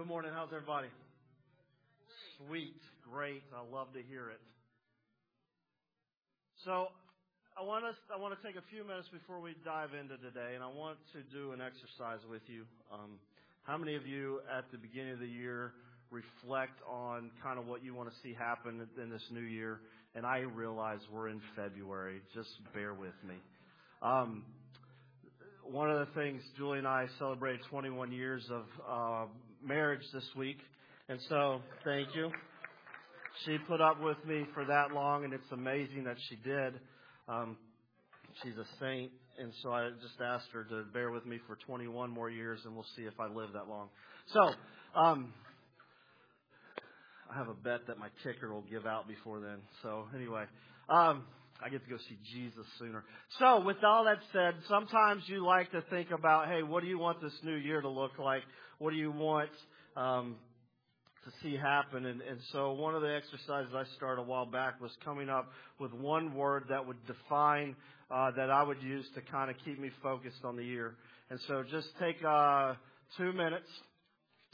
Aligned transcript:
Good 0.00 0.08
morning. 0.08 0.32
How's 0.34 0.48
everybody? 0.48 0.88
Sweet. 2.38 2.80
Great. 3.12 3.42
I 3.52 3.60
love 3.70 3.92
to 3.92 4.00
hear 4.00 4.30
it. 4.30 4.40
So 6.64 6.88
I 7.52 7.62
want 7.62 7.84
us, 7.84 7.96
I 8.08 8.18
want 8.18 8.32
to 8.32 8.40
take 8.40 8.56
a 8.56 8.64
few 8.72 8.82
minutes 8.82 9.08
before 9.12 9.40
we 9.40 9.54
dive 9.62 9.90
into 9.92 10.16
today, 10.16 10.54
and 10.54 10.64
I 10.64 10.68
want 10.72 10.96
to 11.12 11.20
do 11.36 11.52
an 11.52 11.60
exercise 11.60 12.24
with 12.30 12.40
you. 12.46 12.64
Um, 12.90 13.20
how 13.64 13.76
many 13.76 13.94
of 13.94 14.06
you 14.06 14.40
at 14.48 14.64
the 14.72 14.78
beginning 14.78 15.12
of 15.12 15.18
the 15.20 15.28
year 15.28 15.74
reflect 16.10 16.80
on 16.88 17.30
kind 17.44 17.58
of 17.58 17.66
what 17.66 17.84
you 17.84 17.94
want 17.94 18.08
to 18.08 18.16
see 18.22 18.32
happen 18.32 18.88
in 18.96 19.10
this 19.10 19.28
new 19.30 19.44
year? 19.44 19.80
And 20.14 20.24
I 20.24 20.38
realize 20.38 21.00
we're 21.12 21.28
in 21.28 21.42
February. 21.54 22.22
Just 22.34 22.48
bear 22.72 22.94
with 22.94 23.20
me. 23.28 23.34
Um, 24.00 24.44
one 25.62 25.90
of 25.90 26.08
the 26.08 26.14
things 26.14 26.40
Julie 26.56 26.78
and 26.78 26.88
I 26.88 27.04
celebrated 27.18 27.60
21 27.68 28.12
years 28.12 28.48
of 28.50 28.64
uh, 28.88 29.26
marriage 29.62 30.02
this 30.12 30.24
week, 30.36 30.58
and 31.08 31.18
so 31.28 31.60
thank 31.84 32.08
you. 32.14 32.30
She 33.44 33.58
put 33.68 33.80
up 33.80 34.00
with 34.02 34.16
me 34.26 34.44
for 34.54 34.64
that 34.64 34.92
long, 34.92 35.24
and 35.24 35.32
it's 35.32 35.50
amazing 35.52 36.04
that 36.04 36.16
she 36.28 36.36
did. 36.36 36.74
Um, 37.28 37.56
she's 38.42 38.56
a 38.56 38.66
saint, 38.80 39.12
and 39.38 39.52
so 39.62 39.72
I 39.72 39.90
just 40.02 40.20
asked 40.20 40.48
her 40.52 40.64
to 40.64 40.84
bear 40.92 41.10
with 41.10 41.26
me 41.26 41.38
for 41.46 41.56
21 41.66 42.10
more 42.10 42.30
years, 42.30 42.60
and 42.64 42.74
we'll 42.74 42.86
see 42.96 43.02
if 43.02 43.18
I 43.18 43.26
live 43.28 43.52
that 43.54 43.68
long. 43.68 43.88
So, 44.32 44.50
um, 44.94 45.32
I 47.30 47.38
have 47.38 47.48
a 47.48 47.54
bet 47.54 47.86
that 47.86 47.98
my 47.98 48.08
ticker 48.24 48.52
will 48.52 48.64
give 48.70 48.86
out 48.86 49.06
before 49.06 49.40
then. 49.40 49.58
So 49.82 50.06
anyway, 50.14 50.44
um, 50.88 51.24
I 51.62 51.68
get 51.68 51.84
to 51.84 51.90
go 51.90 51.96
see 52.08 52.18
Jesus 52.32 52.66
sooner. 52.78 53.04
So 53.38 53.60
with 53.64 53.76
all 53.84 54.04
that 54.04 54.18
said, 54.32 54.54
sometimes 54.68 55.22
you 55.26 55.44
like 55.44 55.70
to 55.72 55.82
think 55.90 56.10
about, 56.10 56.48
hey, 56.48 56.62
what 56.62 56.82
do 56.82 56.88
you 56.88 56.98
want 56.98 57.20
this 57.20 57.32
new 57.42 57.56
year 57.56 57.80
to 57.80 57.88
look 57.88 58.18
like? 58.18 58.42
What 58.78 58.90
do 58.90 58.96
you 58.96 59.10
want 59.10 59.50
um, 59.96 60.36
to 61.24 61.30
see 61.42 61.56
happen? 61.56 62.06
And, 62.06 62.22
and 62.22 62.40
so 62.52 62.72
one 62.72 62.94
of 62.94 63.02
the 63.02 63.14
exercises 63.14 63.72
I 63.74 63.84
started 63.96 64.22
a 64.22 64.24
while 64.24 64.46
back 64.46 64.80
was 64.80 64.90
coming 65.04 65.28
up 65.28 65.50
with 65.78 65.92
one 65.92 66.34
word 66.34 66.64
that 66.70 66.86
would 66.86 67.04
define 67.06 67.76
uh, 68.10 68.30
that 68.36 68.50
I 68.50 68.62
would 68.62 68.82
use 68.82 69.06
to 69.14 69.20
kind 69.20 69.50
of 69.50 69.56
keep 69.64 69.78
me 69.78 69.90
focused 70.02 70.44
on 70.44 70.56
the 70.56 70.64
year. 70.64 70.94
And 71.30 71.38
so 71.46 71.62
just 71.70 71.88
take 72.00 72.16
uh, 72.26 72.74
two 73.16 73.32
minutes, 73.32 73.68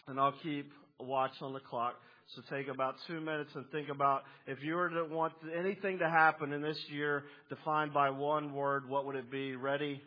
and 0.08 0.20
I'll 0.20 0.34
keep 0.42 0.70
a 1.00 1.04
watch 1.04 1.32
on 1.40 1.52
the 1.52 1.60
clock. 1.60 1.94
So 2.34 2.42
take 2.50 2.68
about 2.68 2.96
two 3.06 3.20
minutes 3.20 3.50
and 3.54 3.64
think 3.70 3.88
about 3.88 4.22
if 4.46 4.58
you 4.62 4.74
were 4.74 4.88
to 4.88 5.04
want 5.04 5.32
anything 5.56 5.98
to 6.00 6.08
happen 6.08 6.52
in 6.52 6.60
this 6.60 6.78
year 6.90 7.24
defined 7.48 7.94
by 7.94 8.10
one 8.10 8.52
word, 8.52 8.88
what 8.88 9.06
would 9.06 9.14
it 9.14 9.30
be? 9.30 9.54
Ready? 9.54 10.02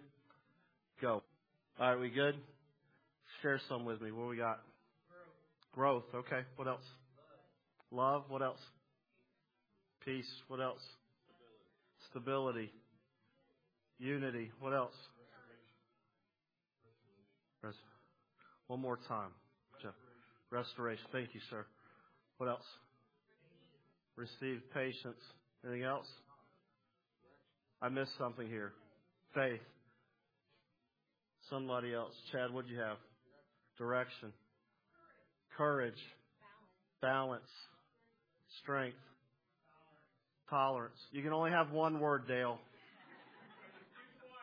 Go. 1.02 1.24
All 1.80 1.92
right, 1.92 2.00
we 2.00 2.10
good? 2.10 2.36
Share 3.42 3.60
some 3.70 3.86
with 3.86 4.02
me. 4.02 4.12
What 4.12 4.28
we 4.28 4.36
got? 4.36 4.60
Growth. 5.74 6.04
Growth. 6.12 6.26
Okay. 6.26 6.42
What 6.58 6.68
else? 6.68 6.84
Love. 7.92 8.22
Love. 8.22 8.24
What 8.28 8.42
else? 8.42 8.60
Peace. 10.04 10.30
What 10.50 10.60
else? 10.60 10.82
Stability. 12.10 12.70
Stability. 12.70 12.74
Unity. 14.00 14.52
What 14.60 14.74
else? 14.74 14.96
Restoration. 17.62 17.86
One 18.68 18.80
more 18.82 18.98
time, 19.08 19.32
Jeff. 19.82 19.94
Restoration. 20.52 21.06
Thank 21.12 21.34
you, 21.34 21.42
sir. 21.50 21.66
What 22.40 22.48
else? 22.48 22.66
Receive 24.16 24.62
patience. 24.74 25.20
Anything 25.66 25.84
else? 25.84 26.08
I 27.82 27.90
missed 27.90 28.18
something 28.18 28.48
here. 28.48 28.72
Faith. 29.36 29.60
Somebody 31.50 31.94
else. 31.94 32.14
Chad, 32.32 32.54
what'd 32.54 32.72
you 32.72 32.80
have? 32.80 32.96
Direction. 33.78 34.32
Courage. 35.58 36.00
Balance. 37.02 37.44
Strength. 38.64 38.96
Tolerance. 40.50 40.96
You 41.12 41.22
can 41.22 41.34
only 41.34 41.52
have 41.52 41.72
one 41.72 42.00
word, 42.00 42.28
Dale. 42.28 42.58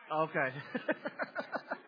Okay. 0.09 0.47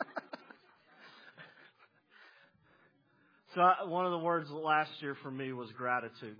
So 3.59 3.64
I, 3.66 3.84
one 3.84 4.06
of 4.06 4.14
the 4.14 4.20
words 4.20 4.50
last 4.52 4.90
year 5.02 5.18
for 5.22 5.30
me 5.30 5.52
was 5.52 5.68
gratitude. 5.78 6.38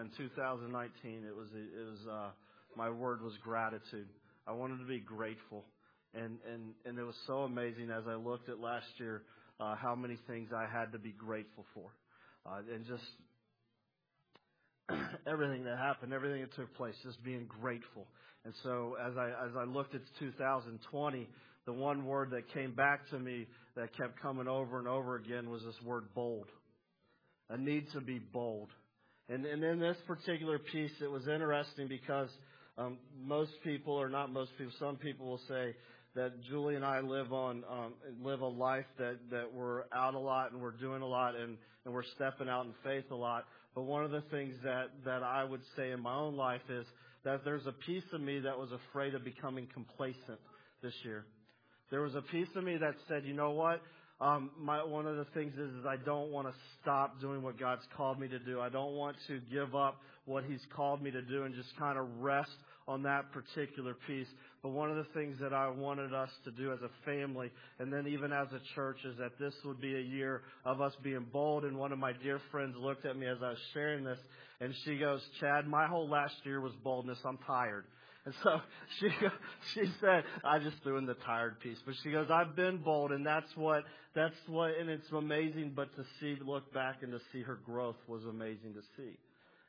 In 0.00 0.08
2019, 0.16 1.22
it 1.22 1.36
was 1.36 1.48
it 1.52 1.86
was 1.86 1.98
uh, 2.10 2.30
my 2.78 2.88
word 2.88 3.20
was 3.20 3.34
gratitude. 3.44 4.08
I 4.46 4.52
wanted 4.52 4.78
to 4.78 4.86
be 4.86 4.98
grateful, 4.98 5.66
and 6.14 6.38
and 6.50 6.72
and 6.86 6.98
it 6.98 7.02
was 7.02 7.14
so 7.26 7.40
amazing 7.40 7.90
as 7.90 8.04
I 8.08 8.14
looked 8.14 8.48
at 8.48 8.58
last 8.58 8.86
year 8.96 9.20
uh, 9.60 9.76
how 9.76 9.94
many 9.94 10.16
things 10.26 10.48
I 10.56 10.64
had 10.64 10.92
to 10.92 10.98
be 10.98 11.10
grateful 11.12 11.66
for, 11.74 11.90
uh, 12.46 12.62
and 12.74 12.86
just 12.86 13.04
everything 15.26 15.64
that 15.64 15.76
happened, 15.76 16.14
everything 16.14 16.40
that 16.40 16.54
took 16.56 16.74
place, 16.74 16.94
just 17.04 17.22
being 17.22 17.46
grateful. 17.60 18.06
And 18.46 18.54
so 18.62 18.96
as 18.98 19.18
I 19.18 19.26
as 19.26 19.54
I 19.58 19.64
looked 19.64 19.94
at 19.94 20.00
2020, 20.18 21.28
the 21.66 21.72
one 21.74 22.06
word 22.06 22.30
that 22.30 22.50
came 22.54 22.72
back 22.72 23.10
to 23.10 23.18
me 23.18 23.46
that 23.76 23.94
kept 23.94 24.18
coming 24.22 24.48
over 24.48 24.78
and 24.78 24.88
over 24.88 25.16
again 25.16 25.50
was 25.50 25.60
this 25.64 25.76
word 25.84 26.04
bold. 26.14 26.46
A 27.52 27.58
need 27.58 27.86
to 27.92 28.00
be 28.00 28.18
bold. 28.18 28.70
And, 29.28 29.44
and 29.44 29.62
in 29.62 29.78
this 29.78 29.98
particular 30.06 30.58
piece, 30.58 30.92
it 31.02 31.10
was 31.10 31.28
interesting 31.28 31.86
because 31.86 32.30
um, 32.78 32.96
most 33.22 33.52
people, 33.62 33.92
or 33.92 34.08
not 34.08 34.32
most 34.32 34.52
people, 34.56 34.72
some 34.78 34.96
people 34.96 35.26
will 35.26 35.40
say 35.48 35.74
that 36.14 36.32
Julie 36.48 36.76
and 36.76 36.84
I 36.84 37.00
live 37.00 37.32
on 37.32 37.62
um, 37.70 37.92
live 38.22 38.40
a 38.40 38.46
life 38.46 38.86
that 38.98 39.18
that 39.30 39.52
we're 39.52 39.82
out 39.92 40.14
a 40.14 40.18
lot 40.18 40.52
and 40.52 40.60
we're 40.62 40.72
doing 40.72 41.02
a 41.02 41.06
lot 41.06 41.36
and 41.36 41.58
and 41.84 41.92
we're 41.92 42.04
stepping 42.16 42.48
out 42.48 42.64
in 42.64 42.72
faith 42.84 43.10
a 43.10 43.14
lot. 43.14 43.44
But 43.74 43.82
one 43.82 44.02
of 44.02 44.10
the 44.10 44.22
things 44.30 44.54
that 44.64 44.86
that 45.04 45.22
I 45.22 45.44
would 45.44 45.62
say 45.76 45.90
in 45.90 46.00
my 46.00 46.14
own 46.14 46.36
life 46.36 46.62
is 46.70 46.86
that 47.24 47.44
there's 47.44 47.66
a 47.66 47.72
piece 47.72 48.04
of 48.14 48.20
me 48.20 48.40
that 48.40 48.58
was 48.58 48.70
afraid 48.72 49.14
of 49.14 49.24
becoming 49.24 49.68
complacent 49.72 50.40
this 50.82 50.94
year. 51.04 51.26
There 51.90 52.00
was 52.00 52.14
a 52.14 52.22
piece 52.22 52.48
of 52.56 52.64
me 52.64 52.78
that 52.78 52.94
said, 53.08 53.24
you 53.24 53.34
know 53.34 53.50
what? 53.50 53.82
Um, 54.22 54.50
my, 54.56 54.84
one 54.84 55.08
of 55.08 55.16
the 55.16 55.26
things 55.34 55.52
is, 55.54 55.74
is 55.74 55.84
I 55.84 55.96
don't 55.96 56.30
want 56.30 56.46
to 56.46 56.54
stop 56.80 57.20
doing 57.20 57.42
what 57.42 57.58
God's 57.58 57.82
called 57.96 58.20
me 58.20 58.28
to 58.28 58.38
do. 58.38 58.60
I 58.60 58.68
don't 58.68 58.92
want 58.92 59.16
to 59.26 59.40
give 59.52 59.74
up 59.74 60.00
what 60.26 60.44
He's 60.44 60.64
called 60.76 61.02
me 61.02 61.10
to 61.10 61.22
do 61.22 61.42
and 61.42 61.52
just 61.56 61.76
kind 61.76 61.98
of 61.98 62.06
rest 62.20 62.54
on 62.86 63.02
that 63.02 63.32
particular 63.32 63.96
piece. 64.06 64.28
But 64.62 64.70
one 64.70 64.90
of 64.90 64.96
the 64.96 65.12
things 65.12 65.38
that 65.40 65.52
I 65.52 65.68
wanted 65.70 66.14
us 66.14 66.28
to 66.44 66.52
do 66.52 66.72
as 66.72 66.78
a 66.82 66.90
family 67.04 67.50
and 67.80 67.92
then 67.92 68.06
even 68.06 68.32
as 68.32 68.46
a 68.52 68.60
church 68.76 68.98
is 69.04 69.16
that 69.18 69.32
this 69.40 69.54
would 69.64 69.80
be 69.80 69.96
a 69.96 70.00
year 70.00 70.42
of 70.64 70.80
us 70.80 70.92
being 71.02 71.26
bold. 71.32 71.64
And 71.64 71.76
one 71.76 71.90
of 71.90 71.98
my 71.98 72.12
dear 72.12 72.40
friends 72.52 72.76
looked 72.78 73.04
at 73.04 73.16
me 73.16 73.26
as 73.26 73.38
I 73.42 73.50
was 73.50 73.58
sharing 73.74 74.04
this 74.04 74.18
and 74.60 74.72
she 74.84 74.98
goes, 74.98 75.20
Chad, 75.40 75.66
my 75.66 75.88
whole 75.88 76.08
last 76.08 76.34
year 76.44 76.60
was 76.60 76.72
boldness. 76.84 77.18
I'm 77.24 77.38
tired. 77.44 77.86
And 78.24 78.34
so 78.42 78.60
she 78.98 79.08
she 79.74 79.90
said, 80.00 80.24
I 80.44 80.58
just 80.58 80.76
threw 80.82 80.96
in 80.98 81.06
the 81.06 81.14
tired 81.14 81.60
piece, 81.60 81.78
but 81.84 81.94
she 82.02 82.12
goes, 82.12 82.28
I've 82.30 82.54
been 82.54 82.78
bold, 82.78 83.10
and 83.10 83.26
that's 83.26 83.50
what 83.56 83.84
that's 84.14 84.36
what, 84.46 84.70
and 84.78 84.88
it's 84.88 85.10
amazing. 85.10 85.72
But 85.74 85.94
to 85.96 86.04
see, 86.20 86.36
look 86.44 86.72
back, 86.72 87.02
and 87.02 87.12
to 87.12 87.20
see 87.32 87.42
her 87.42 87.58
growth 87.64 87.96
was 88.06 88.24
amazing 88.24 88.74
to 88.74 88.82
see, 88.96 89.16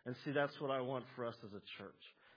and 0.06 0.16
see 0.24 0.32
that's 0.32 0.60
what 0.60 0.72
I 0.72 0.82
want 0.82 1.06
for 1.16 1.26
us 1.26 1.36
as 1.44 1.52
a 1.52 1.64
church. 1.78 1.94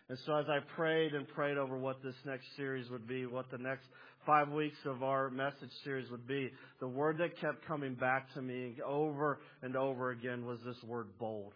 And 0.08 0.16
so 0.24 0.36
as 0.36 0.46
I 0.48 0.60
prayed 0.76 1.14
and 1.14 1.26
prayed 1.26 1.58
over 1.58 1.76
what 1.76 2.00
this 2.02 2.14
next 2.24 2.46
series 2.56 2.88
would 2.90 3.08
be, 3.08 3.26
what 3.26 3.50
the 3.50 3.58
next 3.58 3.86
five 4.24 4.48
weeks 4.48 4.78
of 4.84 5.02
our 5.02 5.30
message 5.30 5.72
series 5.82 6.08
would 6.10 6.28
be, 6.28 6.50
the 6.78 6.86
word 6.86 7.18
that 7.18 7.38
kept 7.40 7.66
coming 7.66 7.94
back 7.94 8.32
to 8.34 8.40
me 8.40 8.76
over 8.86 9.40
and 9.62 9.76
over 9.76 10.10
again 10.10 10.46
was 10.46 10.60
this 10.64 10.80
word 10.84 11.08
bold 11.18 11.54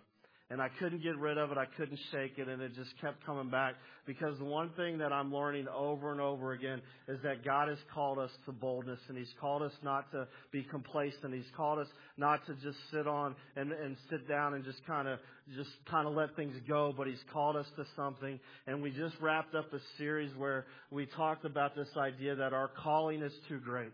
and 0.50 0.60
I 0.60 0.68
couldn't 0.80 1.02
get 1.02 1.16
rid 1.16 1.38
of 1.38 1.52
it. 1.52 1.58
I 1.58 1.66
couldn't 1.76 1.98
shake 2.10 2.32
it, 2.36 2.48
and 2.48 2.60
it 2.60 2.74
just 2.74 2.90
kept 3.00 3.24
coming 3.24 3.50
back. 3.50 3.74
Because 4.04 4.36
the 4.38 4.44
one 4.44 4.70
thing 4.76 4.98
that 4.98 5.12
I'm 5.12 5.32
learning 5.32 5.68
over 5.68 6.10
and 6.10 6.20
over 6.20 6.52
again 6.52 6.82
is 7.06 7.18
that 7.22 7.44
God 7.44 7.68
has 7.68 7.78
called 7.94 8.18
us 8.18 8.30
to 8.46 8.52
boldness, 8.52 8.98
and 9.08 9.16
He's 9.16 9.32
called 9.40 9.62
us 9.62 9.72
not 9.82 10.10
to 10.10 10.26
be 10.50 10.64
complacent. 10.64 11.32
He's 11.32 11.44
called 11.56 11.78
us 11.78 11.86
not 12.16 12.44
to 12.46 12.54
just 12.54 12.78
sit 12.92 13.06
on 13.06 13.36
and, 13.54 13.70
and 13.70 13.96
sit 14.10 14.28
down 14.28 14.54
and 14.54 14.64
just 14.64 14.84
kind 14.86 15.06
of 15.06 15.20
just 15.56 15.70
kind 15.88 16.06
of 16.06 16.14
let 16.14 16.34
things 16.34 16.54
go, 16.68 16.92
but 16.96 17.06
He's 17.06 17.22
called 17.32 17.54
us 17.54 17.66
to 17.76 17.84
something. 17.94 18.40
And 18.66 18.82
we 18.82 18.90
just 18.90 19.14
wrapped 19.20 19.54
up 19.54 19.72
a 19.72 19.78
series 19.98 20.34
where 20.36 20.66
we 20.90 21.06
talked 21.06 21.44
about 21.44 21.76
this 21.76 21.88
idea 21.96 22.34
that 22.34 22.52
our 22.52 22.68
calling 22.82 23.22
is 23.22 23.32
too 23.48 23.60
great. 23.60 23.92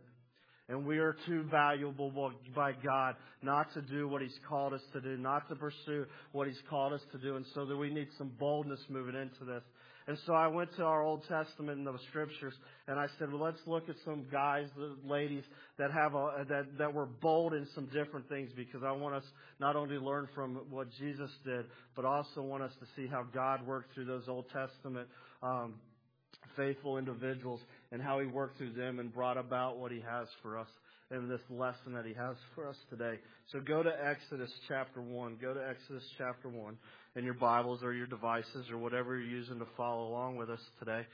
And 0.69 0.85
we 0.85 0.99
are 0.99 1.17
too 1.27 1.45
valuable 1.45 2.33
by 2.55 2.73
God 2.73 3.15
not 3.41 3.73
to 3.75 3.83
do 3.83 4.09
what 4.09 4.21
He's 4.21 4.39
called 4.49 4.73
us 4.73 4.83
to 4.93 5.01
do, 5.01 5.17
not 5.17 5.49
to 5.49 5.55
pursue 5.55 6.07
what 6.33 6.49
He's 6.49 6.61
called 6.69 6.93
us 6.93 7.03
to 7.13 7.19
do. 7.19 7.37
And 7.37 7.47
so 7.55 7.65
that 7.67 7.77
we 7.77 7.91
need 7.91 8.09
some 8.19 8.33
boldness 8.39 8.81
moving 8.89 9.15
into 9.15 9.45
this. 9.45 9.63
And 10.09 10.17
so 10.25 10.35
I 10.35 10.47
went 10.47 10.75
to 10.77 10.85
our 10.85 11.03
Old 11.03 11.23
Testament 11.29 11.79
and 11.79 11.87
the 11.87 11.99
scriptures 12.09 12.55
and 12.87 12.99
I 12.99 13.07
said, 13.19 13.33
well, 13.33 13.43
let's 13.43 13.61
look 13.67 13.89
at 13.89 13.97
some 14.05 14.27
guys, 14.31 14.69
ladies 15.05 15.43
that 15.79 15.91
have 15.91 16.15
a, 16.15 16.45
that, 16.49 16.79
that 16.79 16.95
were 16.95 17.07
bold 17.07 17.55
in 17.55 17.67
some 17.75 17.87
different 17.87 18.29
things 18.29 18.51
because 18.55 18.83
I 18.85 18.93
want 18.93 19.17
us 19.17 19.25
not 19.59 19.75
only 19.75 19.97
learn 19.97 20.29
from 20.33 20.61
what 20.71 20.89
Jesus 20.99 21.31
did, 21.45 21.67
but 21.97 22.05
also 22.05 22.41
want 22.41 22.63
us 22.63 22.73
to 22.79 22.87
see 22.95 23.09
how 23.09 23.25
God 23.35 23.67
worked 23.67 23.95
through 23.95 24.05
those 24.05 24.29
Old 24.29 24.47
Testament, 24.51 25.09
um, 25.43 25.75
faithful 26.57 26.99
individuals 26.99 27.61
and 27.93 28.03
how 28.03 28.21
he 28.21 28.27
worked 28.27 28.59
through 28.59 28.73
them 28.73 28.99
and 28.99 29.13
brought 29.13 29.37
about 29.37 29.79
what 29.79 29.93
he 29.93 30.01
has 30.01 30.29
for 30.43 30.59
us 30.59 30.69
in 31.11 31.29
this 31.29 31.41
lesson 31.51 31.93
that 31.95 32.05
he 32.05 32.15
has 32.15 32.37
for 32.55 32.69
us 32.69 32.77
today. 32.91 33.19
So 33.53 33.61
go 33.61 33.83
to 33.83 33.91
Exodus 34.05 34.51
chapter 34.69 35.01
1. 35.01 35.39
Go 35.41 35.55
to 35.55 35.61
Exodus 35.69 36.03
chapter 36.19 36.49
1 36.49 36.77
in 37.15 37.25
your 37.25 37.35
Bibles 37.35 37.83
or 37.83 37.93
your 37.93 38.09
devices 38.09 38.69
or 38.71 38.79
whatever 38.79 39.17
you're 39.17 39.29
using 39.29 39.59
to 39.61 39.67
follow 39.77 40.09
along 40.09 40.37
with 40.37 40.51
us 40.51 40.61
today. 40.81 41.07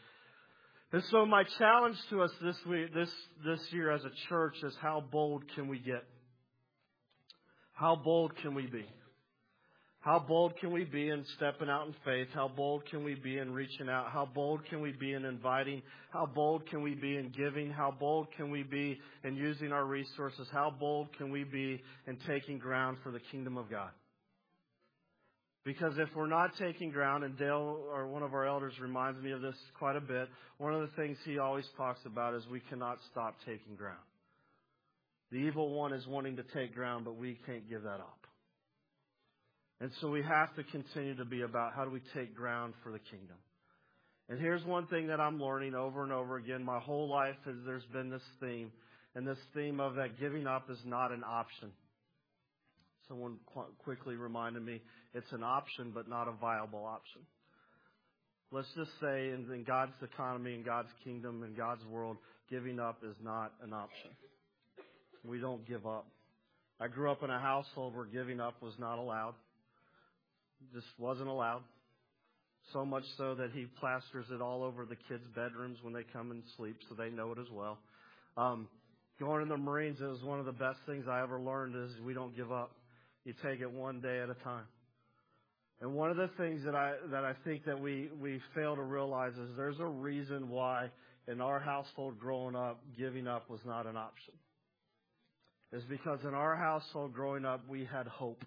And 0.93 1.03
so 1.11 1.27
my 1.27 1.45
challenge 1.59 1.97
to 2.11 2.23
us 2.23 2.31
this 2.43 2.57
week, 2.69 2.95
this, 2.95 3.11
this 3.45 3.61
year 3.71 3.91
as 3.91 4.05
a 4.05 4.11
church 4.29 4.57
is 4.63 4.75
how 4.81 5.03
bold 5.11 5.45
can 5.55 5.69
we 5.69 5.79
get? 5.79 6.05
How 7.73 7.97
bold 7.97 8.37
can 8.37 8.55
we 8.55 8.67
be? 8.67 8.87
How 10.02 10.19
bold 10.19 10.54
can 10.58 10.72
we 10.72 10.82
be 10.84 11.10
in 11.10 11.25
stepping 11.37 11.69
out 11.69 11.87
in 11.87 11.94
faith? 12.04 12.26
How 12.34 12.49
bold 12.49 12.84
can 12.90 13.04
we 13.04 13.14
be 13.14 13.38
in 13.38 13.52
reaching 13.52 13.88
out? 13.88 14.10
How 14.10 14.26
bold 14.26 14.64
can 14.69 14.81
we 14.81 14.90
be 14.90 15.12
in 15.12 15.25
inviting? 15.25 15.81
How 16.10 16.26
bold 16.26 16.66
can 16.69 16.82
we 16.82 16.96
be 16.96 17.16
in 17.16 17.31
giving? 17.31 17.70
How 17.70 17.94
bold 17.96 18.26
can 18.37 18.50
we 18.50 18.64
be 18.64 18.99
in 19.22 19.37
using 19.37 19.70
our 19.70 19.84
resources? 19.84 20.49
How 20.52 20.75
bold 20.76 21.16
can 21.16 21.31
we 21.31 21.44
be 21.44 21.81
in 22.08 22.19
taking 22.26 22.58
ground 22.58 22.96
for 23.04 23.12
the 23.12 23.20
kingdom 23.31 23.56
of 23.56 23.70
God? 23.70 23.90
Because 25.64 25.93
if 25.99 26.08
we're 26.16 26.26
not 26.26 26.50
taking 26.58 26.90
ground, 26.90 27.22
and 27.22 27.38
Dale, 27.38 27.78
or 27.94 28.08
one 28.08 28.25
of 28.25 28.34
our 28.34 28.44
elders, 28.44 28.72
reminds 28.81 29.22
me 29.22 29.31
of 29.31 29.40
this 29.40 29.54
quite 29.78 29.94
a 29.94 30.00
bit, 30.00 30.28
one 30.58 30.75
of 30.75 30.81
the 30.81 30.96
things 30.96 31.16
he 31.25 31.38
always 31.38 31.66
talks 31.76 32.00
about 32.04 32.34
is 32.34 32.43
we 32.50 32.58
cannot 32.69 32.99
stop 33.12 33.37
taking 33.46 33.76
ground. 33.76 34.02
The 35.31 35.38
evil 35.38 35.72
one 35.72 35.93
is 35.93 36.04
wanting 36.08 36.34
to 36.37 36.43
take 36.52 36.75
ground, 36.75 37.04
but 37.04 37.14
we 37.14 37.38
can't 37.46 37.70
give 37.70 37.84
that 37.84 38.00
up. 38.00 38.26
And 39.82 39.90
so 40.00 40.08
we 40.08 40.23
have 40.23 40.55
to 40.55 40.62
continue 40.62 41.17
to 41.17 41.25
be 41.25 41.43
about 41.43 41.73
how 41.75 41.84
do 41.84 41.90
we 41.90 42.00
take 42.14 42.37
ground 42.37 42.75
for 42.84 42.93
the 42.93 43.00
kingdom. 43.00 43.34
And 44.29 44.38
here's 44.38 44.64
one 44.64 44.87
thing 44.87 45.08
that 45.08 45.19
I'm 45.19 45.43
learning 45.43 45.75
over 45.75 46.05
and 46.05 46.12
over 46.12 46.37
again. 46.37 46.62
My 46.62 46.79
whole 46.79 47.11
life 47.11 47.34
is 47.49 47.56
there's 47.67 47.82
been 47.93 48.08
this 48.08 48.23
theme, 48.40 48.70
and 49.17 49.26
this 49.26 49.40
theme 49.55 49.81
of 49.81 49.96
that 49.96 50.20
giving 50.20 50.46
up 50.46 50.70
is 50.70 50.79
not 50.84 51.11
an 51.11 51.25
option. 51.29 51.73
Someone 53.08 53.38
qu- 53.52 53.75
quickly 53.82 54.14
reminded 54.14 54.64
me 54.64 54.81
it's 55.14 55.32
an 55.32 55.43
option, 55.43 55.90
but 55.93 56.08
not 56.08 56.28
a 56.28 56.32
viable 56.40 56.85
option. 56.85 57.23
Let's 58.52 58.73
just 58.76 58.93
say 59.00 59.31
in, 59.31 59.50
in 59.52 59.64
God's 59.67 59.94
economy, 60.00 60.55
in 60.55 60.62
God's 60.62 60.90
kingdom, 61.02 61.43
in 61.43 61.55
God's 61.56 61.85
world, 61.87 62.19
giving 62.49 62.78
up 62.78 63.00
is 63.02 63.17
not 63.20 63.52
an 63.64 63.73
option. 63.73 64.12
We 65.25 65.40
don't 65.40 65.67
give 65.67 65.87
up. 65.88 66.06
I 66.78 66.87
grew 66.87 67.11
up 67.11 67.25
in 67.25 67.31
a 67.31 67.40
household 67.40 67.96
where 67.96 68.05
giving 68.05 68.38
up 68.38 68.62
was 68.62 68.75
not 68.78 68.99
allowed 68.99 69.35
just 70.75 70.87
wasn't 70.99 71.29
allowed. 71.29 71.62
So 72.73 72.85
much 72.85 73.05
so 73.19 73.35
that 73.35 73.50
he 73.53 73.67
plasters 73.81 74.26
it 74.31 74.41
all 74.41 74.62
over 74.62 74.85
the 74.85 74.97
kids' 75.09 75.26
bedrooms 75.35 75.79
when 75.82 75.93
they 75.93 76.05
come 76.12 76.31
and 76.31 76.43
sleep, 76.56 76.76
so 76.88 76.94
they 76.94 77.11
know 77.11 77.32
it 77.32 77.38
as 77.38 77.50
well. 77.53 77.79
Um, 78.37 78.69
going 79.19 79.43
in 79.43 79.49
the 79.49 79.56
Marines 79.56 80.00
is 80.00 80.23
one 80.23 80.38
of 80.38 80.47
the 80.47 80.53
best 80.53 80.79
things 80.87 81.06
I 81.09 81.23
ever 81.23 81.41
learned 81.41 81.75
is 81.76 81.91
we 82.05 82.14
don't 82.14 82.35
give 82.37 82.53
up. 82.53 82.73
You 83.25 83.35
take 83.43 83.61
it 83.61 83.70
one 83.70 84.00
day 84.00 84.20
at 84.20 84.31
a 84.31 84.35
time. 84.44 84.64
And 85.82 85.94
one 85.94 86.11
of 86.11 86.17
the 86.17 86.31
things 86.38 86.64
that 86.64 86.76
I 86.76 86.94
that 87.11 87.25
I 87.25 87.35
think 87.44 87.64
that 87.64 87.79
we 87.79 88.09
we 88.20 88.41
fail 88.55 88.76
to 88.76 88.82
realize 88.82 89.32
is 89.32 89.50
there's 89.56 89.81
a 89.81 89.87
reason 89.87 90.49
why 90.49 90.91
in 91.26 91.41
our 91.41 91.59
household 91.59 92.20
growing 92.20 92.55
up 92.55 92.81
giving 92.97 93.26
up 93.26 93.50
was 93.50 93.61
not 93.67 93.87
an 93.87 93.97
option. 93.97 94.35
Is 95.73 95.82
because 95.88 96.20
in 96.23 96.35
our 96.35 96.55
household 96.55 97.12
growing 97.12 97.44
up 97.44 97.69
we 97.69 97.85
had 97.85 98.06
hope. 98.06 98.44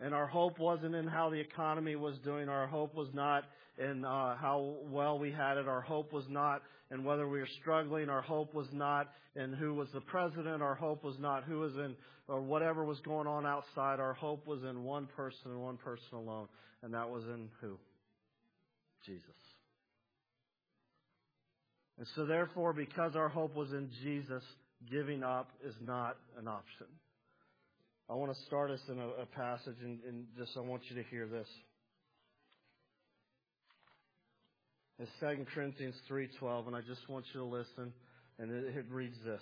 And 0.00 0.14
our 0.14 0.26
hope 0.26 0.58
wasn't 0.58 0.94
in 0.94 1.06
how 1.06 1.28
the 1.28 1.38
economy 1.38 1.94
was 1.94 2.18
doing. 2.24 2.48
Our 2.48 2.66
hope 2.66 2.94
was 2.94 3.08
not 3.12 3.44
in 3.78 4.04
uh, 4.04 4.36
how 4.36 4.76
well 4.84 5.18
we 5.18 5.30
had 5.30 5.58
it. 5.58 5.68
Our 5.68 5.82
hope 5.82 6.12
was 6.12 6.24
not 6.28 6.62
in 6.90 7.04
whether 7.04 7.28
we 7.28 7.38
were 7.38 7.48
struggling. 7.60 8.08
Our 8.08 8.22
hope 8.22 8.54
was 8.54 8.66
not 8.72 9.10
in 9.36 9.52
who 9.52 9.74
was 9.74 9.88
the 9.92 10.00
president. 10.00 10.62
Our 10.62 10.74
hope 10.74 11.04
was 11.04 11.16
not 11.18 11.44
who 11.44 11.60
was 11.60 11.74
in 11.74 11.94
or 12.28 12.40
whatever 12.40 12.84
was 12.84 13.00
going 13.00 13.26
on 13.26 13.44
outside. 13.44 14.00
Our 14.00 14.14
hope 14.14 14.46
was 14.46 14.62
in 14.62 14.84
one 14.84 15.06
person 15.16 15.50
and 15.50 15.60
one 15.60 15.76
person 15.76 16.14
alone. 16.14 16.48
And 16.82 16.94
that 16.94 17.10
was 17.10 17.24
in 17.24 17.48
who? 17.60 17.76
Jesus. 19.04 19.24
And 21.98 22.06
so 22.14 22.24
therefore, 22.24 22.72
because 22.72 23.16
our 23.16 23.28
hope 23.28 23.54
was 23.54 23.72
in 23.72 23.90
Jesus, 24.02 24.42
giving 24.90 25.22
up 25.22 25.50
is 25.62 25.74
not 25.84 26.16
an 26.38 26.48
option. 26.48 26.86
I 28.10 28.14
want 28.14 28.34
to 28.34 28.42
start 28.46 28.72
us 28.72 28.80
in 28.88 28.98
a, 28.98 29.06
a 29.22 29.26
passage, 29.26 29.76
and, 29.84 30.00
and, 30.02 30.24
just 30.36 30.50
I 30.56 30.60
want 30.60 30.82
you 30.88 30.96
to 30.96 31.08
hear 31.10 31.28
this. 31.28 31.46
It's 34.98 35.10
2 35.20 35.46
Corinthians 35.54 35.94
3.12, 36.10 36.66
and 36.66 36.74
I 36.74 36.80
just 36.80 37.08
want 37.08 37.24
you 37.32 37.38
to 37.38 37.46
listen, 37.46 37.92
and 38.40 38.50
it, 38.50 38.76
it 38.78 38.86
reads 38.90 39.14
this. 39.24 39.40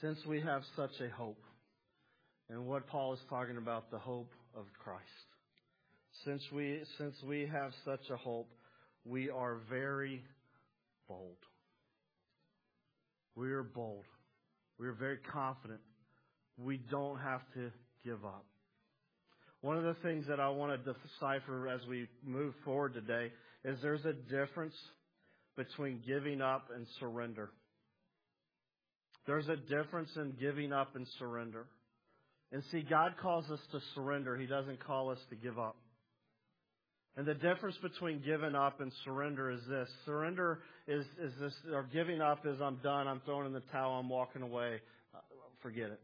Since 0.00 0.18
we 0.26 0.40
have 0.40 0.62
such 0.74 0.90
a 1.00 1.08
hope, 1.14 1.40
and 2.50 2.66
what 2.66 2.88
Paul 2.88 3.12
is 3.12 3.20
talking 3.30 3.56
about, 3.56 3.92
the 3.92 3.98
hope 3.98 4.32
of 4.56 4.64
Christ. 4.82 5.04
Since 6.24 6.42
we, 6.52 6.80
since 6.98 7.14
we 7.24 7.48
have 7.52 7.70
such 7.84 8.10
a 8.10 8.16
hope, 8.16 8.50
we 9.04 9.30
are 9.30 9.58
very 9.70 10.24
bold. 11.06 11.36
We 13.36 13.52
are 13.52 13.62
bold. 13.62 14.06
We 14.80 14.88
are 14.88 14.92
very 14.92 15.18
confident 15.32 15.80
we 16.62 16.78
don't 16.90 17.18
have 17.18 17.40
to 17.54 17.70
give 18.04 18.24
up. 18.24 18.44
One 19.60 19.76
of 19.76 19.84
the 19.84 19.96
things 20.02 20.26
that 20.28 20.38
I 20.40 20.48
want 20.50 20.84
to 20.84 20.94
decipher 20.94 21.68
as 21.68 21.80
we 21.88 22.06
move 22.24 22.54
forward 22.64 22.94
today 22.94 23.32
is 23.64 23.78
there's 23.82 24.04
a 24.04 24.12
difference 24.12 24.74
between 25.56 26.00
giving 26.06 26.40
up 26.40 26.68
and 26.74 26.86
surrender. 27.00 27.50
There's 29.26 29.48
a 29.48 29.56
difference 29.56 30.10
in 30.16 30.34
giving 30.40 30.72
up 30.72 30.94
and 30.94 31.06
surrender. 31.18 31.66
And 32.52 32.62
see, 32.70 32.82
God 32.82 33.14
calls 33.20 33.44
us 33.50 33.60
to 33.72 33.80
surrender. 33.94 34.36
He 34.36 34.46
doesn't 34.46 34.82
call 34.84 35.10
us 35.10 35.18
to 35.30 35.36
give 35.36 35.58
up. 35.58 35.76
And 37.16 37.26
the 37.26 37.34
difference 37.34 37.76
between 37.82 38.22
giving 38.24 38.54
up 38.54 38.80
and 38.80 38.92
surrender 39.04 39.50
is 39.50 39.60
this. 39.68 39.88
Surrender 40.06 40.60
is, 40.86 41.04
is 41.20 41.32
this, 41.40 41.52
or 41.72 41.86
giving 41.92 42.20
up 42.20 42.46
is 42.46 42.60
I'm 42.60 42.76
done, 42.76 43.08
I'm 43.08 43.20
throwing 43.26 43.46
in 43.46 43.52
the 43.52 43.62
towel, 43.72 43.98
I'm 43.98 44.08
walking 44.08 44.42
away. 44.42 44.80
Uh, 45.12 45.18
forget 45.60 45.90
it. 45.90 46.00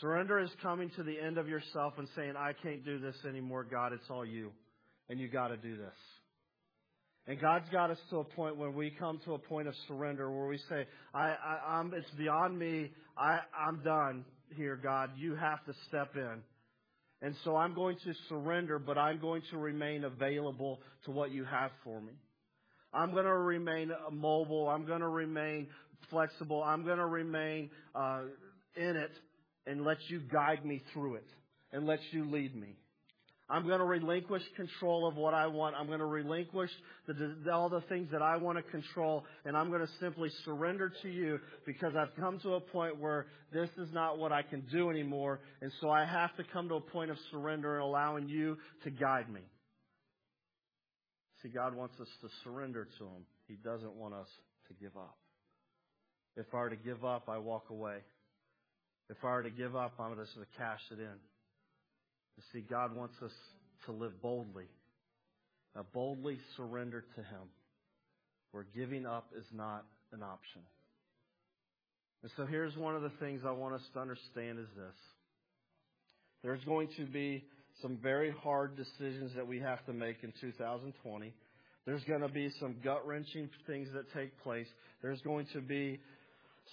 Surrender 0.00 0.38
is 0.38 0.50
coming 0.62 0.90
to 0.96 1.02
the 1.02 1.18
end 1.18 1.36
of 1.38 1.48
yourself 1.48 1.94
and 1.98 2.08
saying, 2.14 2.34
I 2.36 2.52
can't 2.62 2.84
do 2.84 2.98
this 2.98 3.16
anymore, 3.28 3.64
God, 3.64 3.92
it's 3.92 4.08
all 4.08 4.24
you. 4.24 4.52
And 5.08 5.18
you 5.18 5.28
gotta 5.28 5.56
do 5.56 5.76
this. 5.76 5.94
And 7.26 7.40
God's 7.40 7.68
got 7.70 7.90
us 7.90 7.98
to 8.10 8.18
a 8.18 8.24
point 8.24 8.56
where 8.56 8.70
we 8.70 8.90
come 8.90 9.20
to 9.24 9.34
a 9.34 9.38
point 9.38 9.68
of 9.68 9.74
surrender 9.86 10.30
where 10.30 10.46
we 10.46 10.58
say, 10.68 10.86
I, 11.14 11.28
I, 11.28 11.78
I'm, 11.78 11.92
it's 11.94 12.10
beyond 12.16 12.58
me. 12.58 12.90
I, 13.16 13.40
I'm 13.56 13.82
done 13.84 14.24
here, 14.56 14.76
God. 14.76 15.10
You 15.16 15.34
have 15.34 15.64
to 15.66 15.72
step 15.88 16.16
in. 16.16 16.42
And 17.22 17.34
so 17.44 17.54
I'm 17.54 17.74
going 17.74 17.96
to 18.04 18.14
surrender, 18.28 18.78
but 18.78 18.96
I'm 18.96 19.20
going 19.20 19.42
to 19.50 19.58
remain 19.58 20.04
available 20.04 20.80
to 21.04 21.10
what 21.10 21.30
you 21.30 21.44
have 21.44 21.70
for 21.84 22.00
me. 22.00 22.14
I'm 22.92 23.12
going 23.12 23.26
to 23.26 23.36
remain 23.36 23.92
mobile. 24.10 24.68
I'm 24.68 24.86
going 24.86 25.00
to 25.00 25.08
remain 25.08 25.68
flexible. 26.08 26.62
I'm 26.62 26.84
going 26.84 26.98
to 26.98 27.06
remain 27.06 27.70
uh, 27.94 28.22
in 28.74 28.96
it 28.96 29.10
and 29.66 29.84
let 29.84 29.98
you 30.08 30.20
guide 30.20 30.64
me 30.64 30.82
through 30.92 31.16
it 31.16 31.26
and 31.72 31.86
let 31.86 32.00
you 32.12 32.24
lead 32.30 32.54
me. 32.54 32.76
I'm 33.50 33.66
going 33.66 33.80
to 33.80 33.84
relinquish 33.84 34.42
control 34.54 35.08
of 35.08 35.16
what 35.16 35.34
I 35.34 35.48
want. 35.48 35.74
I'm 35.74 35.88
going 35.88 35.98
to 35.98 36.06
relinquish 36.06 36.70
the, 37.08 37.34
all 37.52 37.68
the 37.68 37.80
things 37.82 38.08
that 38.12 38.22
I 38.22 38.36
want 38.36 38.58
to 38.58 38.62
control, 38.70 39.24
and 39.44 39.56
I'm 39.56 39.70
going 39.70 39.80
to 39.80 39.92
simply 39.98 40.30
surrender 40.44 40.92
to 41.02 41.08
you 41.08 41.40
because 41.66 41.94
I've 41.98 42.14
come 42.14 42.38
to 42.40 42.54
a 42.54 42.60
point 42.60 43.00
where 43.00 43.26
this 43.52 43.68
is 43.76 43.88
not 43.92 44.18
what 44.18 44.30
I 44.30 44.42
can 44.42 44.62
do 44.70 44.88
anymore, 44.88 45.40
and 45.60 45.72
so 45.80 45.90
I 45.90 46.04
have 46.04 46.34
to 46.36 46.44
come 46.52 46.68
to 46.68 46.76
a 46.76 46.80
point 46.80 47.10
of 47.10 47.16
surrender 47.32 47.74
and 47.74 47.82
allowing 47.82 48.28
you 48.28 48.56
to 48.84 48.90
guide 48.90 49.28
me. 49.28 49.40
See, 51.42 51.48
God 51.48 51.74
wants 51.74 51.98
us 52.00 52.08
to 52.20 52.28
surrender 52.44 52.86
to 52.98 53.04
Him. 53.04 53.24
He 53.48 53.56
doesn't 53.56 53.94
want 53.94 54.14
us 54.14 54.28
to 54.68 54.74
give 54.74 54.96
up. 54.96 55.16
If 56.36 56.46
I 56.54 56.58
were 56.58 56.70
to 56.70 56.76
give 56.76 57.04
up, 57.04 57.28
I 57.28 57.38
walk 57.38 57.70
away. 57.70 57.98
If 59.10 59.24
I 59.24 59.32
were 59.32 59.42
to 59.42 59.50
give 59.50 59.74
up, 59.74 59.94
I'm 59.98 60.16
just 60.16 60.34
going 60.34 60.46
to 60.46 60.58
cash 60.58 60.80
it 60.92 61.00
in. 61.00 61.18
You 62.36 62.42
see, 62.52 62.60
God 62.60 62.94
wants 62.94 63.16
us 63.22 63.32
to 63.86 63.92
live 63.92 64.22
boldly, 64.22 64.68
a 65.74 65.82
boldly 65.82 66.38
surrender 66.56 67.04
to 67.16 67.20
Him, 67.20 67.50
where 68.52 68.64
giving 68.74 69.06
up 69.06 69.26
is 69.36 69.44
not 69.52 69.84
an 70.12 70.22
option. 70.22 70.62
And 72.22 72.30
so 72.36 72.46
here's 72.46 72.76
one 72.76 72.94
of 72.94 73.02
the 73.02 73.12
things 73.20 73.42
I 73.44 73.50
want 73.50 73.74
us 73.74 73.82
to 73.94 74.00
understand 74.00 74.58
is 74.58 74.68
this. 74.76 74.94
There's 76.42 76.62
going 76.64 76.88
to 76.96 77.04
be 77.04 77.44
some 77.82 77.98
very 78.02 78.30
hard 78.30 78.76
decisions 78.76 79.32
that 79.34 79.46
we 79.46 79.58
have 79.58 79.84
to 79.86 79.92
make 79.92 80.22
in 80.22 80.32
2020. 80.40 81.34
There's 81.84 82.04
going 82.04 82.20
to 82.20 82.28
be 82.28 82.50
some 82.60 82.76
gut 82.84 83.06
wrenching 83.06 83.48
things 83.66 83.88
that 83.94 84.12
take 84.14 84.38
place. 84.42 84.66
There's 85.02 85.20
going 85.22 85.46
to 85.54 85.60
be 85.60 86.00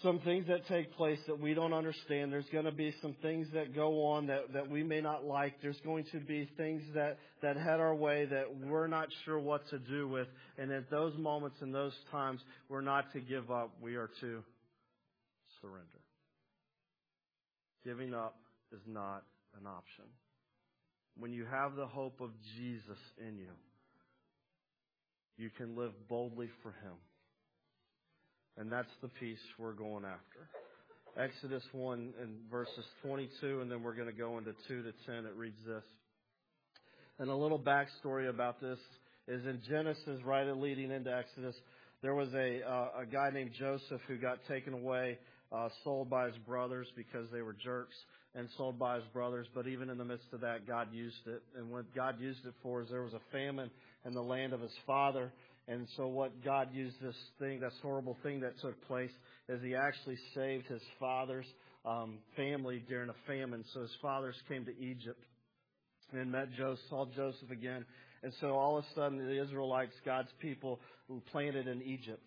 some 0.03 0.19
things 0.19 0.45
that 0.47 0.67
take 0.67 0.93
place 0.93 1.17
that 1.27 1.39
we 1.39 1.55
don't 1.55 1.73
understand. 1.73 2.31
There's 2.31 2.49
going 2.51 2.65
to 2.65 2.71
be 2.71 2.93
some 3.01 3.15
things 3.21 3.47
that 3.53 3.73
go 3.73 4.05
on 4.05 4.27
that, 4.27 4.53
that 4.53 4.69
we 4.69 4.83
may 4.83 5.01
not 5.01 5.25
like. 5.25 5.55
There's 5.61 5.79
going 5.83 6.05
to 6.11 6.19
be 6.19 6.47
things 6.55 6.83
that, 6.93 7.17
that 7.41 7.57
head 7.57 7.79
our 7.79 7.95
way 7.95 8.25
that 8.25 8.45
we're 8.63 8.87
not 8.87 9.07
sure 9.25 9.39
what 9.39 9.67
to 9.69 9.79
do 9.79 10.07
with. 10.07 10.27
And 10.59 10.71
at 10.71 10.91
those 10.91 11.17
moments 11.17 11.57
and 11.61 11.73
those 11.73 11.93
times, 12.11 12.41
we're 12.69 12.81
not 12.81 13.11
to 13.13 13.19
give 13.19 13.49
up. 13.49 13.71
We 13.81 13.95
are 13.95 14.09
to 14.21 14.43
surrender. 15.61 15.87
Giving 17.83 18.13
up 18.13 18.35
is 18.71 18.81
not 18.85 19.23
an 19.59 19.65
option. 19.65 20.05
When 21.17 21.33
you 21.33 21.45
have 21.45 21.75
the 21.75 21.87
hope 21.87 22.21
of 22.21 22.29
Jesus 22.55 22.99
in 23.17 23.39
you, 23.39 23.49
you 25.37 25.49
can 25.49 25.75
live 25.75 25.93
boldly 26.07 26.49
for 26.61 26.69
Him. 26.69 26.93
And 28.57 28.71
that's 28.71 28.91
the 29.01 29.07
piece 29.07 29.39
we're 29.59 29.73
going 29.73 30.03
after. 30.03 30.49
Exodus 31.17 31.63
1 31.71 32.13
and 32.21 32.35
verses 32.49 32.85
22, 33.03 33.61
and 33.61 33.71
then 33.71 33.81
we're 33.81 33.95
going 33.95 34.07
to 34.07 34.13
go 34.13 34.37
into 34.37 34.53
2 34.67 34.83
to 34.83 34.91
10. 35.05 35.25
It 35.25 35.35
reads 35.35 35.59
this. 35.65 35.83
And 37.19 37.29
a 37.29 37.35
little 37.35 37.59
backstory 37.59 38.29
about 38.29 38.61
this 38.61 38.79
is 39.27 39.45
in 39.45 39.59
Genesis, 39.67 40.21
right 40.23 40.47
leading 40.55 40.91
into 40.91 41.15
Exodus, 41.15 41.55
there 42.01 42.13
was 42.13 42.29
a, 42.33 42.61
uh, 42.61 43.01
a 43.01 43.05
guy 43.05 43.29
named 43.33 43.51
Joseph 43.57 44.01
who 44.07 44.17
got 44.17 44.37
taken 44.47 44.73
away, 44.73 45.17
uh, 45.51 45.69
sold 45.83 46.09
by 46.09 46.27
his 46.27 46.37
brothers 46.45 46.87
because 46.95 47.27
they 47.31 47.41
were 47.41 47.53
jerks, 47.53 47.95
and 48.35 48.47
sold 48.55 48.77
by 48.77 48.95
his 48.95 49.05
brothers. 49.13 49.47
But 49.55 49.67
even 49.67 49.89
in 49.89 49.97
the 49.97 50.05
midst 50.05 50.27
of 50.33 50.41
that, 50.41 50.67
God 50.67 50.89
used 50.93 51.25
it. 51.25 51.41
And 51.57 51.71
what 51.71 51.85
God 51.95 52.19
used 52.19 52.45
it 52.45 52.53
for 52.61 52.83
is 52.83 52.89
there 52.89 53.01
was 53.01 53.13
a 53.13 53.31
famine 53.31 53.71
in 54.05 54.13
the 54.13 54.21
land 54.21 54.53
of 54.53 54.61
his 54.61 54.75
father, 54.85 55.33
and 55.67 55.87
so 55.97 56.07
what 56.07 56.43
God 56.43 56.69
used 56.73 56.95
this 57.01 57.15
thing, 57.39 57.59
this 57.59 57.73
horrible 57.81 58.17
thing 58.23 58.39
that 58.41 58.59
took 58.61 58.81
place, 58.87 59.11
is 59.49 59.61
He 59.61 59.75
actually 59.75 60.17
saved 60.33 60.65
His 60.67 60.81
father's 60.99 61.45
um, 61.85 62.19
family 62.35 62.83
during 62.87 63.09
a 63.09 63.15
famine. 63.27 63.65
So 63.73 63.81
His 63.81 63.95
fathers 64.01 64.35
came 64.47 64.65
to 64.65 64.79
Egypt 64.79 65.21
and 66.13 66.31
met 66.31 66.53
Joseph, 66.57 66.83
saw 66.89 67.05
Joseph 67.15 67.51
again. 67.51 67.85
And 68.23 68.31
so 68.39 68.51
all 68.51 68.77
of 68.77 68.85
a 68.85 68.87
sudden 68.95 69.17
the 69.17 69.41
Israelites, 69.41 69.93
God's 70.05 70.31
people, 70.39 70.79
planted 71.31 71.67
in 71.67 71.81
Egypt. 71.81 72.23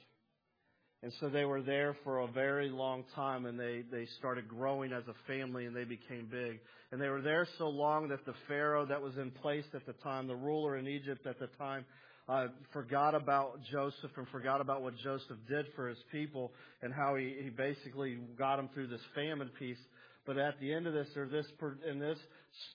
And 1.02 1.12
so 1.18 1.30
they 1.30 1.47
were 1.47 1.62
there 1.62 1.97
for 2.04 2.18
a 2.18 2.26
very 2.26 2.68
long 2.68 3.04
time 3.14 3.47
and 3.47 3.59
they, 3.59 3.85
they 3.90 4.06
started 4.18 4.47
growing 4.47 4.92
as 4.92 5.04
a 5.09 5.14
family 5.26 5.64
and 5.64 5.75
they 5.75 5.85
became 5.85 6.28
big. 6.30 6.61
And 6.92 7.00
they 7.00 7.09
were 7.09 7.23
there 7.23 7.49
so 7.56 7.68
long 7.68 8.09
that 8.09 8.26
the 8.26 8.35
Pharaoh 8.49 8.85
that 8.85 9.00
was 9.00 9.16
in 9.16 9.30
place 9.30 9.64
at 9.73 9.87
the 9.87 9.94
time, 9.94 10.26
the 10.26 10.37
ruler 10.37 10.76
in 10.76 10.87
Egypt 10.87 11.26
at 11.26 11.38
the 11.38 11.47
time, 11.59 11.87
uh, 12.29 12.47
forgot 12.73 13.15
about 13.15 13.59
Joseph 13.71 14.11
and 14.17 14.27
forgot 14.29 14.61
about 14.61 14.83
what 14.83 14.97
Joseph 14.99 15.39
did 15.49 15.67
for 15.75 15.89
his 15.89 15.99
people 16.12 16.53
and 16.83 16.93
how 16.93 17.17
he, 17.17 17.37
he 17.43 17.50
basically 17.50 18.19
got 18.39 18.57
them 18.57 18.69
through 18.73 18.89
this 18.89 19.00
famine 19.15 19.50
piece. 19.59 19.79
But 20.27 20.39
at 20.39 20.61
the 20.61 20.73
end 20.73 20.87
of 20.87 20.93
this, 20.93 21.09
or 21.17 21.27
this 21.27 21.47
in 21.91 21.99
this 21.99 22.19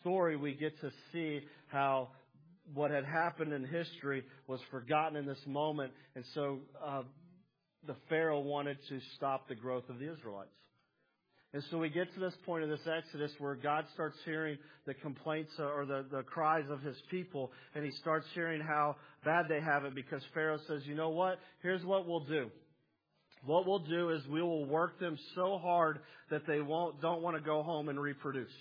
story, 0.02 0.36
we 0.36 0.54
get 0.54 0.80
to 0.82 0.90
see 1.14 1.42
how 1.68 2.10
what 2.74 2.92
had 2.92 3.06
happened 3.06 3.54
in 3.54 3.64
history 3.64 4.24
was 4.48 4.60
forgotten 4.72 5.16
in 5.16 5.26
this 5.26 5.42
moment, 5.46 5.94
and 6.16 6.26
so 6.34 6.60
uh, 6.84 7.04
the 7.86 7.96
Pharaoh 8.10 8.40
wanted 8.40 8.78
to 8.90 9.00
stop 9.16 9.48
the 9.48 9.56
growth 9.56 9.88
of 9.90 10.00
the 10.00 10.12
Israelites. 10.12 10.50
And 11.56 11.64
so 11.72 11.78
we 11.78 11.88
get 11.88 12.14
to 12.14 12.20
this 12.20 12.34
point 12.46 12.66
of 12.66 12.70
this 12.70 12.86
Exodus 12.86 13.32
where 13.40 13.56
God 13.56 13.86
starts 13.94 14.18
hearing 14.26 14.58
the 14.86 14.94
complaints 14.94 15.54
uh, 15.58 15.64
or 15.64 15.86
the, 15.86 16.06
the 16.12 16.22
cries 16.24 16.66
of 16.70 16.82
his 16.82 16.98
people, 17.10 17.50
and 17.74 17.86
he 17.86 17.92
starts 17.92 18.26
hearing 18.34 18.60
how 18.60 18.98
bad 19.24 19.46
they 19.48 19.62
have 19.62 19.86
it 19.86 19.96
because 19.96 20.22
Pharaoh 20.34 20.60
says, 20.68 20.82
you 20.84 20.96
know 20.96 21.12
what? 21.12 21.40
Here's 21.62 21.82
what 21.86 22.06
we'll 22.10 22.26
do. 22.26 22.52
What 23.46 23.66
we'll 23.66 23.80
do 23.80 24.10
is 24.10 24.20
we 24.28 24.42
will 24.42 24.66
work 24.66 25.00
them 25.00 25.18
so 25.34 25.58
hard 25.58 26.00
that 26.30 26.46
they 26.46 26.60
won't, 26.60 27.00
don't 27.00 27.22
want 27.22 27.38
to 27.38 27.42
go 27.42 27.64
home 27.64 27.88
and 27.88 28.02
reproduce. 28.02 28.52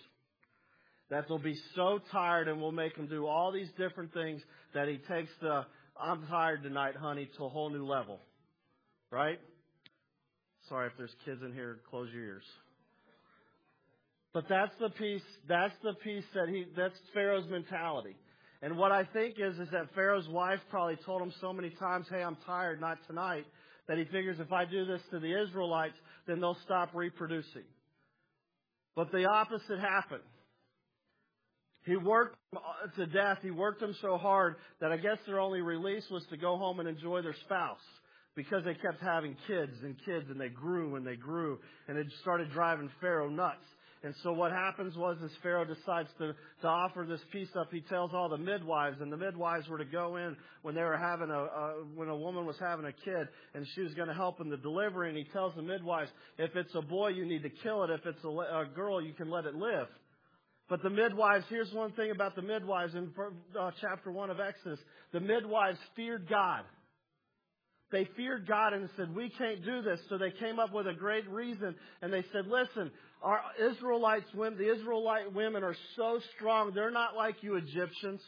That 1.11 1.25
they'll 1.27 1.39
be 1.39 1.59
so 1.75 1.99
tired 2.13 2.47
and 2.47 2.61
we'll 2.61 2.71
make 2.71 2.95
them 2.95 3.09
do 3.09 3.27
all 3.27 3.51
these 3.51 3.71
different 3.77 4.15
things 4.15 4.41
that 4.73 4.87
he 4.87 4.99
takes 4.99 5.33
the, 5.43 5.67
I'm 6.01 6.29
tired 6.29 6.63
tonight, 6.63 6.95
honey, 6.95 7.29
to 7.39 7.45
a 7.47 7.49
whole 7.49 7.71
new 7.71 7.85
level. 7.85 8.21
Right? 9.11 9.41
Sorry 10.69 10.87
if 10.87 10.93
there's 10.97 11.15
kids 11.25 11.41
in 11.45 11.53
here, 11.53 11.81
close 11.91 12.09
your 12.13 12.23
ears. 12.23 12.45
But 14.35 14.47
that's 14.49 14.75
the 14.81 14.91
piece, 14.91 15.23
that's 15.49 15.75
the 15.85 15.95
piece 15.95 16.25
that 16.35 16.49
he, 16.49 16.67
that's 16.76 16.99
Pharaoh's 17.14 17.49
mentality. 17.49 18.17
And 18.61 18.76
what 18.76 18.91
I 18.91 19.05
think 19.05 19.37
is, 19.38 19.59
is 19.59 19.69
that 19.71 19.95
Pharaoh's 19.95 20.29
wife 20.29 20.59
probably 20.71 20.97
told 21.07 21.23
him 21.23 21.33
so 21.41 21.53
many 21.53 21.71
times, 21.71 22.07
hey, 22.11 22.23
I'm 22.23 22.37
tired, 22.45 22.81
not 22.81 22.99
tonight, 23.07 23.45
that 23.87 23.97
he 23.97 24.05
figures 24.05 24.38
if 24.41 24.53
I 24.53 24.64
do 24.64 24.85
this 24.85 25.00
to 25.12 25.21
the 25.21 25.41
Israelites, 25.41 25.95
then 26.26 26.41
they'll 26.41 26.59
stop 26.64 26.91
reproducing. 26.95 27.62
But 28.97 29.12
the 29.12 29.26
opposite 29.26 29.79
happened. 29.79 30.23
He 31.85 31.97
worked 31.97 32.37
to 32.97 33.07
death. 33.07 33.38
He 33.43 33.50
worked 33.50 33.81
them 33.81 33.95
so 34.00 34.17
hard 34.17 34.57
that 34.81 34.91
I 34.91 34.97
guess 34.97 35.19
their 35.26 35.38
only 35.38 35.61
release 35.61 36.05
was 36.11 36.25
to 36.31 36.37
go 36.37 36.57
home 36.57 36.81
and 36.81 36.88
enjoy 36.88 37.23
their 37.23 37.37
spouse 37.45 37.76
because 38.35 38.64
they 38.64 38.75
kept 38.75 39.00
having 39.00 39.37
kids 39.47 39.73
and 39.83 39.95
kids 40.05 40.26
and 40.31 40.41
they 40.41 40.49
grew 40.49 40.97
and 40.97 41.07
they 41.07 41.17
grew 41.17 41.59
and 41.87 41.99
it 41.99 42.07
started 42.23 42.50
driving 42.53 42.91
Pharaoh 43.00 43.29
nuts. 43.29 43.64
And 44.04 44.14
so 44.23 44.34
what 44.34 44.52
happens 44.52 44.94
was 44.99 45.16
as 45.25 45.30
Pharaoh 45.42 45.64
decides 45.64 46.11
to, 46.18 46.34
to 46.61 46.68
offer 46.68 47.06
this 47.08 47.23
piece 47.32 47.49
up, 47.58 47.68
he 47.73 47.80
tells 47.80 48.11
all 48.12 48.28
the 48.28 48.37
midwives, 48.37 49.00
and 49.00 49.11
the 49.11 49.16
midwives 49.16 49.66
were 49.66 49.78
to 49.78 49.84
go 49.87 50.16
in 50.16 50.37
when 50.61 50.75
they 50.75 50.82
were 50.82 50.99
having 50.99 51.30
a, 51.30 51.42
uh, 51.42 51.73
when 51.94 52.08
a 52.11 52.16
woman 52.16 52.44
was 52.44 52.56
having 52.61 52.84
a 52.84 52.92
kid, 52.92 53.28
and 53.54 53.66
she 53.75 53.80
was 53.80 53.94
going 53.94 54.08
to 54.08 54.14
help 54.14 54.42
in 54.42 54.50
the 54.50 54.58
delivery, 54.58 55.08
and 55.08 55.16
he 55.16 55.25
tells 55.32 55.54
the 55.54 55.62
midwives, 55.62 56.11
if 56.37 56.54
it's 56.54 56.75
a 56.75 56.82
boy, 56.82 57.08
you 57.08 57.25
need 57.25 57.42
to 57.44 57.49
kill 57.49 57.82
it. 57.84 57.88
If 57.88 58.04
it's 58.04 58.23
a, 58.23 58.28
a 58.28 58.66
girl, 58.75 59.00
you 59.00 59.14
can 59.14 59.30
let 59.30 59.46
it 59.46 59.54
live. 59.54 59.88
But 60.68 60.82
the 60.82 60.90
midwives, 60.90 61.46
here's 61.49 61.73
one 61.73 61.92
thing 61.92 62.11
about 62.11 62.37
the 62.37 62.42
midwives 62.42 62.94
in 62.94 63.11
uh, 63.58 63.70
chapter 63.80 64.12
1 64.12 64.28
of 64.28 64.38
Exodus. 64.38 64.80
The 65.12 65.20
midwives 65.20 65.78
feared 65.96 66.28
God. 66.28 66.64
They 67.94 68.08
feared 68.16 68.49
God 68.49 68.73
and 68.73 68.88
said, 68.96 69.14
we 69.14 69.30
can't 69.38 69.64
do 69.64 69.80
this. 69.82 70.00
So 70.08 70.18
they 70.18 70.32
came 70.32 70.58
up 70.58 70.73
with 70.73 70.88
a 70.88 70.94
great 70.94 71.28
reason 71.30 71.76
and 72.02 72.12
they 72.12 72.25
said, 72.32 72.46
listen, 72.46 72.90
our 73.25 73.40
Israelites 73.71 74.26
women, 74.35 74.59
the 74.59 74.71
Israelite 74.71 75.33
women 75.33 75.64
are 75.64 75.75
so 75.97 76.21
strong. 76.37 76.73
They're 76.75 76.90
not 76.90 77.16
like 77.16 77.37
you 77.40 77.57
Egyptians. 77.57 78.21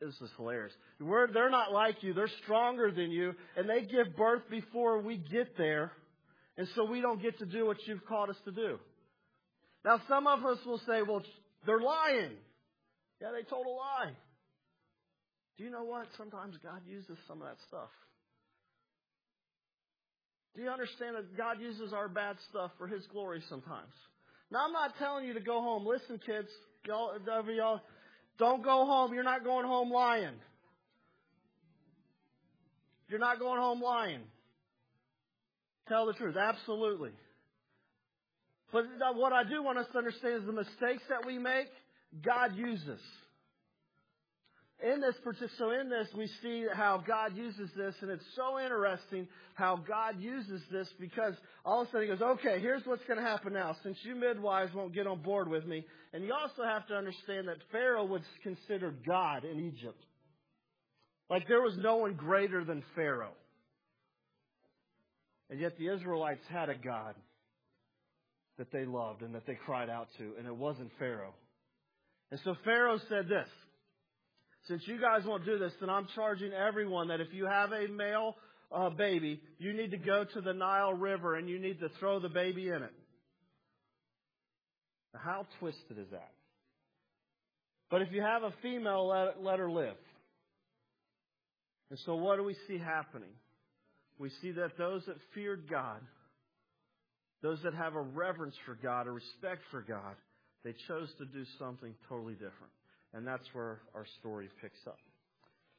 This 0.00 0.14
is 0.20 0.30
hilarious. 0.36 0.72
We're, 0.98 1.30
they're 1.30 1.50
not 1.50 1.72
like 1.72 2.02
you. 2.02 2.14
They're 2.14 2.30
stronger 2.42 2.90
than 2.90 3.10
you 3.10 3.34
and 3.56 3.68
they 3.68 3.82
give 3.82 4.16
birth 4.16 4.42
before 4.50 5.00
we 5.00 5.18
get 5.18 5.56
there. 5.58 5.92
And 6.56 6.66
so 6.74 6.84
we 6.84 7.02
don't 7.02 7.20
get 7.20 7.38
to 7.38 7.46
do 7.46 7.66
what 7.66 7.76
you've 7.86 8.04
called 8.06 8.30
us 8.30 8.36
to 8.46 8.52
do. 8.52 8.78
Now 9.84 10.00
some 10.08 10.26
of 10.26 10.44
us 10.44 10.58
will 10.64 10.80
say, 10.86 11.02
well, 11.06 11.22
they're 11.66 11.80
lying. 11.80 12.32
Yeah, 13.20 13.28
they 13.36 13.48
told 13.48 13.66
a 13.66 13.70
lie. 13.70 14.12
Do 15.58 15.64
you 15.64 15.70
know 15.70 15.84
what? 15.84 16.06
Sometimes 16.16 16.56
God 16.62 16.80
uses 16.86 17.18
some 17.28 17.42
of 17.42 17.48
that 17.48 17.58
stuff. 17.68 17.90
Do 20.56 20.62
you 20.62 20.70
understand 20.70 21.16
that 21.16 21.36
God 21.36 21.60
uses 21.60 21.92
our 21.92 22.08
bad 22.08 22.36
stuff 22.50 22.70
for 22.78 22.86
His 22.86 23.04
glory 23.12 23.42
sometimes? 23.48 23.92
Now, 24.54 24.66
I'm 24.66 24.72
not 24.72 24.96
telling 25.00 25.26
you 25.26 25.34
to 25.34 25.40
go 25.40 25.60
home. 25.60 25.84
Listen, 25.84 26.20
kids, 26.24 26.46
y'all, 26.86 27.10
y'all, 27.52 27.80
don't 28.38 28.62
go 28.62 28.86
home. 28.86 29.12
You're 29.12 29.24
not 29.24 29.42
going 29.42 29.66
home 29.66 29.90
lying. 29.90 30.36
You're 33.08 33.18
not 33.18 33.40
going 33.40 33.60
home 33.60 33.82
lying. 33.82 34.20
Tell 35.88 36.06
the 36.06 36.12
truth. 36.12 36.36
Absolutely. 36.36 37.10
But 38.72 38.84
uh, 38.84 39.14
what 39.14 39.32
I 39.32 39.42
do 39.42 39.60
want 39.60 39.78
us 39.78 39.86
to 39.90 39.98
understand 39.98 40.42
is 40.42 40.46
the 40.46 40.52
mistakes 40.52 41.02
that 41.08 41.26
we 41.26 41.36
make, 41.36 41.66
God 42.24 42.54
uses 42.54 43.00
in 44.84 45.00
this 45.00 45.14
so 45.58 45.70
in 45.70 45.88
this 45.88 46.08
we 46.16 46.28
see 46.42 46.66
how 46.72 47.02
God 47.06 47.36
uses 47.36 47.70
this, 47.76 47.94
and 48.02 48.10
it's 48.10 48.24
so 48.36 48.60
interesting 48.60 49.26
how 49.54 49.76
God 49.76 50.20
uses 50.20 50.60
this 50.70 50.88
because 51.00 51.32
all 51.64 51.82
of 51.82 51.88
a 51.88 51.90
sudden 51.90 52.08
he 52.08 52.14
goes, 52.14 52.22
okay, 52.22 52.60
here's 52.60 52.84
what's 52.84 53.04
going 53.04 53.18
to 53.18 53.24
happen 53.24 53.54
now. 53.54 53.74
Since 53.82 53.96
you 54.02 54.14
midwives 54.14 54.74
won't 54.74 54.94
get 54.94 55.06
on 55.06 55.22
board 55.22 55.48
with 55.48 55.64
me, 55.64 55.84
and 56.12 56.22
you 56.22 56.34
also 56.34 56.62
have 56.64 56.86
to 56.88 56.94
understand 56.94 57.48
that 57.48 57.56
Pharaoh 57.72 58.04
was 58.04 58.22
considered 58.42 58.98
God 59.06 59.44
in 59.44 59.58
Egypt. 59.58 60.00
Like 61.30 61.48
there 61.48 61.62
was 61.62 61.76
no 61.78 61.96
one 61.96 62.14
greater 62.14 62.62
than 62.64 62.82
Pharaoh. 62.94 63.34
And 65.48 65.60
yet 65.60 65.78
the 65.78 65.88
Israelites 65.88 66.44
had 66.50 66.68
a 66.68 66.74
God 66.74 67.14
that 68.58 68.70
they 68.70 68.84
loved 68.84 69.22
and 69.22 69.34
that 69.34 69.46
they 69.46 69.58
cried 69.64 69.88
out 69.88 70.08
to, 70.18 70.32
and 70.38 70.46
it 70.46 70.54
wasn't 70.54 70.90
Pharaoh. 70.98 71.34
And 72.30 72.40
so 72.44 72.54
Pharaoh 72.64 72.98
said 73.08 73.28
this 73.28 73.48
since 74.66 74.82
you 74.86 75.00
guys 75.00 75.26
won't 75.26 75.44
do 75.44 75.58
this, 75.58 75.72
then 75.80 75.90
I'm 75.90 76.06
charging 76.14 76.52
everyone 76.52 77.08
that 77.08 77.20
if 77.20 77.32
you 77.32 77.46
have 77.46 77.72
a 77.72 77.88
male 77.88 78.34
uh, 78.72 78.90
baby, 78.90 79.40
you 79.58 79.72
need 79.72 79.90
to 79.90 79.98
go 79.98 80.24
to 80.34 80.40
the 80.40 80.52
Nile 80.52 80.94
River 80.94 81.36
and 81.36 81.48
you 81.48 81.58
need 81.58 81.80
to 81.80 81.88
throw 82.00 82.20
the 82.20 82.28
baby 82.28 82.68
in 82.68 82.82
it. 82.82 82.92
Now, 85.12 85.20
how 85.22 85.46
twisted 85.60 85.98
is 85.98 86.10
that? 86.10 86.32
But 87.90 88.02
if 88.02 88.08
you 88.12 88.22
have 88.22 88.42
a 88.42 88.52
female, 88.62 89.08
let, 89.08 89.42
let 89.42 89.58
her 89.58 89.70
live. 89.70 89.96
And 91.90 91.98
so 92.06 92.16
what 92.16 92.36
do 92.36 92.44
we 92.44 92.56
see 92.66 92.78
happening? 92.78 93.30
We 94.18 94.30
see 94.40 94.52
that 94.52 94.78
those 94.78 95.04
that 95.06 95.16
feared 95.34 95.68
God 95.70 96.00
those 97.44 97.60
that 97.62 97.74
have 97.74 97.94
a 97.94 98.00
reverence 98.00 98.54
for 98.64 98.74
God, 98.74 99.06
a 99.06 99.10
respect 99.10 99.60
for 99.70 99.82
God, 99.82 100.16
they 100.64 100.74
chose 100.88 101.10
to 101.18 101.26
do 101.26 101.44
something 101.58 101.94
totally 102.08 102.32
different. 102.32 102.72
And 103.14 103.26
that's 103.26 103.46
where 103.52 103.80
our 103.94 104.06
story 104.20 104.48
picks 104.60 104.80
up. 104.86 104.98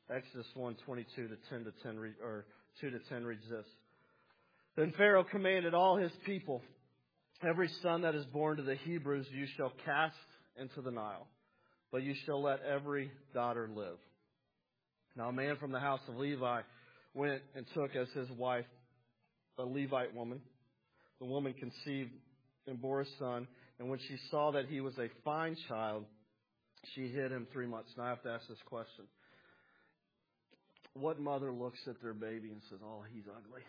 Exodus 0.09 0.47
1, 0.55 0.75
22 0.85 1.27
to 1.27 1.35
10 1.49 1.65
to 1.65 1.71
10, 1.83 2.13
or 2.23 2.45
2 2.79 2.89
to 2.91 2.99
10 3.09 3.25
reads 3.25 3.43
this. 3.49 3.65
Then 4.77 4.93
Pharaoh 4.97 5.23
commanded 5.23 5.73
all 5.73 5.97
his 5.97 6.11
people, 6.25 6.61
Every 7.43 7.69
son 7.81 8.01
that 8.01 8.15
is 8.15 8.25
born 8.25 8.57
to 8.57 8.63
the 8.63 8.75
Hebrews 8.75 9.27
you 9.31 9.45
shall 9.57 9.73
cast 9.83 10.15
into 10.57 10.81
the 10.81 10.91
Nile, 10.91 11.27
but 11.91 12.01
you 12.01 12.15
shall 12.25 12.41
let 12.41 12.61
every 12.61 13.11
daughter 13.33 13.69
live. 13.73 13.97
Now 15.17 15.29
a 15.29 15.33
man 15.33 15.57
from 15.57 15.71
the 15.71 15.79
house 15.79 15.99
of 16.07 16.15
Levi 16.15 16.61
went 17.13 17.41
and 17.55 17.65
took 17.73 17.95
as 17.95 18.07
his 18.09 18.29
wife 18.31 18.65
a 19.57 19.63
Levite 19.63 20.15
woman. 20.15 20.39
The 21.19 21.25
woman 21.25 21.53
conceived 21.53 22.11
and 22.67 22.81
bore 22.81 23.01
a 23.01 23.05
son, 23.19 23.47
and 23.79 23.89
when 23.89 23.99
she 23.99 24.17
saw 24.31 24.51
that 24.51 24.65
he 24.67 24.79
was 24.79 24.97
a 24.97 25.09
fine 25.23 25.57
child, 25.67 26.05
she 26.93 27.07
hid 27.07 27.31
him 27.31 27.47
three 27.51 27.67
months. 27.67 27.91
Now 27.97 28.03
I 28.05 28.09
have 28.09 28.21
to 28.23 28.29
ask 28.29 28.47
this 28.47 28.61
question. 28.65 29.05
What 30.93 31.19
mother 31.19 31.51
looks 31.51 31.79
at 31.87 32.01
their 32.01 32.13
baby 32.13 32.49
and 32.49 32.61
says, 32.69 32.79
Oh, 32.83 33.03
he's 33.13 33.25
ugly? 33.27 33.61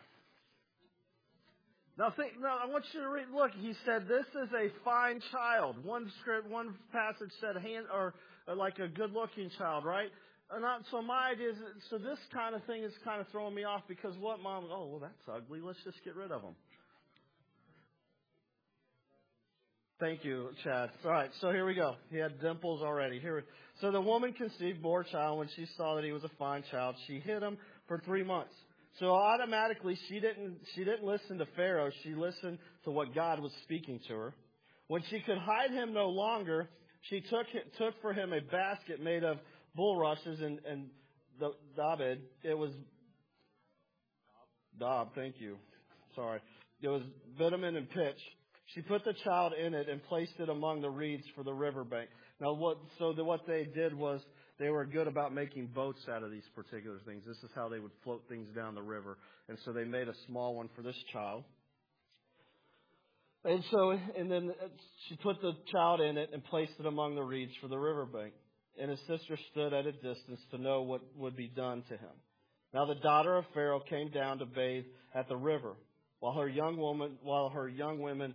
Now 1.99 2.12
think, 2.14 2.32
now 2.40 2.58
I 2.62 2.66
want 2.66 2.85
you 2.92 3.00
to 3.00 3.08
read, 3.08 3.26
look, 3.35 3.52
he 3.58 3.73
said, 3.87 4.06
this 4.06 4.26
is 4.37 4.52
a 4.52 4.68
fine 4.85 5.20
child. 5.32 5.82
One 5.82 6.12
script, 6.20 6.49
one 6.49 6.75
passage 6.92 7.32
said 7.40 7.56
hand, 7.56 7.87
or, 7.92 8.12
or 8.46 8.54
like 8.54 8.78
a 8.78 8.88
good 8.88 9.12
looking 9.12 9.50
child, 9.56 9.87
right? 9.87 10.11
And 10.50 10.61
not, 10.61 10.82
so 10.90 11.00
my 11.00 11.30
idea 11.32 11.50
is, 11.50 11.56
so 11.88 11.96
this 11.96 12.18
kind 12.35 12.54
of 12.54 12.62
thing 12.64 12.82
is 12.82 12.92
kind 13.02 13.20
of 13.20 13.26
throwing 13.28 13.54
me 13.54 13.64
off 13.64 13.82
because 13.88 14.14
what 14.18 14.40
mom, 14.40 14.68
oh, 14.70 14.87
well 14.87 15.00
that's 15.00 15.25
ugly, 15.26 15.61
let's 15.62 15.82
just 15.85 15.96
get 16.04 16.14
rid 16.14 16.30
of 16.30 16.42
them. 16.42 16.54
Thank 19.99 20.25
you, 20.25 20.50
Chad. 20.62 20.91
All 21.07 21.11
right, 21.11 21.31
so 21.41 21.50
here 21.50 21.65
we 21.65 21.75
go. 21.75 21.95
He 22.11 22.19
had 22.19 22.38
dimples 22.38 22.83
already. 22.83 23.19
Here, 23.19 23.45
so 23.81 23.91
the 23.91 24.00
woman 24.00 24.35
conceived, 24.35 24.83
bore 24.83 25.00
a 25.00 25.09
child. 25.09 25.38
When 25.38 25.49
she 25.57 25.67
saw 25.79 25.95
that 25.95 26.05
he 26.05 26.12
was 26.12 26.23
a 26.23 26.31
fine 26.38 26.65
child, 26.71 26.97
she 27.07 27.19
hid 27.19 27.43
him 27.43 27.57
for 27.88 28.03
three 28.05 28.23
months. 28.23 28.53
So 29.00 29.07
automatically, 29.07 29.99
she 30.09 30.21
didn't 30.21 30.59
she 30.75 30.85
didn't 30.85 31.05
listen 31.05 31.38
to 31.38 31.47
Pharaoh. 31.57 31.91
She 32.03 32.15
listened 32.15 32.59
to 32.85 32.91
what 32.91 33.15
God 33.15 33.41
was 33.41 33.53
speaking 33.62 34.00
to 34.09 34.15
her. 34.15 34.35
When 34.88 35.03
she 35.09 35.21
could 35.21 35.38
hide 35.38 35.71
him 35.71 35.95
no 35.95 36.11
longer, 36.11 36.69
she 37.09 37.23
took 37.23 37.47
took 37.79 38.00
for 38.03 38.12
him 38.12 38.35
a 38.35 38.41
basket 38.41 39.03
made 39.03 39.25
of 39.25 39.38
bulrushes 39.75 40.41
and 40.41 40.61
and 40.69 40.88
the 41.41 41.53
David. 41.75 42.21
It 42.43 42.57
was 42.57 42.71
Dob. 44.79 45.15
Thank 45.15 45.37
you. 45.38 45.57
Sorry. 46.15 46.41
It 46.83 46.88
was 46.88 47.03
bitumen 47.38 47.76
and 47.76 47.88
pitch. 47.88 48.21
She 48.75 48.82
put 48.82 49.04
the 49.04 49.14
child 49.25 49.52
in 49.54 49.75
it 49.75 49.88
and 49.88 50.02
placed 50.04 50.38
it 50.38 50.49
among 50.49 50.80
the 50.80 50.90
reeds 50.90 51.25
for 51.35 51.44
the 51.44 51.52
riverbank. 51.52 52.11
Now, 52.40 52.52
what 52.52 52.78
so 52.99 53.12
the, 53.12 53.25
what 53.25 53.46
they 53.46 53.64
did 53.75 53.94
was 53.94 54.20
they 54.58 54.70
were 54.70 54.85
good 54.85 55.06
about 55.06 55.32
making 55.32 55.68
boats 55.68 56.00
out 56.11 56.23
of 56.23 56.30
these 56.30 56.49
particular 56.54 56.99
things. 57.06 57.23
This 57.26 57.37
is 57.38 57.50
how 57.54 57.68
they 57.68 57.78
would 57.78 57.92
float 58.02 58.25
things 58.28 58.49
down 58.54 58.75
the 58.75 58.82
river, 58.82 59.18
and 59.49 59.58
so 59.64 59.73
they 59.73 59.85
made 59.85 60.08
a 60.08 60.14
small 60.26 60.54
one 60.54 60.68
for 60.75 60.82
this 60.82 60.96
child. 61.12 61.44
And 63.44 63.62
so, 63.70 63.96
and 64.18 64.30
then 64.30 64.50
she 65.08 65.16
put 65.16 65.40
the 65.40 65.52
child 65.70 66.00
in 66.00 66.18
it 66.18 66.30
and 66.32 66.42
placed 66.44 66.73
it 66.80 66.87
among 66.87 67.14
the 67.14 67.23
reeds 67.23 67.52
for 67.61 67.68
the 67.68 67.78
riverbank. 67.78 68.32
And 68.78 68.90
his 68.90 68.99
sister 69.06 69.38
stood 69.52 69.73
at 69.73 69.87
a 69.87 69.92
distance 69.92 70.40
to 70.50 70.58
know 70.58 70.82
what 70.82 71.00
would 71.16 71.37
be 71.37 71.49
done 71.49 71.85
to 71.88 71.94
him. 71.94 72.11
Now 72.75 72.87
the 72.87 72.96
daughter 72.96 73.37
of 73.37 73.44
Pharaoh 73.54 73.80
came 73.88 74.11
down 74.11 74.38
to 74.38 74.46
bathe 74.46 74.85
at 75.14 75.28
the 75.28 75.37
river, 75.37 75.75
while 76.18 76.35
her 76.35 76.49
young 76.49 76.76
woman, 76.76 77.18
while 77.23 77.49
her 77.50 77.68
young 77.68 78.00
women 78.00 78.35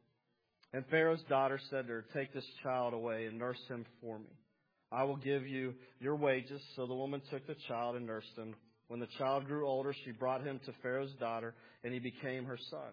And 0.73 0.85
Pharaoh's 0.89 1.23
daughter 1.27 1.59
said 1.69 1.87
to 1.87 1.93
her, 1.93 2.05
Take 2.13 2.33
this 2.33 2.45
child 2.63 2.93
away 2.93 3.25
and 3.25 3.37
nurse 3.37 3.59
him 3.67 3.85
for 4.01 4.19
me. 4.19 4.29
I 4.91 5.03
will 5.03 5.17
give 5.17 5.47
you 5.47 5.73
your 5.99 6.15
wages. 6.15 6.61
So 6.75 6.85
the 6.85 6.93
woman 6.93 7.21
took 7.29 7.45
the 7.47 7.55
child 7.67 7.95
and 7.95 8.05
nursed 8.05 8.37
him. 8.37 8.55
When 8.87 8.99
the 8.99 9.07
child 9.17 9.47
grew 9.47 9.67
older, 9.67 9.93
she 10.03 10.11
brought 10.11 10.43
him 10.43 10.59
to 10.65 10.73
Pharaoh's 10.81 11.13
daughter, 11.19 11.53
and 11.83 11.93
he 11.93 11.99
became 11.99 12.45
her 12.45 12.57
son. 12.69 12.91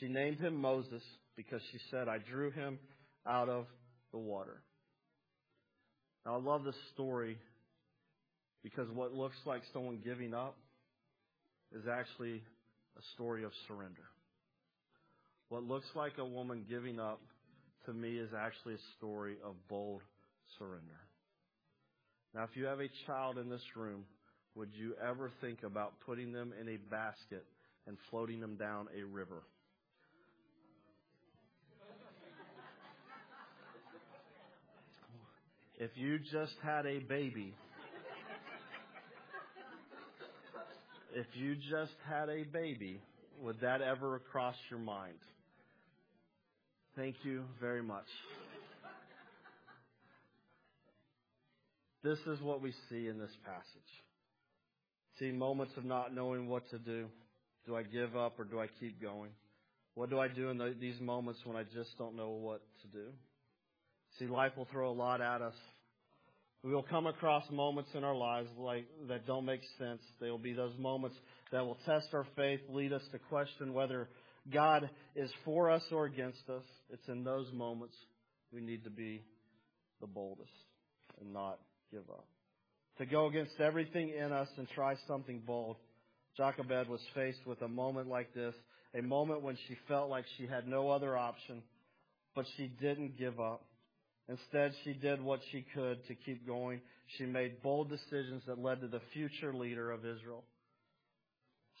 She 0.00 0.08
named 0.08 0.38
him 0.38 0.56
Moses 0.56 1.02
because 1.36 1.60
she 1.70 1.78
said, 1.90 2.08
I 2.08 2.18
drew 2.18 2.50
him 2.50 2.78
out 3.26 3.48
of 3.48 3.66
the 4.12 4.18
water. 4.18 4.62
Now, 6.24 6.36
I 6.36 6.40
love 6.40 6.64
this 6.64 6.74
story 6.94 7.38
because 8.62 8.88
what 8.90 9.12
looks 9.12 9.36
like 9.46 9.62
someone 9.72 10.00
giving 10.04 10.34
up 10.34 10.56
is 11.72 11.84
actually 11.90 12.42
a 12.96 13.02
story 13.14 13.44
of 13.44 13.52
surrender. 13.66 14.04
What 15.48 15.64
looks 15.64 15.86
like 15.94 16.18
a 16.18 16.24
woman 16.24 16.64
giving 16.68 17.00
up 17.00 17.20
to 17.86 17.92
me 17.94 18.18
is 18.18 18.30
actually 18.36 18.74
a 18.74 18.96
story 18.98 19.36
of 19.42 19.54
bold 19.68 20.02
surrender. 20.58 21.00
Now, 22.34 22.42
if 22.44 22.50
you 22.54 22.66
have 22.66 22.80
a 22.80 22.88
child 23.06 23.38
in 23.38 23.48
this 23.48 23.62
room, 23.74 24.04
would 24.54 24.68
you 24.74 24.94
ever 25.02 25.30
think 25.40 25.62
about 25.62 25.94
putting 26.04 26.32
them 26.32 26.52
in 26.60 26.68
a 26.68 26.76
basket 26.90 27.46
and 27.86 27.96
floating 28.10 28.40
them 28.40 28.56
down 28.56 28.88
a 28.98 29.02
river? 29.04 29.42
If 35.80 35.92
you 35.94 36.18
just 36.18 36.54
had 36.62 36.86
a 36.86 36.98
baby, 36.98 37.54
if 41.14 41.26
you 41.34 41.54
just 41.54 41.94
had 42.06 42.28
a 42.28 42.42
baby, 42.42 43.00
would 43.40 43.60
that 43.60 43.80
ever 43.80 44.20
cross 44.30 44.56
your 44.68 44.80
mind? 44.80 45.18
Thank 46.98 47.14
you 47.22 47.44
very 47.60 47.80
much. 47.80 48.06
This 52.02 52.18
is 52.26 52.42
what 52.42 52.60
we 52.60 52.72
see 52.90 53.06
in 53.06 53.20
this 53.20 53.30
passage. 53.44 53.90
See 55.20 55.30
moments 55.30 55.74
of 55.76 55.84
not 55.84 56.12
knowing 56.12 56.48
what 56.48 56.68
to 56.70 56.78
do. 56.78 57.06
Do 57.66 57.76
I 57.76 57.84
give 57.84 58.16
up 58.16 58.40
or 58.40 58.44
do 58.44 58.58
I 58.58 58.66
keep 58.80 59.00
going? 59.00 59.30
What 59.94 60.10
do 60.10 60.18
I 60.18 60.26
do 60.26 60.50
in 60.50 60.58
the, 60.58 60.74
these 60.80 61.00
moments 61.00 61.38
when 61.44 61.56
I 61.56 61.62
just 61.62 61.96
don't 61.98 62.16
know 62.16 62.30
what 62.30 62.62
to 62.82 62.88
do? 62.88 63.06
See, 64.18 64.26
life 64.26 64.56
will 64.56 64.66
throw 64.72 64.90
a 64.90 64.92
lot 64.92 65.20
at 65.20 65.40
us. 65.40 65.54
We 66.64 66.72
will 66.72 66.82
come 66.82 67.06
across 67.06 67.44
moments 67.52 67.90
in 67.94 68.02
our 68.02 68.16
lives 68.16 68.48
like 68.58 68.86
that 69.06 69.24
don't 69.24 69.44
make 69.44 69.62
sense. 69.78 70.02
They 70.20 70.30
will 70.30 70.38
be 70.38 70.52
those 70.52 70.76
moments 70.76 71.16
that 71.52 71.64
will 71.64 71.78
test 71.86 72.08
our 72.12 72.26
faith, 72.34 72.58
lead 72.68 72.92
us 72.92 73.02
to 73.12 73.20
question 73.20 73.72
whether 73.72 74.08
God 74.52 74.88
is 75.14 75.30
for 75.44 75.70
us 75.70 75.82
or 75.90 76.06
against 76.06 76.48
us. 76.48 76.64
It's 76.90 77.08
in 77.08 77.24
those 77.24 77.46
moments 77.52 77.94
we 78.52 78.60
need 78.60 78.84
to 78.84 78.90
be 78.90 79.22
the 80.00 80.06
boldest 80.06 80.50
and 81.20 81.32
not 81.32 81.58
give 81.90 82.08
up. 82.10 82.26
To 82.98 83.06
go 83.06 83.26
against 83.26 83.60
everything 83.60 84.10
in 84.10 84.32
us 84.32 84.48
and 84.56 84.68
try 84.74 84.96
something 85.06 85.42
bold. 85.46 85.76
Jochebed 86.36 86.88
was 86.88 87.00
faced 87.14 87.46
with 87.46 87.62
a 87.62 87.68
moment 87.68 88.08
like 88.08 88.34
this, 88.34 88.54
a 88.94 89.02
moment 89.02 89.42
when 89.42 89.56
she 89.66 89.76
felt 89.86 90.08
like 90.08 90.24
she 90.36 90.46
had 90.46 90.66
no 90.66 90.90
other 90.90 91.16
option, 91.16 91.62
but 92.34 92.46
she 92.56 92.70
didn't 92.80 93.18
give 93.18 93.38
up. 93.40 93.64
Instead, 94.28 94.72
she 94.84 94.92
did 94.92 95.22
what 95.22 95.40
she 95.50 95.64
could 95.74 96.06
to 96.06 96.14
keep 96.14 96.46
going. 96.46 96.80
She 97.16 97.24
made 97.24 97.62
bold 97.62 97.88
decisions 97.88 98.42
that 98.46 98.58
led 98.58 98.80
to 98.82 98.88
the 98.88 99.00
future 99.12 99.54
leader 99.54 99.90
of 99.90 100.00
Israel, 100.00 100.44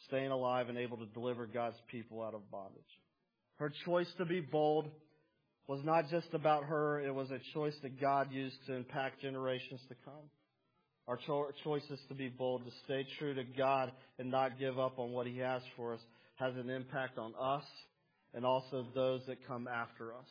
staying 0.08 0.30
alive 0.30 0.68
and 0.68 0.76
able 0.76 0.96
to 0.96 1.06
deliver 1.06 1.46
God's 1.46 1.76
people 1.90 2.22
out 2.22 2.34
of 2.34 2.50
bondage. 2.50 2.82
Her 3.56 3.72
choice 3.84 4.08
to 4.18 4.24
be 4.24 4.40
bold 4.40 4.90
was 5.66 5.80
not 5.84 6.08
just 6.08 6.28
about 6.32 6.64
her, 6.64 7.00
it 7.00 7.14
was 7.14 7.30
a 7.30 7.38
choice 7.52 7.74
that 7.82 8.00
God 8.00 8.32
used 8.32 8.56
to 8.66 8.74
impact 8.74 9.20
generations 9.20 9.80
to 9.88 9.94
come. 10.04 10.30
Our 11.06 11.18
cho- 11.26 11.50
choices 11.62 11.98
to 12.08 12.14
be 12.14 12.28
bold, 12.28 12.64
to 12.64 12.70
stay 12.84 13.06
true 13.18 13.34
to 13.34 13.44
God 13.44 13.92
and 14.18 14.30
not 14.30 14.58
give 14.58 14.78
up 14.78 14.98
on 14.98 15.12
what 15.12 15.26
He 15.26 15.38
has 15.38 15.62
for 15.76 15.94
us, 15.94 16.00
has 16.36 16.54
an 16.56 16.70
impact 16.70 17.18
on 17.18 17.34
us 17.40 17.64
and 18.34 18.44
also 18.44 18.86
those 18.94 19.22
that 19.26 19.46
come 19.46 19.68
after 19.68 20.14
us. 20.14 20.28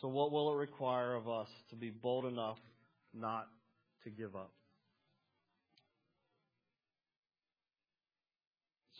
So, 0.00 0.08
what 0.08 0.30
will 0.30 0.52
it 0.52 0.56
require 0.56 1.14
of 1.14 1.28
us 1.28 1.48
to 1.70 1.76
be 1.76 1.90
bold 1.90 2.26
enough 2.26 2.58
not 3.14 3.46
to 4.04 4.10
give 4.10 4.36
up? 4.36 4.52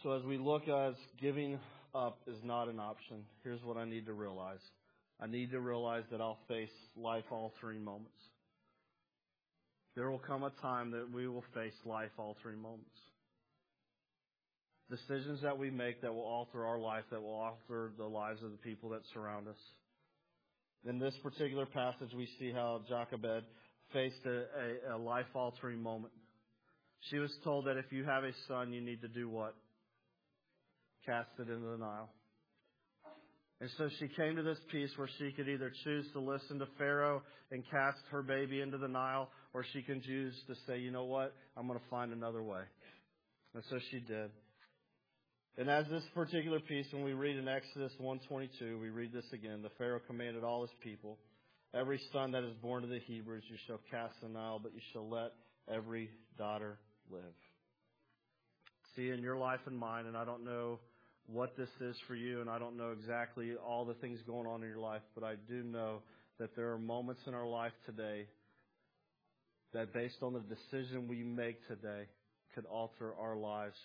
So, 0.06 0.12
as 0.12 0.22
we 0.22 0.38
look 0.38 0.68
as 0.68 0.94
giving 1.20 1.58
up 1.92 2.20
is 2.28 2.38
not 2.44 2.68
an 2.68 2.78
option, 2.78 3.24
here's 3.42 3.60
what 3.64 3.76
I 3.76 3.84
need 3.84 4.06
to 4.06 4.12
realize 4.12 4.60
I 5.20 5.26
need 5.26 5.50
to 5.50 5.58
realize 5.58 6.04
that 6.12 6.20
I'll 6.20 6.38
face 6.46 6.70
life 6.96 7.24
altering 7.32 7.82
moments. 7.82 8.14
There 9.96 10.08
will 10.08 10.20
come 10.20 10.44
a 10.44 10.52
time 10.62 10.92
that 10.92 11.12
we 11.12 11.26
will 11.26 11.42
face 11.52 11.74
life 11.84 12.12
altering 12.18 12.62
moments. 12.62 12.94
Decisions 14.88 15.42
that 15.42 15.58
we 15.58 15.70
make 15.70 16.00
that 16.02 16.14
will 16.14 16.22
alter 16.22 16.64
our 16.64 16.78
life, 16.78 17.02
that 17.10 17.20
will 17.20 17.34
alter 17.34 17.90
the 17.98 18.04
lives 18.04 18.44
of 18.44 18.52
the 18.52 18.58
people 18.58 18.90
that 18.90 19.00
surround 19.12 19.48
us. 19.48 19.58
In 20.88 21.00
this 21.00 21.14
particular 21.20 21.66
passage, 21.66 22.14
we 22.16 22.28
see 22.38 22.52
how 22.52 22.80
Jochebed 22.88 23.42
faced 23.92 24.24
a, 24.24 24.92
a, 24.92 24.96
a 24.96 24.98
life 24.98 25.26
altering 25.34 25.82
moment. 25.82 26.12
She 27.10 27.18
was 27.18 27.32
told 27.42 27.66
that 27.66 27.76
if 27.76 27.90
you 27.90 28.04
have 28.04 28.22
a 28.22 28.30
son, 28.46 28.72
you 28.72 28.80
need 28.80 29.00
to 29.00 29.08
do 29.08 29.28
what? 29.28 29.56
Cast 31.06 31.30
it 31.38 31.48
into 31.48 31.66
the 31.68 31.78
Nile. 31.78 32.10
And 33.60 33.70
so 33.78 33.88
she 33.98 34.08
came 34.08 34.36
to 34.36 34.42
this 34.42 34.58
piece 34.70 34.90
where 34.96 35.08
she 35.18 35.32
could 35.32 35.48
either 35.48 35.72
choose 35.84 36.04
to 36.12 36.20
listen 36.20 36.58
to 36.58 36.66
Pharaoh 36.76 37.22
and 37.50 37.62
cast 37.70 37.98
her 38.10 38.22
baby 38.22 38.60
into 38.60 38.76
the 38.76 38.88
Nile, 38.88 39.30
or 39.54 39.64
she 39.72 39.82
can 39.82 40.02
choose 40.02 40.34
to 40.48 40.54
say, 40.66 40.78
you 40.78 40.90
know 40.90 41.04
what, 41.04 41.32
I'm 41.56 41.66
going 41.66 41.78
to 41.78 41.84
find 41.88 42.12
another 42.12 42.42
way. 42.42 42.62
And 43.54 43.62
so 43.70 43.78
she 43.90 44.00
did. 44.00 44.30
And 45.56 45.70
as 45.70 45.86
this 45.90 46.02
particular 46.14 46.60
piece, 46.60 46.86
when 46.92 47.02
we 47.02 47.14
read 47.14 47.36
in 47.36 47.48
Exodus 47.48 47.92
1:22, 47.98 48.78
we 48.78 48.90
read 48.90 49.10
this 49.12 49.24
again. 49.32 49.62
The 49.62 49.70
Pharaoh 49.78 50.00
commanded 50.06 50.44
all 50.44 50.60
his 50.60 50.74
people, 50.82 51.18
every 51.72 51.98
son 52.12 52.32
that 52.32 52.44
is 52.44 52.52
born 52.60 52.82
to 52.82 52.88
the 52.88 52.98
Hebrews 52.98 53.44
you 53.48 53.56
shall 53.66 53.80
cast 53.90 54.20
the 54.20 54.28
Nile, 54.28 54.58
but 54.58 54.74
you 54.74 54.82
shall 54.92 55.08
let 55.08 55.32
every 55.72 56.10
daughter 56.36 56.78
live. 57.10 57.22
See, 58.94 59.08
in 59.08 59.22
your 59.22 59.38
life 59.38 59.60
and 59.66 59.78
mine, 59.78 60.04
and 60.04 60.16
I 60.16 60.26
don't 60.26 60.44
know 60.44 60.78
what 61.26 61.56
this 61.56 61.68
is 61.80 61.96
for 62.06 62.14
you, 62.14 62.40
and 62.40 62.48
I 62.48 62.58
don't 62.58 62.76
know 62.76 62.92
exactly 62.92 63.52
all 63.56 63.84
the 63.84 63.94
things 63.94 64.20
going 64.26 64.46
on 64.46 64.62
in 64.62 64.68
your 64.68 64.78
life, 64.78 65.02
but 65.14 65.24
I 65.24 65.34
do 65.48 65.62
know 65.62 66.02
that 66.38 66.54
there 66.54 66.70
are 66.72 66.78
moments 66.78 67.22
in 67.26 67.34
our 67.34 67.46
life 67.46 67.72
today 67.84 68.26
that, 69.72 69.92
based 69.92 70.22
on 70.22 70.32
the 70.32 70.40
decision 70.40 71.08
we 71.08 71.22
make 71.22 71.66
today, 71.66 72.04
could 72.54 72.64
alter 72.66 73.12
our 73.20 73.36
lives 73.36 73.76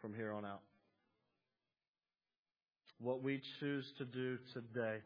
from 0.00 0.14
here 0.14 0.32
on 0.32 0.44
out. 0.44 0.60
What 3.00 3.22
we 3.22 3.42
choose 3.58 3.84
to 3.98 4.04
do 4.04 4.38
today 4.52 4.98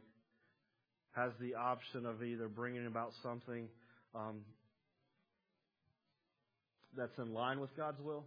has 1.12 1.32
the 1.40 1.54
option 1.54 2.04
of 2.04 2.22
either 2.22 2.48
bringing 2.48 2.86
about 2.86 3.12
something 3.22 3.68
um, 4.14 4.40
that's 6.96 7.18
in 7.18 7.32
line 7.32 7.60
with 7.60 7.74
God's 7.76 8.00
will 8.02 8.24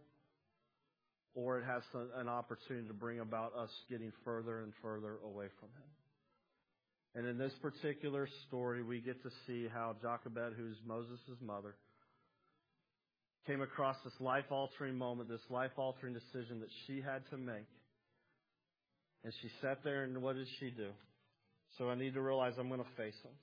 or 1.34 1.60
it 1.60 1.66
has 1.66 1.82
an 2.18 2.28
opportunity 2.28 2.88
to 2.88 2.94
bring 2.94 3.20
about 3.20 3.56
us 3.56 3.70
getting 3.90 4.12
further 4.26 4.62
and 4.62 4.74
further 4.82 5.18
away 5.26 5.48
from 5.60 5.70
Him. 5.70 5.90
And 7.16 7.28
in 7.28 7.38
this 7.38 7.54
particular 7.62 8.28
story, 8.48 8.84
we 8.84 9.02
get 9.02 9.22
to 9.24 9.30
see 9.46 9.68
how 9.72 9.96
Jochebed, 10.02 10.54
who's 10.58 10.78
Moses' 10.86 11.20
mother, 11.42 11.76
came 13.48 13.62
across 13.62 13.98
this 14.04 14.14
life 14.20 14.46
altering 14.50 14.98
moment, 14.98 15.30
this 15.30 15.42
life 15.50 15.72
altering 15.78 16.14
decision 16.14 16.60
that 16.60 16.70
she 16.86 17.02
had 17.02 17.22
to 17.32 17.38
make. 17.38 17.68
And 19.24 19.34
she 19.42 19.50
sat 19.62 19.84
there, 19.84 20.04
and 20.04 20.22
what 20.22 20.36
did 20.36 20.48
she 20.60 20.70
do? 20.70 20.90
So 21.78 21.90
I 21.90 21.96
need 21.96 22.14
to 22.14 22.22
realize 22.22 22.54
I'm 22.58 22.70
going 22.70 22.82
to 22.82 22.96
face 22.98 23.18
them. 23.24 23.34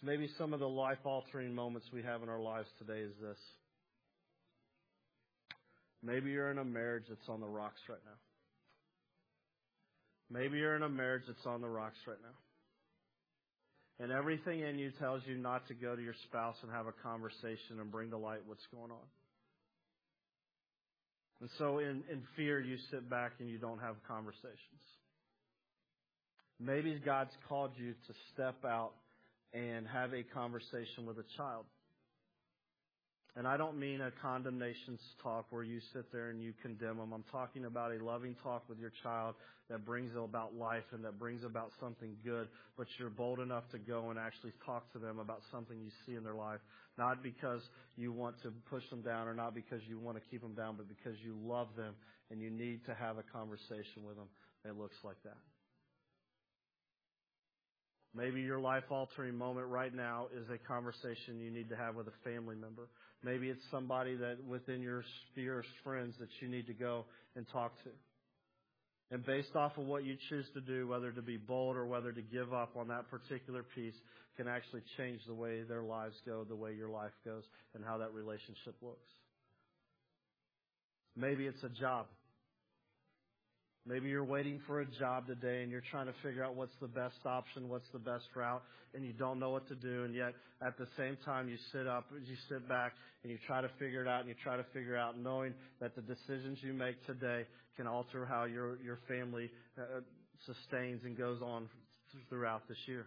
So 0.00 0.06
maybe 0.06 0.28
some 0.36 0.52
of 0.52 0.60
the 0.60 0.68
life 0.68 0.98
altering 1.04 1.54
moments 1.54 1.88
we 1.92 2.02
have 2.02 2.22
in 2.22 2.28
our 2.28 2.40
lives 2.40 2.68
today 2.78 3.00
is 3.00 3.12
this. 3.20 3.38
Maybe 6.04 6.30
you're 6.30 6.50
in 6.50 6.58
a 6.58 6.64
marriage 6.64 7.04
that's 7.08 7.28
on 7.28 7.40
the 7.40 7.48
rocks 7.48 7.80
right 7.88 7.98
now. 8.04 8.18
Maybe 10.30 10.58
you're 10.58 10.76
in 10.76 10.82
a 10.82 10.88
marriage 10.88 11.22
that's 11.26 11.46
on 11.46 11.60
the 11.60 11.68
rocks 11.68 11.98
right 12.06 12.18
now. 12.22 14.04
And 14.04 14.12
everything 14.12 14.60
in 14.60 14.78
you 14.78 14.90
tells 14.98 15.22
you 15.26 15.36
not 15.36 15.66
to 15.68 15.74
go 15.74 15.94
to 15.94 16.02
your 16.02 16.14
spouse 16.24 16.56
and 16.62 16.70
have 16.72 16.86
a 16.86 16.92
conversation 17.02 17.80
and 17.80 17.90
bring 17.90 18.10
to 18.10 18.18
light 18.18 18.40
what's 18.46 18.66
going 18.74 18.90
on. 18.90 19.06
And 21.40 21.50
so 21.58 21.78
in, 21.78 22.02
in 22.10 22.22
fear, 22.36 22.60
you 22.60 22.76
sit 22.90 23.08
back 23.08 23.32
and 23.38 23.48
you 23.48 23.58
don't 23.58 23.78
have 23.78 23.96
conversations. 24.06 24.82
Maybe 26.60 27.00
God's 27.04 27.34
called 27.48 27.72
you 27.76 27.92
to 27.92 28.14
step 28.32 28.64
out 28.64 28.92
and 29.52 29.86
have 29.86 30.12
a 30.12 30.22
conversation 30.22 31.06
with 31.06 31.18
a 31.18 31.24
child. 31.36 31.64
And 33.36 33.48
I 33.48 33.56
don't 33.56 33.78
mean 33.78 34.00
a 34.00 34.12
condemnation 34.22 34.96
talk 35.20 35.46
where 35.50 35.64
you 35.64 35.80
sit 35.92 36.12
there 36.12 36.30
and 36.30 36.40
you 36.40 36.52
condemn 36.62 36.98
them. 36.98 37.12
I'm 37.12 37.24
talking 37.32 37.64
about 37.64 37.90
a 37.90 38.04
loving 38.04 38.36
talk 38.44 38.62
with 38.68 38.78
your 38.78 38.92
child 39.02 39.34
that 39.68 39.84
brings 39.84 40.12
about 40.16 40.54
life 40.54 40.84
and 40.92 41.04
that 41.04 41.18
brings 41.18 41.42
about 41.42 41.72
something 41.80 42.14
good, 42.24 42.46
but 42.76 42.86
you're 42.96 43.10
bold 43.10 43.40
enough 43.40 43.64
to 43.72 43.78
go 43.78 44.10
and 44.10 44.20
actually 44.20 44.52
talk 44.64 44.92
to 44.92 45.00
them 45.00 45.18
about 45.18 45.40
something 45.50 45.76
you 45.80 45.90
see 46.06 46.14
in 46.14 46.22
their 46.22 46.34
life. 46.34 46.60
Not 46.96 47.24
because 47.24 47.60
you 47.96 48.12
want 48.12 48.40
to 48.42 48.52
push 48.70 48.88
them 48.88 49.02
down 49.02 49.26
or 49.26 49.34
not 49.34 49.52
because 49.52 49.80
you 49.88 49.98
want 49.98 50.16
to 50.16 50.22
keep 50.30 50.40
them 50.40 50.54
down, 50.54 50.76
but 50.76 50.86
because 50.88 51.18
you 51.24 51.34
love 51.44 51.68
them 51.76 51.94
and 52.30 52.40
you 52.40 52.50
need 52.50 52.84
to 52.86 52.94
have 52.94 53.18
a 53.18 53.24
conversation 53.32 54.06
with 54.06 54.14
them 54.14 54.28
that 54.64 54.78
looks 54.78 54.96
like 55.02 55.20
that. 55.24 55.38
Maybe 58.16 58.40
your 58.40 58.60
life 58.60 58.84
altering 58.90 59.36
moment 59.36 59.66
right 59.66 59.92
now 59.92 60.26
is 60.36 60.48
a 60.48 60.58
conversation 60.68 61.40
you 61.40 61.50
need 61.50 61.68
to 61.70 61.76
have 61.76 61.96
with 61.96 62.06
a 62.06 62.12
family 62.22 62.54
member. 62.54 62.88
Maybe 63.24 63.48
it's 63.48 63.64
somebody 63.70 64.14
that 64.16 64.36
within 64.46 64.82
your 64.82 65.02
sphere 65.32 65.60
of 65.60 65.64
friends 65.82 66.14
that 66.20 66.28
you 66.40 66.48
need 66.48 66.66
to 66.68 66.74
go 66.74 67.06
and 67.34 67.44
talk 67.52 67.74
to. 67.82 67.90
And 69.10 69.24
based 69.24 69.54
off 69.56 69.76
of 69.78 69.86
what 69.86 70.04
you 70.04 70.16
choose 70.28 70.46
to 70.54 70.60
do, 70.60 70.86
whether 70.86 71.10
to 71.10 71.22
be 71.22 71.36
bold 71.36 71.76
or 71.76 71.86
whether 71.86 72.12
to 72.12 72.22
give 72.22 72.52
up 72.54 72.76
on 72.76 72.88
that 72.88 73.10
particular 73.10 73.62
piece, 73.62 73.94
can 74.36 74.48
actually 74.48 74.82
change 74.96 75.20
the 75.26 75.34
way 75.34 75.62
their 75.62 75.82
lives 75.82 76.16
go, 76.26 76.44
the 76.44 76.56
way 76.56 76.72
your 76.72 76.88
life 76.88 77.12
goes, 77.24 77.44
and 77.74 77.84
how 77.84 77.98
that 77.98 78.12
relationship 78.12 78.74
looks. 78.82 79.10
Maybe 81.16 81.46
it's 81.46 81.62
a 81.62 81.68
job. 81.68 82.06
Maybe 83.86 84.08
you're 84.08 84.24
waiting 84.24 84.60
for 84.66 84.80
a 84.80 84.86
job 84.86 85.26
today 85.26 85.62
and 85.62 85.70
you're 85.70 85.82
trying 85.90 86.06
to 86.06 86.14
figure 86.22 86.42
out 86.42 86.54
what's 86.54 86.74
the 86.80 86.88
best 86.88 87.18
option, 87.26 87.68
what's 87.68 87.88
the 87.92 87.98
best 87.98 88.24
route, 88.34 88.62
and 88.94 89.04
you 89.04 89.12
don't 89.12 89.38
know 89.38 89.50
what 89.50 89.68
to 89.68 89.74
do. 89.74 90.04
And 90.04 90.14
yet, 90.14 90.32
at 90.66 90.78
the 90.78 90.86
same 90.96 91.18
time, 91.22 91.50
you 91.50 91.56
sit 91.70 91.86
up, 91.86 92.06
you 92.10 92.34
sit 92.48 92.66
back, 92.66 92.92
and 93.22 93.30
you 93.30 93.38
try 93.46 93.60
to 93.60 93.68
figure 93.78 94.00
it 94.00 94.08
out, 94.08 94.20
and 94.20 94.28
you 94.28 94.34
try 94.42 94.56
to 94.56 94.64
figure 94.72 94.96
out, 94.96 95.18
knowing 95.18 95.52
that 95.80 95.94
the 95.94 96.00
decisions 96.00 96.58
you 96.62 96.72
make 96.72 97.04
today 97.04 97.44
can 97.76 97.86
alter 97.86 98.24
how 98.24 98.44
your 98.44 98.78
your 98.82 99.00
family 99.06 99.50
uh, 99.78 100.00
sustains 100.46 101.02
and 101.04 101.18
goes 101.18 101.42
on 101.42 101.68
throughout 102.30 102.66
this 102.68 102.78
year. 102.86 103.06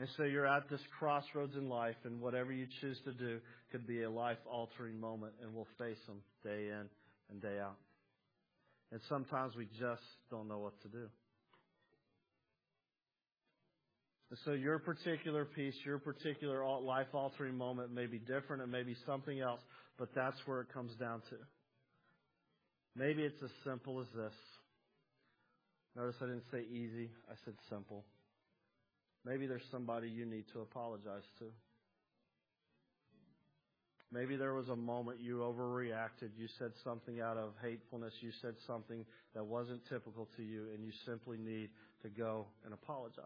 And 0.00 0.08
so 0.16 0.24
you're 0.24 0.46
at 0.46 0.68
this 0.68 0.80
crossroads 0.98 1.54
in 1.54 1.68
life, 1.68 1.96
and 2.04 2.20
whatever 2.20 2.52
you 2.52 2.66
choose 2.80 2.98
to 3.04 3.12
do 3.12 3.38
could 3.70 3.86
be 3.86 4.02
a 4.02 4.10
life 4.10 4.38
altering 4.50 4.98
moment, 4.98 5.34
and 5.40 5.54
we'll 5.54 5.68
face 5.78 6.00
them 6.08 6.20
day 6.42 6.70
in 6.70 6.88
and 7.30 7.40
day 7.40 7.60
out. 7.60 7.76
And 8.92 9.00
sometimes 9.08 9.56
we 9.56 9.66
just 9.78 10.02
don't 10.30 10.48
know 10.48 10.58
what 10.58 10.80
to 10.82 10.88
do. 10.88 11.08
So 14.44 14.52
your 14.52 14.78
particular 14.78 15.44
piece, 15.44 15.74
your 15.84 15.98
particular 15.98 16.64
life 16.80 17.06
altering 17.12 17.56
moment 17.56 17.92
may 17.92 18.06
be 18.06 18.18
different. 18.18 18.62
It 18.62 18.68
may 18.68 18.82
be 18.82 18.96
something 19.06 19.40
else, 19.40 19.60
but 19.98 20.08
that's 20.14 20.38
where 20.46 20.60
it 20.60 20.72
comes 20.72 20.94
down 20.96 21.22
to. 21.30 21.36
Maybe 22.96 23.22
it's 23.22 23.42
as 23.42 23.50
simple 23.64 24.00
as 24.00 24.06
this. 24.16 24.32
Notice 25.96 26.16
I 26.20 26.26
didn't 26.26 26.50
say 26.50 26.62
easy, 26.68 27.10
I 27.30 27.34
said 27.44 27.54
simple. 27.70 28.04
Maybe 29.24 29.46
there's 29.46 29.62
somebody 29.70 30.08
you 30.08 30.26
need 30.26 30.44
to 30.52 30.60
apologize 30.60 31.22
to. 31.38 31.46
Maybe 34.14 34.36
there 34.36 34.54
was 34.54 34.68
a 34.68 34.76
moment 34.76 35.18
you 35.20 35.38
overreacted. 35.38 36.30
You 36.38 36.46
said 36.60 36.70
something 36.84 37.20
out 37.20 37.36
of 37.36 37.50
hatefulness. 37.60 38.12
You 38.20 38.30
said 38.40 38.54
something 38.64 39.04
that 39.34 39.44
wasn't 39.44 39.80
typical 39.88 40.28
to 40.36 40.42
you, 40.44 40.68
and 40.72 40.84
you 40.84 40.92
simply 41.04 41.36
need 41.36 41.70
to 42.02 42.08
go 42.10 42.46
and 42.64 42.72
apologize. 42.72 43.24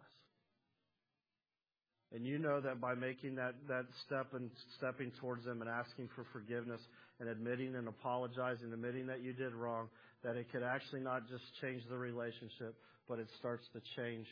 And 2.11 2.24
you 2.24 2.38
know 2.38 2.62
that 2.62 2.81
by 2.81 2.94
making 2.94 3.35
that, 3.35 3.55
that 3.68 3.85
step 4.07 4.29
and 4.33 4.51
stepping 4.79 5.12
towards 5.20 5.44
them 5.44 5.61
and 5.61 5.68
asking 5.68 6.09
for 6.16 6.24
forgiveness 6.33 6.81
and 7.20 7.29
admitting 7.29 7.74
and 7.74 7.87
apologizing, 7.87 8.72
admitting 8.72 9.09
that 9.09 9.22
you 9.22 9.35
did 9.35 9.53
wrong, 9.53 9.90
that 10.24 10.37
it 10.37 10.51
could 10.51 10.62
actually 10.62 11.01
not 11.01 11.29
just 11.29 11.44
change 11.61 11.83
the 11.90 11.98
relationship, 11.98 12.74
but 13.07 13.18
it 13.18 13.29
starts 13.38 13.64
to 13.74 13.81
change 13.94 14.27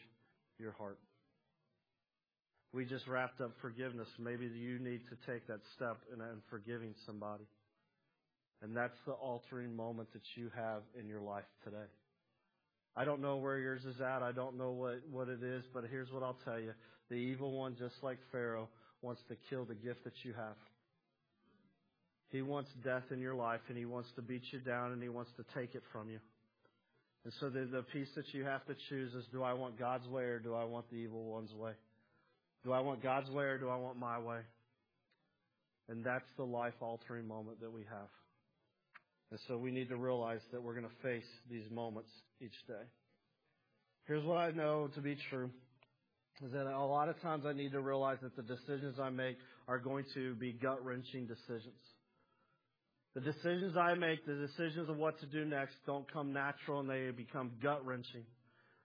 your 0.59 0.73
heart. 0.73 0.99
We 2.76 2.84
just 2.84 3.08
wrapped 3.08 3.40
up 3.40 3.52
forgiveness. 3.62 4.06
Maybe 4.18 4.44
you 4.44 4.78
need 4.78 5.00
to 5.08 5.32
take 5.32 5.46
that 5.46 5.60
step 5.74 5.96
in, 6.12 6.20
in 6.20 6.42
forgiving 6.50 6.94
somebody. 7.06 7.46
And 8.60 8.76
that's 8.76 8.98
the 9.06 9.12
altering 9.12 9.74
moment 9.74 10.12
that 10.12 10.20
you 10.34 10.50
have 10.54 10.82
in 11.00 11.08
your 11.08 11.22
life 11.22 11.48
today. 11.64 11.88
I 12.94 13.06
don't 13.06 13.22
know 13.22 13.38
where 13.38 13.56
yours 13.56 13.82
is 13.86 14.02
at. 14.02 14.22
I 14.22 14.30
don't 14.32 14.58
know 14.58 14.72
what, 14.72 15.00
what 15.10 15.28
it 15.28 15.42
is, 15.42 15.64
but 15.72 15.84
here's 15.90 16.12
what 16.12 16.22
I'll 16.22 16.36
tell 16.44 16.60
you. 16.60 16.72
The 17.08 17.14
evil 17.14 17.52
one, 17.52 17.76
just 17.78 17.94
like 18.02 18.18
Pharaoh, 18.30 18.68
wants 19.00 19.22
to 19.30 19.36
kill 19.48 19.64
the 19.64 19.74
gift 19.74 20.04
that 20.04 20.22
you 20.22 20.34
have. 20.34 20.56
He 22.28 22.42
wants 22.42 22.68
death 22.84 23.04
in 23.10 23.20
your 23.20 23.34
life 23.34 23.60
and 23.70 23.78
he 23.78 23.86
wants 23.86 24.10
to 24.16 24.22
beat 24.22 24.42
you 24.50 24.58
down 24.58 24.92
and 24.92 25.02
he 25.02 25.08
wants 25.08 25.30
to 25.38 25.44
take 25.58 25.74
it 25.74 25.82
from 25.92 26.10
you. 26.10 26.18
And 27.24 27.32
so 27.40 27.48
the, 27.48 27.64
the 27.64 27.84
piece 27.84 28.08
that 28.16 28.34
you 28.34 28.44
have 28.44 28.66
to 28.66 28.74
choose 28.90 29.14
is 29.14 29.24
do 29.32 29.42
I 29.42 29.54
want 29.54 29.78
God's 29.78 30.06
way 30.08 30.24
or 30.24 30.38
do 30.38 30.54
I 30.54 30.64
want 30.64 30.90
the 30.90 30.96
evil 30.96 31.24
one's 31.24 31.54
way? 31.54 31.72
Do 32.66 32.72
I 32.72 32.81
want 32.81 33.00
God's 33.00 33.31
way 33.31 33.44
or 33.44 33.59
do 33.59 33.68
I 33.68 33.76
want 33.76 33.96
my 33.96 34.18
way? 34.18 34.40
And 35.88 36.02
that's 36.02 36.26
the 36.37 36.42
life 36.42 36.74
altering 36.81 37.29
moment 37.29 37.61
that 37.61 37.72
we 37.72 37.83
have. 37.83 38.09
And 39.31 39.38
so 39.46 39.57
we 39.57 39.70
need 39.70 39.88
to 39.90 39.96
realize 39.96 40.40
that 40.52 40.61
we're 40.61 40.74
going 40.74 40.85
to 40.85 41.02
face 41.02 41.29
these 41.48 41.70
moments 41.70 42.11
each 42.40 42.57
day. 42.66 42.83
Here's 44.09 44.24
what 44.24 44.38
I 44.38 44.50
know 44.50 44.88
to 44.96 45.00
be 45.00 45.16
true 45.31 45.48
is 46.44 46.50
that 46.50 46.66
a 46.66 46.85
lot 46.85 47.09
of 47.09 47.20
times 47.22 47.44
I 47.46 47.52
need 47.52 47.70
to 47.70 47.81
realize 47.81 48.18
that 48.22 48.35
the 48.35 48.42
decisions 48.42 48.98
I 49.00 49.11
make 49.11 49.37
are 49.68 49.79
going 49.79 50.05
to 50.14 50.35
be 50.35 50.52
gut 50.52 50.85
wrenching 50.85 51.29
decisions. 51.29 51.81
The 53.14 53.20
decisions 53.20 53.76
I 53.76 53.94
make, 53.94 54.26
the 54.26 54.35
decisions 54.35 54.88
of 54.88 54.96
what 54.96 55.20
to 55.20 55.26
do 55.26 55.44
next, 55.44 55.76
don't 55.87 56.12
come 56.12 56.33
natural 56.33 56.81
and 56.81 56.90
they 56.90 57.11
become 57.16 57.52
gut 57.62 57.87
wrenching. 57.87 58.24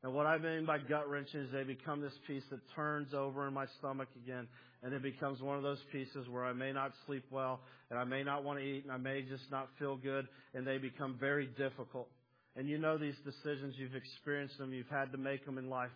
And 0.04 0.14
what 0.14 0.26
I 0.26 0.38
mean 0.38 0.66
by 0.66 0.80
gut 0.80 1.10
wrenching 1.10 1.42
is 1.42 1.52
they 1.52 1.64
become 1.64 2.02
this 2.02 2.18
piece 2.26 2.44
that 2.50 2.60
turns 2.76 3.14
over 3.14 3.48
in 3.48 3.54
my 3.54 3.66
stomach 3.78 4.08
again, 4.24 4.48
and 4.82 4.94
it 4.94 5.04
becomes 5.04 5.42
one 5.42 5.58
of 5.58 5.64
those 5.64 5.82
pieces 5.92 6.28
where 6.28 6.44
I 6.44 6.54
may 6.54 6.72
not 6.72 6.92
sleep 7.06 7.24
well, 7.30 7.60
and 7.92 8.00
I 8.00 8.04
may 8.04 8.24
not 8.24 8.44
want 8.44 8.60
to 8.60 8.66
eat, 8.66 8.84
and 8.84 8.92
I 8.92 8.98
may 8.98 9.22
just 9.22 9.44
not 9.52 9.68
feel 9.78 9.96
good, 9.98 10.28
and 10.56 10.66
they 10.66 10.80
become 10.80 11.18
very 11.20 11.48
difficult. 11.58 12.08
And 12.56 12.68
you 12.68 12.80
know 12.80 12.98
these 12.98 13.16
decisions, 13.24 13.76
you've 13.78 13.96
experienced 13.96 14.58
them, 14.58 14.74
you've 14.74 14.90
had 14.90 15.12
to 15.12 15.18
make 15.18 15.46
them 15.46 15.60
in 15.60 15.70
life 15.70 15.92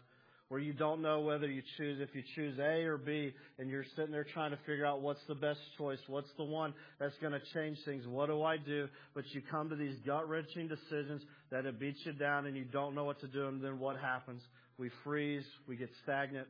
where 0.50 0.60
you 0.60 0.74
don't 0.74 1.02
know 1.02 1.22
whether 1.22 1.48
you 1.48 1.64
choose, 1.78 2.00
if 2.00 2.14
you 2.14 2.22
choose 2.36 2.60
A 2.60 2.84
or 2.84 2.98
B, 2.98 3.34
and 3.58 3.70
you're 3.70 3.86
sitting 3.96 4.12
there 4.12 4.24
trying 4.24 4.52
to 4.52 4.60
figure 4.66 4.86
out 4.86 5.02
what's 5.02 5.26
the 5.28 5.36
best 5.36 5.60
choice, 5.78 6.00
what's 6.08 6.30
the 6.38 6.44
one 6.44 6.74
that's 7.00 7.18
going 7.20 7.34
to 7.34 7.42
change 7.54 7.78
things, 7.84 8.06
what 8.06 8.28
do 8.28 8.44
I 8.44 8.58
do? 8.58 8.88
But 9.16 9.24
you 9.34 9.42
come 9.50 9.70
to 9.70 9.76
these 9.76 9.98
gut 10.06 10.30
wrenching 10.30 10.68
decisions 10.68 11.24
that 11.50 11.66
it 11.66 11.80
beats 11.80 12.00
you 12.04 12.14
down 12.14 12.46
and 12.46 12.56
you 12.56 12.66
don't 12.66 12.94
know 12.94 13.06
what 13.06 13.20
to 13.22 13.28
do, 13.28 13.48
and 13.48 13.64
then 13.64 13.80
what 13.80 13.98
happens? 13.98 14.42
We 14.78 14.92
freeze, 15.04 15.46
we 15.68 15.78
get 15.78 15.90
stagnant, 16.04 16.48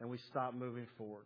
and 0.00 0.10
we 0.10 0.18
stop 0.30 0.54
moving 0.54 0.86
forward. 0.98 1.24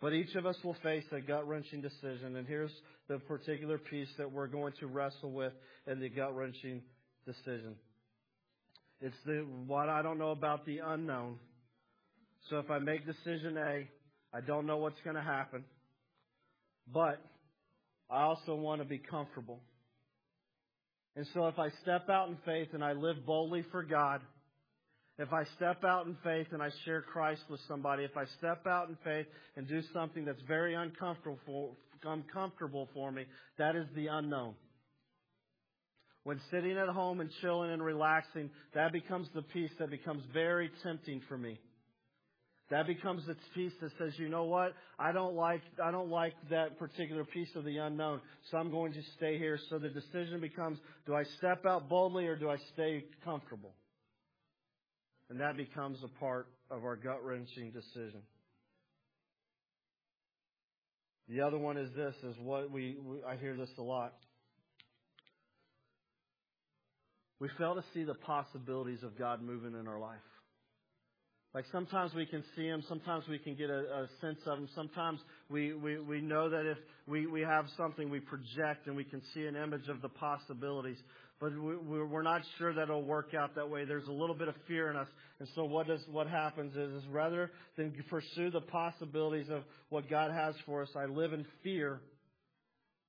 But 0.00 0.12
each 0.12 0.34
of 0.34 0.46
us 0.46 0.56
will 0.64 0.76
face 0.82 1.04
a 1.12 1.20
gut 1.20 1.46
wrenching 1.46 1.80
decision, 1.80 2.36
and 2.36 2.46
here's 2.46 2.72
the 3.08 3.18
particular 3.18 3.78
piece 3.78 4.08
that 4.18 4.30
we're 4.30 4.46
going 4.48 4.72
to 4.80 4.86
wrestle 4.86 5.32
with 5.32 5.52
in 5.86 6.00
the 6.00 6.08
gut 6.08 6.34
wrenching 6.34 6.82
decision. 7.26 7.76
It's 9.00 9.16
the 9.26 9.44
what 9.66 9.88
I 9.88 10.02
don't 10.02 10.18
know 10.18 10.30
about 10.30 10.64
the 10.66 10.78
unknown. 10.78 11.36
So 12.50 12.58
if 12.58 12.70
I 12.70 12.78
make 12.78 13.06
decision 13.06 13.56
A, 13.56 13.88
I 14.32 14.40
don't 14.40 14.66
know 14.66 14.78
what's 14.78 15.00
going 15.04 15.16
to 15.16 15.22
happen. 15.22 15.64
But 16.92 17.20
I 18.10 18.22
also 18.22 18.54
want 18.54 18.82
to 18.82 18.84
be 18.86 18.98
comfortable. 18.98 19.60
And 21.16 21.26
so 21.32 21.46
if 21.46 21.58
I 21.58 21.68
step 21.82 22.08
out 22.08 22.28
in 22.28 22.36
faith 22.44 22.68
and 22.72 22.82
I 22.84 22.92
live 22.92 23.24
boldly 23.24 23.64
for 23.70 23.82
God, 23.82 24.20
if 25.18 25.32
I 25.32 25.44
step 25.56 25.84
out 25.84 26.06
in 26.06 26.16
faith 26.24 26.48
and 26.50 26.60
I 26.60 26.70
share 26.84 27.00
Christ 27.00 27.42
with 27.48 27.60
somebody, 27.68 28.02
if 28.02 28.16
I 28.16 28.24
step 28.38 28.66
out 28.66 28.88
in 28.88 28.96
faith 29.04 29.26
and 29.56 29.68
do 29.68 29.80
something 29.92 30.24
that's 30.24 30.42
very 30.48 30.74
uncomfortable, 30.74 31.76
uncomfortable 32.02 32.88
for 32.92 33.12
me, 33.12 33.24
that 33.58 33.76
is 33.76 33.86
the 33.94 34.08
unknown. 34.08 34.54
When 36.24 36.40
sitting 36.50 36.76
at 36.78 36.88
home 36.88 37.20
and 37.20 37.30
chilling 37.42 37.70
and 37.70 37.82
relaxing, 37.82 38.50
that 38.74 38.92
becomes 38.92 39.28
the 39.34 39.42
piece 39.42 39.70
that 39.78 39.90
becomes 39.90 40.22
very 40.32 40.70
tempting 40.82 41.20
for 41.28 41.36
me. 41.36 41.58
That 42.70 42.86
becomes 42.86 43.26
the 43.26 43.36
piece 43.54 43.72
that 43.82 43.90
says, 43.98 44.14
you 44.18 44.30
know 44.30 44.44
what? 44.44 44.72
I 44.98 45.12
don't 45.12 45.34
like, 45.34 45.60
I 45.82 45.90
don't 45.90 46.08
like 46.08 46.32
that 46.48 46.78
particular 46.78 47.24
piece 47.24 47.54
of 47.56 47.64
the 47.64 47.76
unknown, 47.76 48.22
so 48.50 48.56
I'm 48.56 48.70
going 48.70 48.94
to 48.94 49.02
stay 49.18 49.36
here. 49.36 49.58
So 49.68 49.78
the 49.78 49.90
decision 49.90 50.40
becomes, 50.40 50.78
do 51.06 51.14
I 51.14 51.24
step 51.36 51.66
out 51.66 51.90
boldly 51.90 52.26
or 52.26 52.36
do 52.36 52.48
I 52.48 52.56
stay 52.72 53.04
comfortable? 53.22 53.74
And 55.28 55.40
that 55.40 55.58
becomes 55.58 55.98
a 56.02 56.08
part 56.18 56.48
of 56.70 56.84
our 56.84 56.96
gut 56.96 57.22
wrenching 57.22 57.70
decision. 57.70 58.22
The 61.28 61.42
other 61.42 61.58
one 61.58 61.76
is 61.76 61.90
this, 61.94 62.14
is 62.22 62.36
what 62.38 62.70
we, 62.70 62.96
we 63.02 63.22
I 63.24 63.36
hear 63.36 63.56
this 63.56 63.70
a 63.78 63.82
lot. 63.82 64.14
We 67.40 67.48
fail 67.58 67.74
to 67.74 67.84
see 67.92 68.04
the 68.04 68.14
possibilities 68.14 69.02
of 69.02 69.18
God 69.18 69.42
moving 69.42 69.78
in 69.78 69.88
our 69.88 69.98
life. 69.98 70.18
Like 71.54 71.66
sometimes 71.70 72.12
we 72.14 72.26
can 72.26 72.42
see 72.56 72.66
Him, 72.66 72.82
sometimes 72.88 73.24
we 73.28 73.38
can 73.38 73.54
get 73.54 73.70
a, 73.70 73.78
a 73.78 74.08
sense 74.20 74.40
of 74.44 74.58
Him, 74.58 74.68
sometimes 74.74 75.20
we, 75.48 75.72
we, 75.72 76.00
we 76.00 76.20
know 76.20 76.50
that 76.50 76.66
if 76.68 76.78
we, 77.06 77.28
we 77.28 77.42
have 77.42 77.66
something 77.76 78.10
we 78.10 78.18
project 78.18 78.88
and 78.88 78.96
we 78.96 79.04
can 79.04 79.22
see 79.32 79.46
an 79.46 79.54
image 79.54 79.88
of 79.88 80.02
the 80.02 80.08
possibilities, 80.08 80.96
but 81.40 81.52
we, 81.52 82.02
we're 82.02 82.22
not 82.22 82.42
sure 82.58 82.74
that 82.74 82.82
it'll 82.82 83.04
work 83.04 83.34
out 83.38 83.54
that 83.54 83.70
way. 83.70 83.84
There's 83.84 84.08
a 84.08 84.12
little 84.12 84.34
bit 84.34 84.48
of 84.48 84.56
fear 84.66 84.90
in 84.90 84.96
us. 84.96 85.06
And 85.38 85.48
so 85.54 85.64
what 85.64 85.86
does, 85.86 86.00
what 86.10 86.26
happens 86.26 86.74
is, 86.74 87.04
is 87.04 87.08
rather 87.08 87.52
than 87.76 87.94
pursue 88.10 88.50
the 88.50 88.60
possibilities 88.60 89.48
of 89.48 89.62
what 89.90 90.10
God 90.10 90.32
has 90.32 90.56
for 90.66 90.82
us, 90.82 90.88
I 90.96 91.04
live 91.04 91.32
in 91.32 91.46
fear 91.62 92.00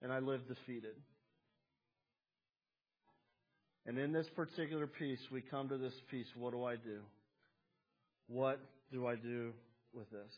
and 0.04 0.14
I 0.14 0.20
live 0.20 0.42
defeated. 0.48 0.94
And 3.86 4.00
in 4.00 4.12
this 4.12 4.28
particular 4.36 4.88
piece, 4.88 5.20
we 5.32 5.42
come 5.42 5.70
to 5.70 5.78
this 5.78 5.94
piece 6.10 6.28
what 6.36 6.54
do 6.54 6.64
I 6.64 6.76
do? 6.76 7.02
What 8.28 8.60
do 8.92 9.06
I 9.06 9.16
do 9.16 9.52
with 9.94 10.10
this? 10.10 10.32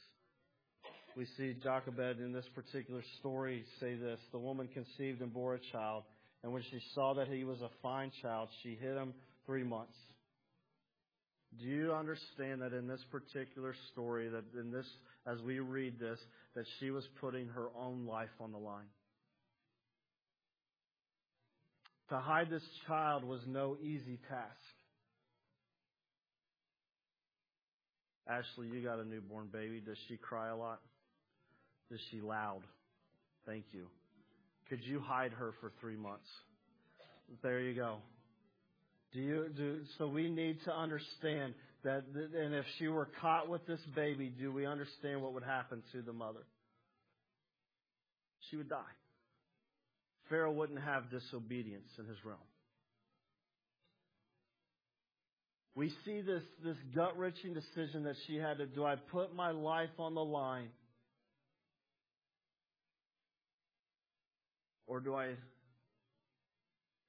We 1.16 1.26
see 1.38 1.56
Jochebed 1.64 2.20
in 2.20 2.34
this 2.34 2.46
particular 2.54 3.02
story 3.20 3.64
say 3.80 3.96
this 3.96 4.20
The 4.32 4.38
woman 4.38 4.68
conceived 4.68 5.22
and 5.22 5.34
bore 5.34 5.56
a 5.56 5.60
child, 5.72 6.04
and 6.44 6.52
when 6.52 6.62
she 6.64 6.80
saw 6.94 7.14
that 7.16 7.28
he 7.28 7.44
was 7.44 7.62
a 7.62 7.70
fine 7.82 8.12
child, 8.22 8.50
she 8.62 8.78
hid 8.80 8.96
him 8.96 9.14
three 9.46 9.64
months. 9.64 9.96
Do 11.58 11.66
you 11.66 11.94
understand 11.94 12.62
that 12.62 12.74
in 12.74 12.88
this 12.88 13.04
particular 13.10 13.74
story, 13.92 14.30
that 14.30 14.44
in 14.60 14.70
this, 14.72 14.86
as 15.26 15.42
we 15.42 15.60
read 15.60 15.98
this, 15.98 16.20
that 16.56 16.66
she 16.80 16.92
was 16.92 17.08
putting 17.22 17.48
her 17.48 17.70
own 17.80 18.06
life 18.06 18.30
on 18.40 18.52
the 18.52 18.58
line? 18.58 18.86
To 22.10 22.18
hide 22.18 22.50
this 22.50 22.64
child 22.88 23.24
was 23.24 23.42
no 23.48 23.78
easy 23.82 24.20
task. 24.30 24.56
Ashley, 28.28 28.68
you 28.68 28.84
got 28.84 29.00
a 29.00 29.06
newborn 29.06 29.48
baby. 29.52 29.82
Does 29.86 29.98
she 30.08 30.18
cry 30.18 30.50
a 30.50 30.56
lot? 30.56 30.80
Is 31.92 32.00
she 32.12 32.22
loud? 32.22 32.62
Thank 33.46 33.66
you. 33.72 33.88
Could 34.70 34.84
you 34.84 35.00
hide 35.00 35.32
her 35.34 35.54
for 35.62 35.72
three 35.80 35.96
months? 35.96 36.28
There 37.42 37.60
you 37.62 37.74
go. 37.74 37.98
Do 39.14 39.20
you 39.20 39.48
do 39.56 39.80
so? 39.98 40.08
We 40.08 40.30
need 40.30 40.60
to 40.66 40.76
understand 40.76 41.54
that, 41.84 42.04
and 42.14 42.54
if 42.54 42.66
she 42.78 42.88
were 42.88 43.08
caught 43.22 43.48
with 43.48 43.66
this 43.66 43.80
baby, 43.96 44.34
do 44.38 44.52
we 44.52 44.66
understand 44.66 45.22
what 45.22 45.34
would 45.34 45.44
happen 45.44 45.82
to 45.94 46.02
the 46.02 46.12
mother? 46.12 46.44
She 48.50 48.58
would 48.58 48.70
die. 48.70 48.82
Pharaoh 50.30 50.52
wouldn't 50.52 50.82
have 50.82 51.10
disobedience 51.10 51.90
in 51.98 52.06
his 52.06 52.18
realm. 52.26 52.40
We 55.76 55.92
see 56.06 56.22
this, 56.22 56.42
this 56.64 56.78
gut 56.96 57.18
wrenching 57.18 57.54
decision 57.54 58.04
that 58.04 58.16
she 58.26 58.36
had 58.38 58.58
to 58.58 58.66
do. 58.66 58.84
I 58.84 58.96
put 58.96 59.36
my 59.36 59.52
life 59.52 59.92
on 60.00 60.16
the 60.16 60.24
line? 60.24 60.70
Or 64.88 65.00
do 65.00 65.14
I 65.14 65.34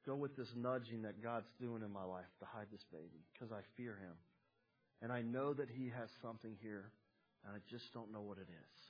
go 0.04 0.16
with 0.16 0.36
this 0.36 0.48
nudging 0.54 1.02
that 1.02 1.22
God's 1.22 1.46
doing 1.60 1.82
in 1.82 1.90
my 1.90 2.04
life 2.04 2.26
to 2.40 2.46
hide 2.46 2.66
this 2.70 2.84
baby 2.92 3.24
because 3.32 3.52
I 3.52 3.60
fear 3.76 3.92
him? 3.92 4.14
And 5.00 5.12
I 5.12 5.22
know 5.22 5.54
that 5.54 5.68
he 5.70 5.90
has 5.96 6.10
something 6.20 6.56
here, 6.60 6.90
and 7.46 7.54
I 7.54 7.60
just 7.70 7.84
don't 7.94 8.12
know 8.12 8.20
what 8.20 8.36
it 8.36 8.48
is 8.50 8.87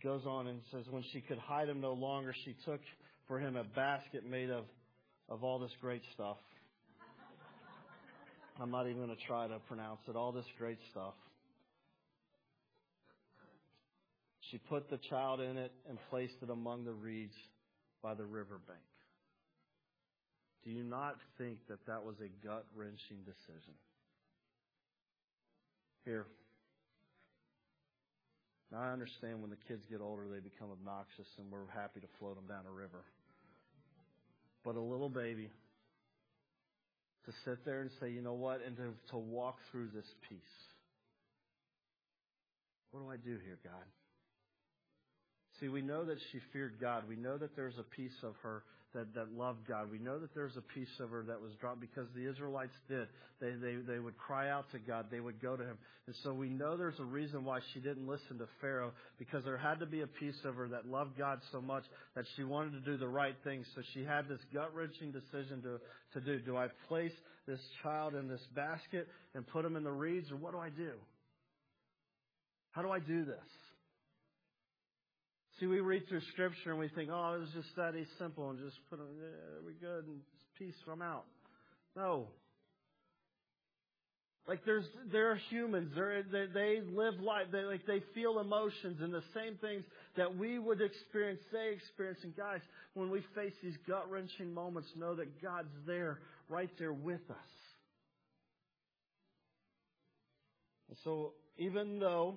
goes 0.00 0.22
on 0.26 0.46
and 0.46 0.60
says, 0.70 0.84
when 0.90 1.04
she 1.12 1.20
could 1.20 1.38
hide 1.38 1.68
him 1.68 1.80
no 1.80 1.92
longer, 1.92 2.34
she 2.44 2.56
took 2.64 2.80
for 3.28 3.38
him 3.38 3.56
a 3.56 3.64
basket 3.64 4.24
made 4.24 4.50
of, 4.50 4.64
of 5.28 5.44
all 5.44 5.58
this 5.58 5.72
great 5.80 6.02
stuff. 6.14 6.36
I'm 8.60 8.70
not 8.70 8.86
even 8.86 8.98
going 9.04 9.16
to 9.16 9.24
try 9.26 9.48
to 9.48 9.58
pronounce 9.68 10.00
it. 10.08 10.16
All 10.16 10.32
this 10.32 10.44
great 10.58 10.78
stuff. 10.90 11.14
She 14.50 14.58
put 14.58 14.90
the 14.90 14.98
child 15.08 15.40
in 15.40 15.56
it 15.56 15.72
and 15.88 15.98
placed 16.10 16.34
it 16.42 16.50
among 16.50 16.84
the 16.84 16.92
reeds 16.92 17.34
by 18.02 18.14
the 18.14 18.24
riverbank. 18.24 18.78
Do 20.64 20.70
you 20.70 20.84
not 20.84 21.16
think 21.38 21.58
that 21.68 21.84
that 21.86 22.04
was 22.04 22.16
a 22.20 22.46
gut 22.46 22.66
wrenching 22.76 23.24
decision? 23.24 23.74
Here, 26.04 26.26
now, 28.72 28.80
I 28.80 28.90
understand 28.90 29.42
when 29.42 29.50
the 29.50 29.60
kids 29.68 29.84
get 29.90 30.00
older, 30.00 30.22
they 30.32 30.40
become 30.40 30.70
obnoxious, 30.72 31.28
and 31.36 31.52
we're 31.52 31.68
happy 31.74 32.00
to 32.00 32.06
float 32.18 32.36
them 32.36 32.46
down 32.48 32.64
a 32.66 32.72
river. 32.72 33.04
But 34.64 34.76
a 34.76 34.80
little 34.80 35.10
baby, 35.10 35.50
to 37.26 37.32
sit 37.44 37.66
there 37.66 37.82
and 37.82 37.90
say, 38.00 38.10
you 38.10 38.22
know 38.22 38.32
what, 38.32 38.60
and 38.66 38.74
to, 38.78 38.94
to 39.10 39.18
walk 39.18 39.58
through 39.70 39.88
this 39.94 40.06
piece. 40.28 40.40
What 42.90 43.00
do 43.00 43.10
I 43.10 43.16
do 43.16 43.38
here, 43.44 43.58
God? 43.62 43.84
See, 45.60 45.68
we 45.68 45.82
know 45.82 46.04
that 46.06 46.18
she 46.32 46.40
feared 46.52 46.80
God. 46.80 47.04
We 47.08 47.16
know 47.16 47.36
that 47.36 47.54
there's 47.54 47.78
a 47.78 47.82
piece 47.82 48.16
of 48.22 48.34
her 48.42 48.62
that, 48.94 49.14
that 49.14 49.32
loved 49.32 49.66
God. 49.66 49.90
We 49.90 49.98
know 49.98 50.18
that 50.18 50.34
there's 50.34 50.56
a 50.56 50.60
piece 50.60 51.00
of 51.00 51.10
her 51.10 51.24
that 51.28 51.40
was 51.40 51.52
dropped 51.60 51.80
because 51.80 52.06
the 52.14 52.28
Israelites 52.28 52.74
did. 52.88 53.08
They, 53.40 53.52
they, 53.52 53.76
they 53.86 53.98
would 53.98 54.16
cry 54.16 54.50
out 54.50 54.70
to 54.72 54.78
God. 54.78 55.06
They 55.10 55.20
would 55.20 55.40
go 55.40 55.56
to 55.56 55.62
Him. 55.62 55.78
And 56.06 56.16
so 56.22 56.32
we 56.32 56.48
know 56.48 56.76
there's 56.76 56.98
a 56.98 57.04
reason 57.04 57.44
why 57.44 57.60
she 57.72 57.80
didn't 57.80 58.06
listen 58.06 58.38
to 58.38 58.46
Pharaoh 58.60 58.92
because 59.18 59.44
there 59.44 59.56
had 59.56 59.80
to 59.80 59.86
be 59.86 60.02
a 60.02 60.06
piece 60.06 60.38
of 60.44 60.56
her 60.56 60.68
that 60.68 60.86
loved 60.86 61.16
God 61.16 61.40
so 61.50 61.60
much 61.60 61.84
that 62.14 62.24
she 62.36 62.44
wanted 62.44 62.72
to 62.72 62.80
do 62.80 62.96
the 62.96 63.08
right 63.08 63.36
thing. 63.44 63.64
So 63.74 63.82
she 63.94 64.04
had 64.04 64.28
this 64.28 64.40
gut 64.52 64.74
wrenching 64.74 65.12
decision 65.12 65.62
to, 65.62 65.80
to 66.14 66.24
do. 66.24 66.38
Do 66.40 66.56
I 66.56 66.68
place 66.88 67.12
this 67.46 67.60
child 67.82 68.14
in 68.14 68.28
this 68.28 68.42
basket 68.54 69.08
and 69.34 69.46
put 69.46 69.64
him 69.64 69.76
in 69.76 69.84
the 69.84 69.92
reeds 69.92 70.30
or 70.30 70.36
what 70.36 70.52
do 70.52 70.58
I 70.58 70.68
do? 70.68 70.92
How 72.72 72.82
do 72.82 72.90
I 72.90 73.00
do 73.00 73.24
this? 73.24 73.36
See, 75.62 75.68
we 75.68 75.78
read 75.78 76.08
through 76.08 76.22
Scripture 76.32 76.70
and 76.70 76.78
we 76.80 76.88
think, 76.88 77.08
oh, 77.12 77.34
it 77.34 77.38
was 77.38 77.48
just 77.54 77.68
that 77.76 77.94
simple 78.18 78.50
and 78.50 78.58
just 78.58 78.78
put 78.90 78.98
them, 78.98 79.06
yeah, 79.16 79.64
we 79.64 79.74
good 79.74 80.08
and 80.08 80.18
peace, 80.58 80.74
I'm 80.90 81.00
out. 81.00 81.22
No. 81.94 82.26
Like 84.48 84.64
there's, 84.64 84.86
they're 85.12 85.36
humans. 85.50 85.92
They're, 85.94 86.24
they, 86.24 86.46
they 86.52 86.80
live 86.92 87.20
life. 87.20 87.46
They, 87.52 87.60
like 87.60 87.86
they 87.86 88.02
feel 88.12 88.40
emotions 88.40 88.96
and 89.00 89.14
the 89.14 89.22
same 89.36 89.56
things 89.60 89.84
that 90.16 90.36
we 90.36 90.58
would 90.58 90.80
experience, 90.80 91.38
they 91.52 91.74
experience. 91.76 92.18
And 92.24 92.36
guys, 92.36 92.60
when 92.94 93.08
we 93.08 93.20
face 93.36 93.54
these 93.62 93.76
gut 93.86 94.10
wrenching 94.10 94.52
moments, 94.52 94.88
know 94.96 95.14
that 95.14 95.40
God's 95.40 95.70
there, 95.86 96.18
right 96.48 96.70
there 96.80 96.92
with 96.92 97.22
us. 97.30 97.52
And 100.88 100.98
so 101.04 101.34
even 101.56 102.00
though 102.00 102.34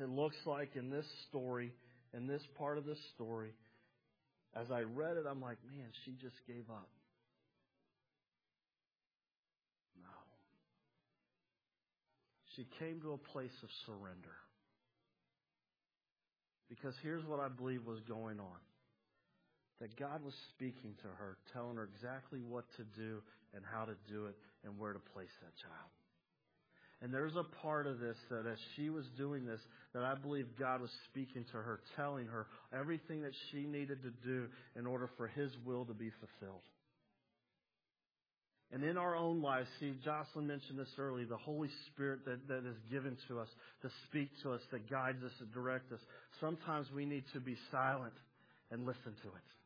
it 0.00 0.08
looks 0.08 0.36
like 0.46 0.76
in 0.76 0.88
this 0.88 1.04
story, 1.28 1.74
in 2.14 2.26
this 2.26 2.42
part 2.58 2.78
of 2.78 2.84
the 2.84 2.96
story, 3.14 3.52
as 4.54 4.70
I 4.70 4.80
read 4.80 5.16
it, 5.16 5.26
I'm 5.28 5.40
like, 5.40 5.58
man, 5.64 5.88
she 6.04 6.12
just 6.12 6.34
gave 6.46 6.68
up. 6.70 6.88
No. 10.02 10.08
She 12.56 12.66
came 12.78 13.00
to 13.02 13.12
a 13.12 13.18
place 13.18 13.54
of 13.62 13.68
surrender. 13.86 14.36
Because 16.68 16.94
here's 17.02 17.24
what 17.24 17.40
I 17.40 17.48
believe 17.48 17.86
was 17.86 18.00
going 18.00 18.38
on 18.40 18.60
that 19.80 19.98
God 19.98 20.22
was 20.22 20.34
speaking 20.50 20.94
to 21.02 21.08
her, 21.08 21.38
telling 21.54 21.76
her 21.76 21.88
exactly 21.94 22.40
what 22.40 22.64
to 22.76 22.84
do 22.84 23.22
and 23.54 23.64
how 23.64 23.84
to 23.84 23.94
do 24.08 24.26
it 24.26 24.36
and 24.62 24.78
where 24.78 24.92
to 24.92 24.98
place 24.98 25.32
that 25.40 25.56
child. 25.56 25.90
And 27.02 27.14
there's 27.14 27.36
a 27.36 27.44
part 27.62 27.86
of 27.86 27.98
this 27.98 28.16
that 28.30 28.46
as 28.46 28.58
she 28.76 28.90
was 28.90 29.04
doing 29.16 29.46
this, 29.46 29.60
that 29.94 30.02
I 30.02 30.14
believe 30.14 30.46
God 30.58 30.82
was 30.82 30.90
speaking 31.10 31.44
to 31.52 31.56
her, 31.56 31.80
telling 31.96 32.26
her 32.26 32.46
everything 32.78 33.22
that 33.22 33.32
she 33.50 33.64
needed 33.64 34.02
to 34.02 34.10
do 34.26 34.48
in 34.76 34.86
order 34.86 35.08
for 35.16 35.26
His 35.26 35.50
will 35.64 35.86
to 35.86 35.94
be 35.94 36.10
fulfilled. 36.20 36.62
And 38.72 38.84
in 38.84 38.96
our 38.96 39.16
own 39.16 39.42
lives, 39.42 39.66
see, 39.80 39.94
Jocelyn 40.04 40.46
mentioned 40.46 40.78
this 40.78 40.94
earlier, 40.96 41.26
the 41.26 41.36
Holy 41.36 41.70
Spirit 41.88 42.24
that, 42.26 42.46
that 42.46 42.68
is 42.68 42.76
given 42.90 43.16
to 43.28 43.40
us, 43.40 43.48
to 43.82 43.90
speak 44.06 44.28
to 44.42 44.52
us, 44.52 44.60
that 44.70 44.88
guides 44.88 45.24
us, 45.24 45.32
and 45.40 45.52
directs 45.52 45.90
us. 45.92 45.98
Sometimes 46.40 46.86
we 46.94 47.04
need 47.04 47.24
to 47.32 47.40
be 47.40 47.56
silent 47.72 48.12
and 48.70 48.86
listen 48.86 49.12
to 49.22 49.28
it. 49.28 49.59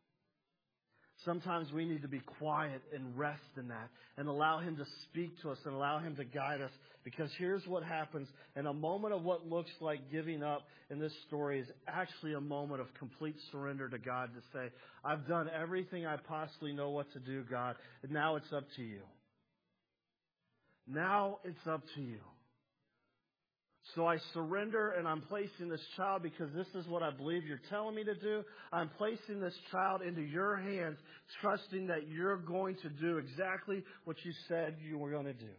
Sometimes 1.24 1.72
we 1.72 1.84
need 1.84 2.02
to 2.02 2.08
be 2.08 2.20
quiet 2.38 2.82
and 2.94 3.16
rest 3.16 3.40
in 3.56 3.68
that 3.68 3.88
and 4.16 4.28
allow 4.28 4.58
Him 4.58 4.76
to 4.76 4.84
speak 5.04 5.40
to 5.42 5.50
us 5.50 5.58
and 5.64 5.74
allow 5.74 5.98
Him 5.98 6.16
to 6.16 6.24
guide 6.24 6.60
us. 6.60 6.70
Because 7.04 7.30
here's 7.38 7.66
what 7.66 7.82
happens 7.82 8.28
in 8.56 8.66
a 8.66 8.72
moment 8.72 9.14
of 9.14 9.22
what 9.22 9.46
looks 9.46 9.70
like 9.80 10.10
giving 10.10 10.42
up 10.42 10.62
in 10.90 10.98
this 10.98 11.12
story 11.26 11.60
is 11.60 11.68
actually 11.86 12.34
a 12.34 12.40
moment 12.40 12.80
of 12.80 12.92
complete 12.98 13.36
surrender 13.52 13.88
to 13.88 13.98
God 13.98 14.30
to 14.34 14.40
say, 14.52 14.70
I've 15.04 15.26
done 15.26 15.48
everything 15.54 16.06
I 16.06 16.16
possibly 16.16 16.72
know 16.72 16.90
what 16.90 17.12
to 17.12 17.18
do, 17.18 17.44
God, 17.50 17.76
and 18.02 18.12
now 18.12 18.36
it's 18.36 18.52
up 18.52 18.64
to 18.76 18.82
you. 18.82 19.00
Now 20.86 21.38
it's 21.44 21.66
up 21.66 21.82
to 21.94 22.00
you. 22.00 22.18
So 23.92 24.06
I 24.06 24.16
surrender 24.32 24.92
and 24.92 25.06
I'm 25.06 25.20
placing 25.20 25.68
this 25.68 25.84
child 25.96 26.22
because 26.22 26.48
this 26.54 26.66
is 26.74 26.88
what 26.88 27.02
I 27.02 27.10
believe 27.10 27.44
you're 27.44 27.60
telling 27.68 27.94
me 27.94 28.02
to 28.04 28.14
do. 28.14 28.42
I'm 28.72 28.88
placing 28.96 29.40
this 29.40 29.54
child 29.70 30.00
into 30.00 30.22
your 30.22 30.56
hands, 30.56 30.96
trusting 31.42 31.88
that 31.88 32.08
you're 32.08 32.38
going 32.38 32.76
to 32.76 32.88
do 32.88 33.18
exactly 33.18 33.84
what 34.04 34.16
you 34.24 34.32
said 34.48 34.76
you 34.82 34.96
were 34.96 35.10
going 35.10 35.26
to 35.26 35.34
do. 35.34 35.52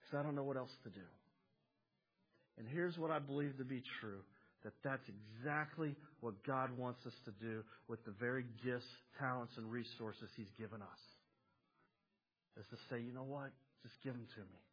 Because 0.00 0.20
I 0.20 0.22
don't 0.22 0.36
know 0.36 0.44
what 0.44 0.56
else 0.56 0.70
to 0.84 0.90
do. 0.90 1.06
And 2.56 2.68
here's 2.68 2.96
what 2.96 3.10
I 3.10 3.18
believe 3.18 3.58
to 3.58 3.64
be 3.64 3.82
true 4.00 4.20
that 4.64 4.72
that's 4.82 5.06
exactly 5.08 5.94
what 6.20 6.34
God 6.44 6.76
wants 6.76 7.06
us 7.06 7.12
to 7.24 7.30
do 7.40 7.62
with 7.88 8.04
the 8.04 8.10
very 8.18 8.44
gifts, 8.64 8.86
talents, 9.20 9.52
and 9.56 9.70
resources 9.70 10.28
He's 10.36 10.50
given 10.58 10.82
us. 10.82 11.02
Is 12.58 12.66
to 12.70 12.76
say, 12.90 13.00
you 13.00 13.12
know 13.12 13.22
what? 13.22 13.50
Just 13.82 13.94
give 14.02 14.14
them 14.14 14.26
to 14.34 14.40
me. 14.40 14.67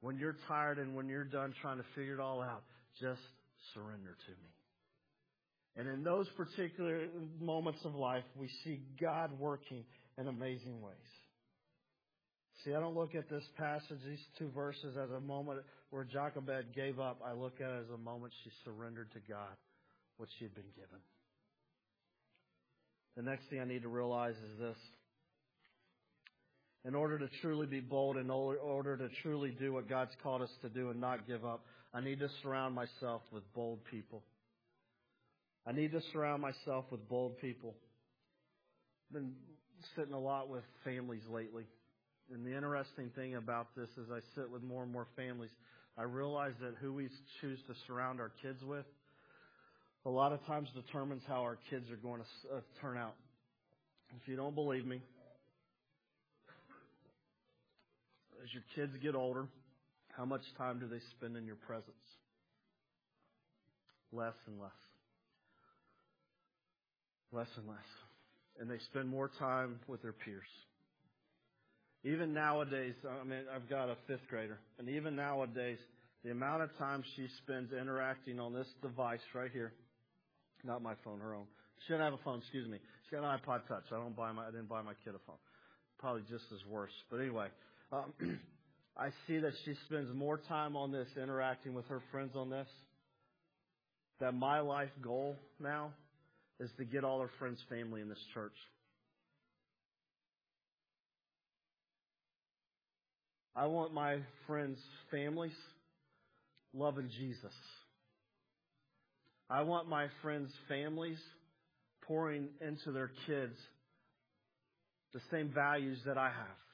When 0.00 0.18
you're 0.18 0.36
tired 0.48 0.78
and 0.78 0.94
when 0.94 1.08
you're 1.08 1.24
done 1.24 1.52
trying 1.60 1.78
to 1.78 1.84
figure 1.94 2.14
it 2.14 2.20
all 2.20 2.40
out, 2.40 2.62
just 3.00 3.20
surrender 3.74 4.16
to 4.26 4.30
me. 4.30 4.50
And 5.76 5.88
in 5.88 6.02
those 6.02 6.28
particular 6.36 7.06
moments 7.40 7.80
of 7.84 7.94
life, 7.94 8.24
we 8.36 8.48
see 8.64 8.80
God 9.00 9.30
working 9.38 9.84
in 10.18 10.26
amazing 10.26 10.80
ways. 10.80 10.94
See, 12.64 12.74
I 12.74 12.80
don't 12.80 12.96
look 12.96 13.14
at 13.14 13.30
this 13.30 13.44
passage, 13.56 13.98
these 14.06 14.24
two 14.38 14.50
verses, 14.54 14.96
as 14.96 15.10
a 15.10 15.20
moment 15.20 15.60
where 15.90 16.04
Jochebed 16.04 16.74
gave 16.74 16.98
up. 17.00 17.20
I 17.24 17.32
look 17.32 17.60
at 17.60 17.70
it 17.70 17.84
as 17.84 17.90
a 17.94 17.98
moment 17.98 18.32
she 18.44 18.50
surrendered 18.64 19.10
to 19.12 19.20
God 19.28 19.56
what 20.18 20.28
she 20.38 20.44
had 20.44 20.54
been 20.54 20.70
given. 20.76 21.00
The 23.16 23.22
next 23.22 23.48
thing 23.48 23.60
I 23.60 23.64
need 23.64 23.82
to 23.82 23.88
realize 23.88 24.34
is 24.34 24.58
this 24.58 24.76
in 26.84 26.94
order 26.94 27.18
to 27.18 27.28
truly 27.42 27.66
be 27.66 27.80
bold, 27.80 28.16
in 28.16 28.30
order 28.30 28.96
to 28.96 29.08
truly 29.22 29.50
do 29.50 29.72
what 29.72 29.88
God's 29.88 30.12
called 30.22 30.42
us 30.42 30.50
to 30.62 30.68
do 30.68 30.90
and 30.90 31.00
not 31.00 31.26
give 31.26 31.44
up, 31.44 31.64
I 31.92 32.00
need 32.00 32.20
to 32.20 32.28
surround 32.42 32.74
myself 32.74 33.22
with 33.32 33.42
bold 33.54 33.80
people. 33.90 34.22
I 35.66 35.72
need 35.72 35.92
to 35.92 36.00
surround 36.12 36.40
myself 36.40 36.86
with 36.90 37.06
bold 37.08 37.38
people. 37.38 37.74
I've 39.10 39.14
been 39.14 39.32
sitting 39.96 40.14
a 40.14 40.18
lot 40.18 40.48
with 40.48 40.64
families 40.84 41.22
lately. 41.30 41.64
And 42.32 42.46
the 42.46 42.56
interesting 42.56 43.10
thing 43.14 43.34
about 43.34 43.74
this 43.76 43.88
is 43.98 44.10
I 44.10 44.20
sit 44.34 44.50
with 44.50 44.62
more 44.62 44.82
and 44.82 44.92
more 44.92 45.06
families. 45.16 45.50
I 45.98 46.04
realize 46.04 46.54
that 46.62 46.74
who 46.80 46.94
we 46.94 47.08
choose 47.40 47.58
to 47.66 47.74
surround 47.86 48.20
our 48.20 48.30
kids 48.42 48.62
with 48.64 48.86
a 50.06 50.10
lot 50.10 50.32
of 50.32 50.44
times 50.46 50.68
determines 50.74 51.22
how 51.26 51.42
our 51.42 51.58
kids 51.68 51.90
are 51.90 51.96
going 51.96 52.20
to 52.20 52.56
uh, 52.56 52.60
turn 52.80 52.96
out. 52.96 53.14
If 54.20 54.28
you 54.28 54.36
don't 54.36 54.54
believe 54.54 54.86
me, 54.86 55.02
as 58.42 58.52
your 58.52 58.62
kids 58.74 58.92
get 59.02 59.14
older, 59.14 59.46
how 60.16 60.24
much 60.24 60.42
time 60.58 60.78
do 60.78 60.86
they 60.86 61.00
spend 61.16 61.36
in 61.36 61.46
your 61.46 61.56
presence? 61.56 61.86
Less 64.12 64.34
and 64.46 64.60
less. 64.60 64.70
Less 67.32 67.48
and 67.56 67.68
less. 67.68 67.78
And 68.58 68.70
they 68.70 68.78
spend 68.90 69.08
more 69.08 69.30
time 69.38 69.78
with 69.86 70.02
their 70.02 70.12
peers. 70.12 70.42
Even 72.02 72.32
nowadays, 72.32 72.94
I 73.08 73.24
mean, 73.24 73.42
I've 73.54 73.68
got 73.68 73.88
a 73.88 73.96
fifth 74.06 74.26
grader, 74.28 74.58
and 74.78 74.88
even 74.88 75.16
nowadays, 75.16 75.78
the 76.24 76.30
amount 76.30 76.62
of 76.62 76.76
time 76.78 77.04
she 77.14 77.26
spends 77.44 77.72
interacting 77.72 78.40
on 78.40 78.54
this 78.54 78.66
device 78.82 79.20
right 79.34 79.50
here, 79.52 79.72
not 80.64 80.82
my 80.82 80.94
phone, 81.04 81.20
her 81.20 81.34
own. 81.34 81.44
She 81.86 81.92
doesn't 81.92 82.04
have 82.04 82.14
a 82.14 82.22
phone, 82.24 82.38
excuse 82.38 82.68
me. 82.68 82.78
She 83.08 83.16
got 83.16 83.24
an 83.24 83.38
iPod 83.38 83.66
Touch. 83.68 83.84
I 83.92 83.96
don't 83.96 84.16
buy 84.16 84.32
my, 84.32 84.48
I 84.48 84.50
didn't 84.50 84.68
buy 84.68 84.82
my 84.82 84.92
kid 85.04 85.14
a 85.14 85.20
phone. 85.26 85.40
Probably 85.98 86.22
just 86.30 86.44
as 86.52 86.64
worse. 86.68 86.92
But 87.10 87.20
anyway, 87.20 87.48
um, 87.92 88.12
I 88.96 89.10
see 89.26 89.38
that 89.38 89.52
she 89.64 89.74
spends 89.86 90.14
more 90.14 90.38
time 90.48 90.76
on 90.76 90.92
this, 90.92 91.08
interacting 91.20 91.74
with 91.74 91.86
her 91.86 92.02
friends 92.10 92.32
on 92.34 92.50
this. 92.50 92.68
That 94.20 94.32
my 94.34 94.60
life 94.60 94.90
goal 95.02 95.36
now 95.58 95.92
is 96.58 96.70
to 96.76 96.84
get 96.84 97.04
all 97.04 97.20
her 97.20 97.30
friends' 97.38 97.60
family 97.70 98.02
in 98.02 98.08
this 98.08 98.18
church. 98.34 98.52
I 103.56 103.66
want 103.66 103.94
my 103.94 104.18
friends' 104.46 104.78
families 105.10 105.56
loving 106.74 107.10
Jesus. 107.18 107.52
I 109.48 109.62
want 109.62 109.88
my 109.88 110.06
friends' 110.22 110.52
families 110.68 111.18
pouring 112.02 112.48
into 112.60 112.92
their 112.92 113.10
kids 113.26 113.56
the 115.12 115.20
same 115.30 115.48
values 115.48 115.98
that 116.06 116.16
I 116.16 116.28
have. 116.28 116.69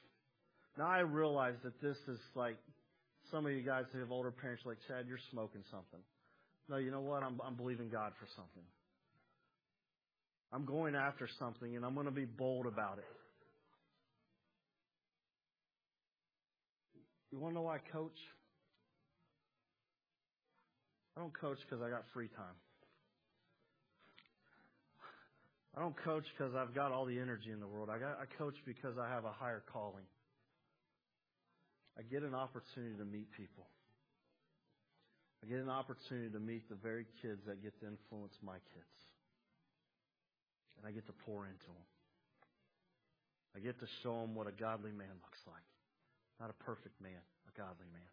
Now 0.78 0.88
I 0.88 1.00
realize 1.00 1.54
that 1.64 1.80
this 1.80 1.96
is 2.08 2.20
like 2.34 2.56
some 3.30 3.46
of 3.46 3.52
you 3.52 3.62
guys 3.62 3.84
who 3.92 4.00
have 4.00 4.10
older 4.10 4.30
parents 4.30 4.64
like 4.66 4.76
Chad, 4.86 5.06
you're 5.08 5.18
smoking 5.30 5.62
something. 5.70 6.00
No, 6.68 6.76
you 6.76 6.90
know 6.90 7.00
what? 7.00 7.22
I'm 7.22 7.40
I'm 7.44 7.54
believing 7.54 7.88
God 7.88 8.12
for 8.18 8.26
something. 8.36 8.62
I'm 10.52 10.64
going 10.64 10.94
after 10.94 11.28
something 11.38 11.76
and 11.76 11.84
I'm 11.84 11.94
going 11.94 12.06
to 12.06 12.12
be 12.12 12.24
bold 12.24 12.66
about 12.66 12.98
it. 12.98 13.04
You 17.32 17.38
want 17.38 17.52
to 17.52 17.56
know 17.56 17.62
why 17.62 17.76
I 17.76 17.80
coach? 17.92 18.16
I 21.16 21.20
don't 21.20 21.38
coach 21.38 21.58
because 21.68 21.82
I 21.84 21.90
got 21.90 22.04
free 22.12 22.28
time. 22.28 22.54
I 25.76 25.80
don't 25.80 25.96
coach 26.04 26.24
because 26.36 26.54
I've 26.54 26.74
got 26.74 26.92
all 26.92 27.04
the 27.04 27.18
energy 27.18 27.50
in 27.52 27.60
the 27.60 27.66
world. 27.66 27.90
I, 27.90 27.98
got, 27.98 28.18
I 28.20 28.24
coach 28.38 28.54
because 28.64 28.96
I 28.98 29.08
have 29.10 29.24
a 29.24 29.32
higher 29.32 29.62
calling. 29.70 30.04
I 31.98 32.02
get 32.02 32.22
an 32.22 32.34
opportunity 32.34 32.96
to 32.98 33.04
meet 33.04 33.32
people. 33.32 33.64
I 35.42 35.48
get 35.48 35.60
an 35.60 35.70
opportunity 35.70 36.28
to 36.30 36.40
meet 36.40 36.68
the 36.68 36.76
very 36.76 37.06
kids 37.22 37.40
that 37.46 37.62
get 37.62 37.78
to 37.80 37.86
influence 37.86 38.36
my 38.44 38.60
kids. 38.76 38.96
And 40.76 40.84
I 40.84 40.92
get 40.92 41.06
to 41.06 41.16
pour 41.24 41.46
into 41.48 41.66
them. 41.72 41.88
I 43.56 43.60
get 43.60 43.80
to 43.80 43.88
show 44.02 44.20
them 44.20 44.34
what 44.34 44.46
a 44.46 44.52
godly 44.52 44.92
man 44.92 45.16
looks 45.24 45.40
like. 45.48 45.64
Not 46.40 46.50
a 46.50 46.58
perfect 46.64 47.00
man, 47.00 47.22
a 47.48 47.52
godly 47.56 47.88
man. 47.92 48.10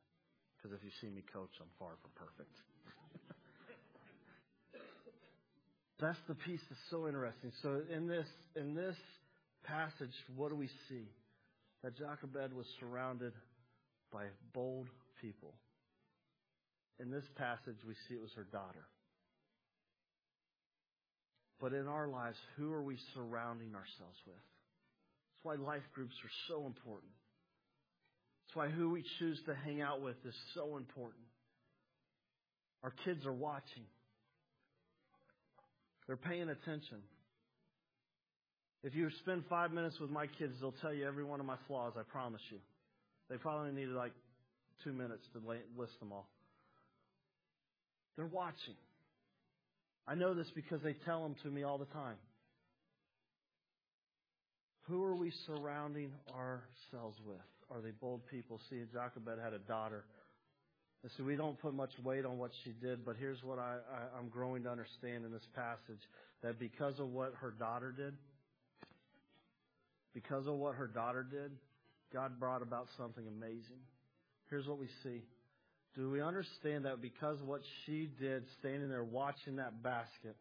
Because 0.56 0.72
if 0.72 0.84
you 0.84 0.92
see 1.02 1.12
me 1.12 1.24
coach, 1.34 1.52
I'm 1.60 1.68
far 1.78 2.00
from 2.00 2.12
perfect. 2.16 2.56
That's 6.00 6.20
the 6.28 6.36
piece 6.36 6.62
that's 6.70 6.82
so 6.90 7.08
interesting. 7.08 7.52
So 7.62 7.82
in 7.94 8.08
this 8.08 8.28
in 8.56 8.74
this 8.74 8.96
passage, 9.64 10.16
what 10.36 10.50
do 10.50 10.56
we 10.56 10.68
see? 10.90 11.08
That 11.84 11.98
Jochebed 11.98 12.54
was 12.54 12.66
surrounded 12.80 13.34
by 14.14 14.26
bold 14.54 14.88
people. 15.20 15.54
In 17.00 17.10
this 17.10 17.26
passage, 17.36 17.78
we 17.88 17.96
see 18.08 18.14
it 18.14 18.22
was 18.22 18.32
her 18.36 18.48
daughter. 18.52 18.86
But 21.60 21.74
in 21.74 21.88
our 21.88 22.08
lives, 22.08 22.38
who 22.56 22.72
are 22.72 22.84
we 22.84 22.98
surrounding 23.16 23.74
ourselves 23.74 24.20
with? 24.28 24.36
That's 24.36 25.44
why 25.44 25.56
life 25.56 25.84
groups 25.96 26.14
are 26.24 26.36
so 26.48 26.66
important. 26.66 27.12
That's 28.46 28.56
why 28.56 28.70
who 28.70 28.92
we 28.92 29.04
choose 29.20 29.40
to 29.48 29.56
hang 29.56 29.82
out 29.82 30.02
with 30.02 30.16
is 30.26 30.36
so 30.54 30.78
important. 30.78 31.24
Our 32.84 32.94
kids 33.06 33.26
are 33.26 33.34
watching. 33.34 33.84
They're 36.06 36.18
paying 36.18 36.50
attention. 36.50 37.00
If 38.84 38.94
you 38.94 39.10
spend 39.22 39.46
five 39.50 39.72
minutes 39.72 40.00
with 40.00 40.10
my 40.10 40.28
kids, 40.28 40.54
they'll 40.60 40.76
tell 40.82 40.94
you 40.94 41.08
every 41.08 41.24
one 41.24 41.40
of 41.40 41.46
my 41.46 41.56
flaws, 41.68 41.94
I 41.98 42.04
promise 42.04 42.42
you. 42.52 42.60
They 43.30 43.38
probably 43.38 43.72
needed 43.72 43.96
like 43.96 44.14
two 44.84 44.94
minutes 44.94 45.24
to 45.34 45.40
list 45.78 46.00
them 46.00 46.12
all. 46.12 46.28
They're 48.16 48.26
watching. 48.26 48.76
I 50.08 50.16
know 50.16 50.34
this 50.34 50.48
because 50.54 50.82
they 50.82 50.94
tell 51.06 51.24
them 51.24 51.36
to 51.44 51.50
me 51.50 51.64
all 51.64 51.78
the 51.78 51.86
time. 51.86 52.18
Who 54.88 55.04
are 55.04 55.16
we 55.16 55.32
surrounding 55.48 56.12
ourselves 56.30 57.18
with? 57.26 57.38
Are 57.72 57.82
they 57.82 57.92
bold 57.92 58.22
people? 58.30 58.60
See, 58.70 58.82
Jochebed 58.94 59.40
had 59.42 59.54
a 59.54 59.60
daughter. 59.60 60.04
And 61.04 61.12
so 61.18 61.24
we 61.24 61.36
don't 61.36 61.60
put 61.60 61.74
much 61.74 61.92
weight 62.04 62.26
on 62.26 62.38
what 62.38 62.52
she 62.64 62.72
did, 62.82 63.06
but 63.06 63.16
here's 63.18 63.42
what 63.44 63.60
I, 63.60 63.78
I, 63.92 64.20
I'm 64.20 64.30
growing 64.30 64.64
to 64.64 64.70
understand 64.70 65.26
in 65.26 65.32
this 65.32 65.48
passage 65.56 66.02
that 66.42 66.60
because 66.60 67.00
of 67.00 67.10
what 67.10 67.34
her 67.42 67.52
daughter 67.52 67.94
did, 67.96 68.14
because 70.14 70.48
of 70.48 70.56
what 70.56 70.76
her 70.76 70.88
daughter 70.88 71.26
did, 71.30 71.52
God 72.14 72.40
brought 72.40 72.62
about 72.62 72.88
something 72.98 73.26
amazing. 73.28 73.82
Here's 74.50 74.68
what 74.68 74.78
we 74.78 74.88
see. 75.04 75.24
Do 75.96 76.10
we 76.10 76.22
understand 76.22 76.86
that 76.86 77.02
because 77.02 77.38
what 77.46 77.62
she 77.86 78.10
did, 78.20 78.44
standing 78.60 78.90
there 78.90 79.04
watching 79.04 79.58
that 79.58 79.84
basket, 79.84 80.36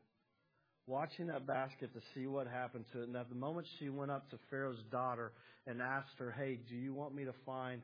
watching 0.86 1.26
that 1.28 1.46
basket 1.46 1.92
to 1.94 2.00
see 2.14 2.26
what 2.26 2.46
happened 2.46 2.84
to 2.92 3.02
it, 3.02 3.08
and 3.08 3.16
at 3.16 3.28
the 3.28 3.34
moment 3.34 3.66
she 3.78 3.88
went 3.88 4.10
up 4.10 4.28
to 4.30 4.38
Pharaoh's 4.50 4.82
daughter 4.90 5.32
and 5.66 5.80
asked 5.80 6.18
her, 6.18 6.30
Hey, 6.30 6.58
do 6.68 6.74
you 6.74 6.94
want 6.94 7.14
me 7.14 7.24
to 7.24 7.34
find 7.44 7.82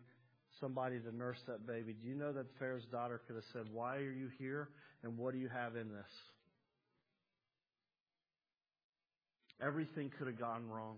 somebody 0.61 0.99
to 0.99 1.17
nurse 1.17 1.39
that 1.47 1.67
baby? 1.67 1.95
Do 2.01 2.09
you 2.09 2.15
know 2.15 2.33
that 2.33 2.47
Pharaoh's 2.59 2.87
daughter 2.91 3.21
could 3.27 3.37
have 3.37 3.45
said, 3.53 3.67
Why 3.73 3.97
are 3.97 4.13
you 4.13 4.29
here 4.39 4.69
and 5.03 5.17
what 5.17 5.33
do 5.33 5.39
you 5.39 5.49
have 5.49 5.77
in 5.77 5.89
this? 5.89 6.13
Everything 9.61 10.11
could 10.19 10.27
have 10.29 10.39
gone 10.39 10.69
wrong. 10.69 10.97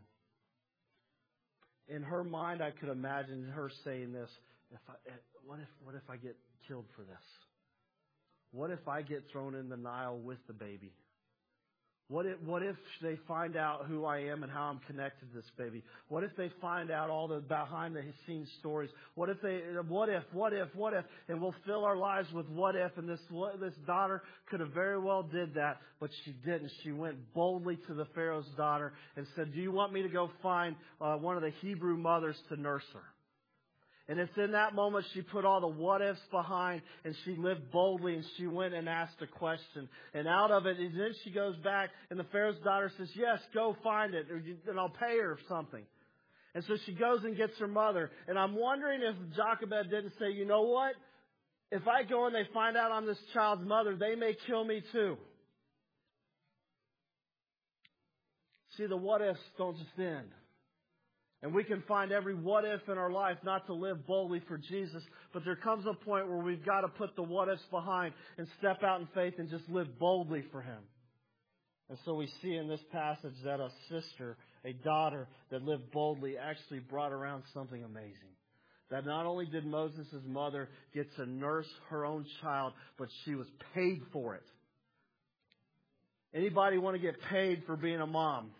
In 1.94 2.02
her 2.02 2.22
mind, 2.22 2.62
I 2.62 2.70
could 2.70 2.88
imagine 2.88 3.48
her 3.54 3.70
saying 3.84 4.12
this 4.12 4.30
if 4.72 4.78
I, 4.88 4.92
eh, 5.08 5.12
what 5.44 5.58
if 5.58 5.68
what 5.84 5.94
if 5.94 6.08
I 6.08 6.16
get 6.16 6.36
killed 6.68 6.86
for 6.94 7.02
this? 7.02 7.24
What 8.52 8.70
if 8.70 8.86
I 8.88 9.02
get 9.02 9.24
thrown 9.30 9.54
in 9.54 9.68
the 9.68 9.76
Nile 9.76 10.18
with 10.18 10.38
the 10.46 10.52
baby? 10.52 10.92
What 12.10 12.26
if, 12.26 12.42
what 12.44 12.64
if 12.64 12.74
they 13.00 13.16
find 13.28 13.56
out 13.56 13.86
who 13.86 14.04
I 14.04 14.18
am 14.18 14.42
and 14.42 14.50
how 14.50 14.62
I'm 14.62 14.80
connected 14.88 15.30
to 15.30 15.36
this 15.36 15.48
baby? 15.56 15.84
What 16.08 16.24
if 16.24 16.32
they 16.36 16.50
find 16.60 16.90
out 16.90 17.08
all 17.08 17.28
the 17.28 17.38
behind 17.38 17.94
the 17.94 18.02
scenes 18.26 18.48
stories? 18.58 18.90
What 19.14 19.28
if 19.28 19.40
they, 19.40 19.60
what 19.86 20.08
if, 20.08 20.24
what 20.32 20.52
if, 20.52 20.74
what 20.74 20.92
if, 20.92 21.04
and 21.28 21.40
we'll 21.40 21.54
fill 21.64 21.84
our 21.84 21.96
lives 21.96 22.26
with 22.32 22.48
what 22.48 22.74
if, 22.74 22.98
and 22.98 23.08
this, 23.08 23.20
this 23.60 23.74
daughter 23.86 24.24
could 24.50 24.58
have 24.58 24.70
very 24.70 24.98
well 24.98 25.22
did 25.22 25.54
that, 25.54 25.76
but 26.00 26.10
she 26.24 26.32
didn't. 26.32 26.72
She 26.82 26.90
went 26.90 27.32
boldly 27.32 27.78
to 27.86 27.94
the 27.94 28.06
Pharaoh's 28.06 28.50
daughter 28.56 28.92
and 29.14 29.24
said, 29.36 29.54
do 29.54 29.60
you 29.60 29.70
want 29.70 29.92
me 29.92 30.02
to 30.02 30.08
go 30.08 30.30
find 30.42 30.74
uh, 31.00 31.14
one 31.14 31.36
of 31.36 31.42
the 31.44 31.52
Hebrew 31.62 31.96
mothers 31.96 32.36
to 32.48 32.60
nurse 32.60 32.82
her? 32.92 33.04
And 34.10 34.18
it's 34.18 34.36
in 34.36 34.50
that 34.52 34.74
moment 34.74 35.06
she 35.14 35.22
put 35.22 35.44
all 35.44 35.60
the 35.60 35.68
what 35.68 36.02
ifs 36.02 36.18
behind 36.32 36.82
and 37.04 37.14
she 37.24 37.36
lived 37.36 37.70
boldly 37.70 38.16
and 38.16 38.24
she 38.36 38.48
went 38.48 38.74
and 38.74 38.88
asked 38.88 39.22
a 39.22 39.26
question. 39.28 39.88
And 40.14 40.26
out 40.26 40.50
of 40.50 40.66
it, 40.66 40.80
and 40.80 40.98
then 40.98 41.14
she 41.22 41.30
goes 41.30 41.54
back 41.58 41.90
and 42.10 42.18
the 42.18 42.24
Pharaoh's 42.24 42.58
daughter 42.64 42.90
says, 42.98 43.08
yes, 43.14 43.38
go 43.54 43.76
find 43.84 44.14
it 44.14 44.26
and 44.28 44.80
I'll 44.80 44.88
pay 44.88 45.16
her 45.18 45.38
something. 45.48 45.84
And 46.56 46.64
so 46.66 46.76
she 46.86 46.92
goes 46.92 47.22
and 47.22 47.36
gets 47.36 47.56
her 47.60 47.68
mother. 47.68 48.10
And 48.26 48.36
I'm 48.36 48.56
wondering 48.56 49.00
if 49.00 49.14
Jochebed 49.36 49.90
didn't 49.90 50.14
say, 50.18 50.32
you 50.32 50.44
know 50.44 50.62
what? 50.62 50.94
If 51.70 51.86
I 51.86 52.02
go 52.02 52.26
and 52.26 52.34
they 52.34 52.48
find 52.52 52.76
out 52.76 52.90
I'm 52.90 53.06
this 53.06 53.22
child's 53.32 53.64
mother, 53.64 53.94
they 53.94 54.16
may 54.16 54.34
kill 54.48 54.64
me 54.64 54.82
too. 54.90 55.18
See, 58.76 58.86
the 58.86 58.96
what 58.96 59.22
ifs 59.22 59.38
don't 59.56 59.76
just 59.78 59.96
end. 60.00 60.30
And 61.42 61.54
we 61.54 61.64
can 61.64 61.82
find 61.88 62.12
every 62.12 62.34
what 62.34 62.64
if 62.66 62.86
in 62.88 62.98
our 62.98 63.10
life 63.10 63.38
not 63.42 63.66
to 63.66 63.72
live 63.72 64.06
boldly 64.06 64.42
for 64.46 64.58
Jesus, 64.58 65.02
but 65.32 65.42
there 65.44 65.56
comes 65.56 65.86
a 65.86 65.94
point 66.04 66.28
where 66.28 66.38
we've 66.38 66.64
got 66.64 66.82
to 66.82 66.88
put 66.88 67.16
the 67.16 67.22
what 67.22 67.48
ifs 67.48 67.62
behind 67.70 68.12
and 68.36 68.46
step 68.58 68.82
out 68.82 69.00
in 69.00 69.08
faith 69.14 69.34
and 69.38 69.48
just 69.48 69.66
live 69.68 69.98
boldly 69.98 70.44
for 70.52 70.60
Him. 70.60 70.82
And 71.88 71.98
so 72.04 72.14
we 72.14 72.28
see 72.42 72.54
in 72.54 72.68
this 72.68 72.80
passage 72.92 73.34
that 73.44 73.58
a 73.58 73.70
sister, 73.88 74.36
a 74.64 74.72
daughter 74.72 75.28
that 75.50 75.62
lived 75.62 75.90
boldly 75.92 76.36
actually 76.36 76.80
brought 76.80 77.12
around 77.12 77.42
something 77.54 77.82
amazing. 77.82 78.14
That 78.90 79.06
not 79.06 79.24
only 79.24 79.46
did 79.46 79.64
Moses' 79.64 80.06
mother 80.26 80.68
get 80.94 81.06
to 81.16 81.24
nurse 81.24 81.68
her 81.88 82.04
own 82.04 82.26
child, 82.42 82.74
but 82.98 83.08
she 83.24 83.34
was 83.34 83.46
paid 83.74 84.02
for 84.12 84.34
it. 84.34 84.42
Anybody 86.34 86.78
want 86.78 86.96
to 86.96 87.02
get 87.02 87.20
paid 87.30 87.62
for 87.66 87.76
being 87.76 88.00
a 88.00 88.06
mom? 88.06 88.50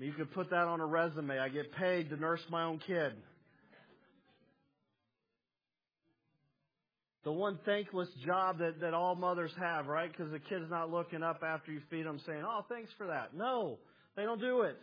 You 0.00 0.12
could 0.12 0.32
put 0.32 0.48
that 0.50 0.66
on 0.66 0.80
a 0.80 0.86
resume. 0.86 1.38
I 1.38 1.50
get 1.50 1.72
paid 1.72 2.08
to 2.08 2.16
nurse 2.16 2.40
my 2.50 2.64
own 2.64 2.80
kid. 2.86 3.12
The 7.22 7.32
one 7.32 7.58
thankless 7.66 8.08
job 8.24 8.58
that, 8.60 8.80
that 8.80 8.94
all 8.94 9.14
mothers 9.14 9.52
have, 9.60 9.86
right? 9.86 10.10
Because 10.10 10.32
the 10.32 10.38
kid's 10.38 10.70
not 10.70 10.90
looking 10.90 11.22
up 11.22 11.42
after 11.46 11.70
you 11.70 11.80
feed 11.90 12.06
them 12.06 12.18
saying, 12.26 12.42
oh, 12.46 12.64
thanks 12.70 12.90
for 12.96 13.08
that. 13.08 13.34
No, 13.34 13.78
they 14.16 14.22
don't 14.22 14.40
do 14.40 14.62
it. 14.62 14.78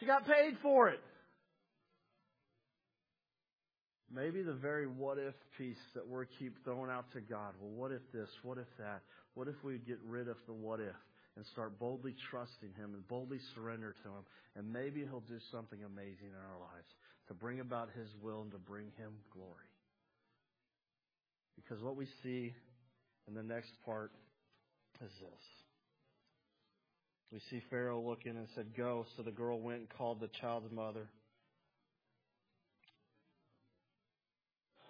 She 0.00 0.06
got 0.06 0.26
paid 0.26 0.56
for 0.62 0.88
it. 0.88 0.98
Maybe 4.12 4.42
the 4.42 4.52
very 4.52 4.88
what 4.88 5.18
if 5.18 5.34
piece 5.56 5.76
that 5.94 6.08
we 6.08 6.24
keep 6.40 6.64
throwing 6.64 6.90
out 6.90 7.04
to 7.12 7.20
God. 7.20 7.54
Well, 7.60 7.70
what 7.70 7.92
if 7.92 8.02
this? 8.12 8.28
What 8.42 8.58
if 8.58 8.66
that? 8.78 9.02
What 9.34 9.46
if 9.46 9.54
we 9.62 9.78
get 9.78 9.98
rid 10.04 10.28
of 10.28 10.36
the 10.46 10.54
what 10.54 10.80
if? 10.80 10.94
And 11.36 11.44
start 11.46 11.78
boldly 11.78 12.14
trusting 12.30 12.72
Him 12.76 12.94
and 12.94 13.06
boldly 13.08 13.38
surrender 13.54 13.94
to 14.02 14.08
Him. 14.08 14.24
And 14.56 14.72
maybe 14.72 15.00
He'll 15.04 15.20
do 15.20 15.38
something 15.52 15.78
amazing 15.84 16.32
in 16.32 16.42
our 16.50 16.58
lives 16.58 16.88
to 17.28 17.34
bring 17.34 17.60
about 17.60 17.90
His 17.96 18.08
will 18.22 18.42
and 18.42 18.52
to 18.52 18.58
bring 18.58 18.86
Him 18.96 19.12
glory. 19.32 19.70
Because 21.56 21.82
what 21.82 21.96
we 21.96 22.06
see 22.22 22.54
in 23.28 23.34
the 23.34 23.42
next 23.42 23.70
part 23.84 24.12
is 25.04 25.10
this. 25.20 25.44
We 27.32 27.40
see 27.50 27.62
Pharaoh 27.70 28.00
looking 28.00 28.36
and 28.36 28.46
said, 28.54 28.76
Go. 28.76 29.04
So 29.16 29.22
the 29.22 29.32
girl 29.32 29.60
went 29.60 29.80
and 29.80 29.88
called 29.88 30.20
the 30.20 30.30
child's 30.40 30.70
mother. 30.72 31.08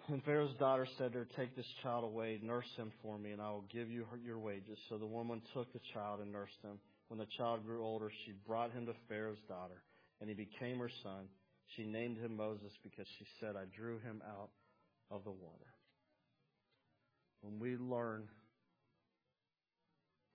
And 0.09 0.23
Pharaoh's 0.23 0.55
daughter 0.57 0.87
said 0.97 1.11
to 1.11 1.19
her, 1.19 1.27
Take 1.35 1.55
this 1.55 1.65
child 1.83 2.05
away, 2.05 2.39
nurse 2.41 2.69
him 2.77 2.91
for 3.01 3.17
me, 3.17 3.31
and 3.31 3.41
I 3.41 3.49
will 3.49 3.65
give 3.73 3.89
you 3.91 4.05
your 4.25 4.39
wages. 4.39 4.77
So 4.87 4.97
the 4.97 5.05
woman 5.05 5.41
took 5.53 5.71
the 5.73 5.81
child 5.93 6.21
and 6.21 6.31
nursed 6.31 6.61
him. 6.63 6.79
When 7.09 7.19
the 7.19 7.27
child 7.37 7.65
grew 7.65 7.83
older, 7.83 8.09
she 8.25 8.31
brought 8.47 8.71
him 8.71 8.85
to 8.85 8.93
Pharaoh's 9.09 9.41
daughter, 9.49 9.83
and 10.21 10.29
he 10.29 10.35
became 10.35 10.79
her 10.79 10.91
son. 11.03 11.27
She 11.75 11.83
named 11.83 12.17
him 12.17 12.37
Moses 12.37 12.71
because 12.83 13.05
she 13.19 13.25
said, 13.41 13.55
I 13.57 13.65
drew 13.75 13.99
him 13.99 14.21
out 14.25 14.49
of 15.11 15.25
the 15.25 15.31
water. 15.31 15.73
When 17.41 17.59
we 17.59 17.75
learn 17.75 18.23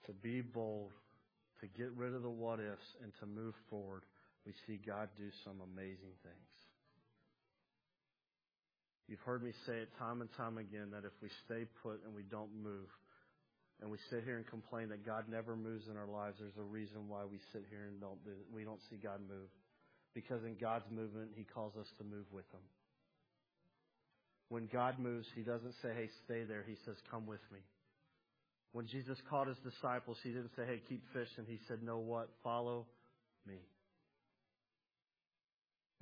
to 0.06 0.12
be 0.12 0.42
bold, 0.42 0.90
to 1.60 1.66
get 1.66 1.92
rid 1.96 2.14
of 2.14 2.22
the 2.22 2.30
what 2.30 2.60
ifs, 2.60 2.96
and 3.02 3.12
to 3.20 3.26
move 3.26 3.54
forward, 3.70 4.02
we 4.44 4.52
see 4.66 4.80
God 4.84 5.08
do 5.16 5.28
some 5.44 5.60
amazing 5.62 6.12
things. 6.22 6.51
You've 9.12 9.20
heard 9.28 9.44
me 9.44 9.52
say 9.68 9.76
it 9.76 9.92
time 9.98 10.24
and 10.24 10.30
time 10.40 10.56
again 10.56 10.88
that 10.96 11.04
if 11.04 11.12
we 11.20 11.28
stay 11.44 11.68
put 11.84 12.00
and 12.08 12.16
we 12.16 12.24
don't 12.32 12.48
move, 12.64 12.88
and 13.82 13.90
we 13.90 13.98
sit 14.08 14.24
here 14.24 14.40
and 14.40 14.46
complain 14.48 14.88
that 14.88 15.04
God 15.04 15.28
never 15.28 15.54
moves 15.54 15.84
in 15.92 15.98
our 16.00 16.08
lives, 16.08 16.40
there's 16.40 16.56
a 16.56 16.64
reason 16.64 17.12
why 17.12 17.28
we 17.28 17.36
sit 17.52 17.68
here 17.68 17.92
and 17.92 18.00
don't 18.00 18.24
do, 18.24 18.32
we 18.56 18.64
don't 18.64 18.80
see 18.88 18.96
God 18.96 19.20
move. 19.28 19.52
Because 20.14 20.40
in 20.48 20.56
God's 20.56 20.88
movement, 20.90 21.28
He 21.36 21.44
calls 21.44 21.76
us 21.76 21.88
to 21.98 22.04
move 22.04 22.24
with 22.32 22.48
Him. 22.56 22.64
When 24.48 24.64
God 24.72 24.98
moves, 24.98 25.26
He 25.36 25.42
doesn't 25.42 25.74
say, 25.82 25.92
hey, 25.92 26.08
stay 26.24 26.44
there. 26.48 26.64
He 26.66 26.76
says, 26.86 26.96
come 27.10 27.26
with 27.26 27.44
me. 27.52 27.60
When 28.72 28.86
Jesus 28.86 29.18
called 29.28 29.48
His 29.48 29.60
disciples, 29.60 30.16
He 30.22 30.30
didn't 30.30 30.56
say, 30.56 30.64
hey, 30.64 30.80
keep 30.88 31.04
fishing. 31.12 31.44
He 31.46 31.60
said, 31.68 31.82
know 31.82 31.98
what? 31.98 32.30
Follow 32.42 32.86
me. 33.46 33.60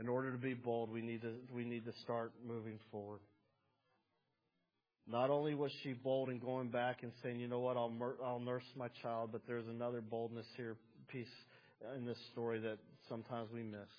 In 0.01 0.09
order 0.09 0.33
to 0.33 0.39
be 0.39 0.55
bold, 0.55 0.91
we 0.91 1.03
need 1.03 1.21
to, 1.21 1.35
we 1.55 1.63
need 1.65 1.85
to 1.85 1.93
start 2.03 2.33
moving 2.47 2.79
forward. 2.91 3.21
Not 5.07 5.29
only 5.29 5.55
was 5.55 5.71
she 5.83 5.93
bold 5.93 6.31
in 6.31 6.39
going 6.39 6.69
back 6.69 7.03
and 7.03 7.13
saying, 7.23 7.39
you 7.39 7.49
know 7.49 7.61
what, 7.61 7.77
I'll, 7.77 7.93
I'll 8.25 8.41
nurse 8.41 8.65
my 8.77 8.89
child, 9.03 9.31
but 9.31 9.43
there's 9.47 9.67
another 9.69 10.01
boldness 10.01 10.47
here, 10.57 10.77
piece 11.09 11.27
in 11.97 12.07
this 12.07 12.17
story 12.33 12.61
that 12.61 12.79
sometimes 13.09 13.51
we 13.53 13.63
miss. 13.63 13.91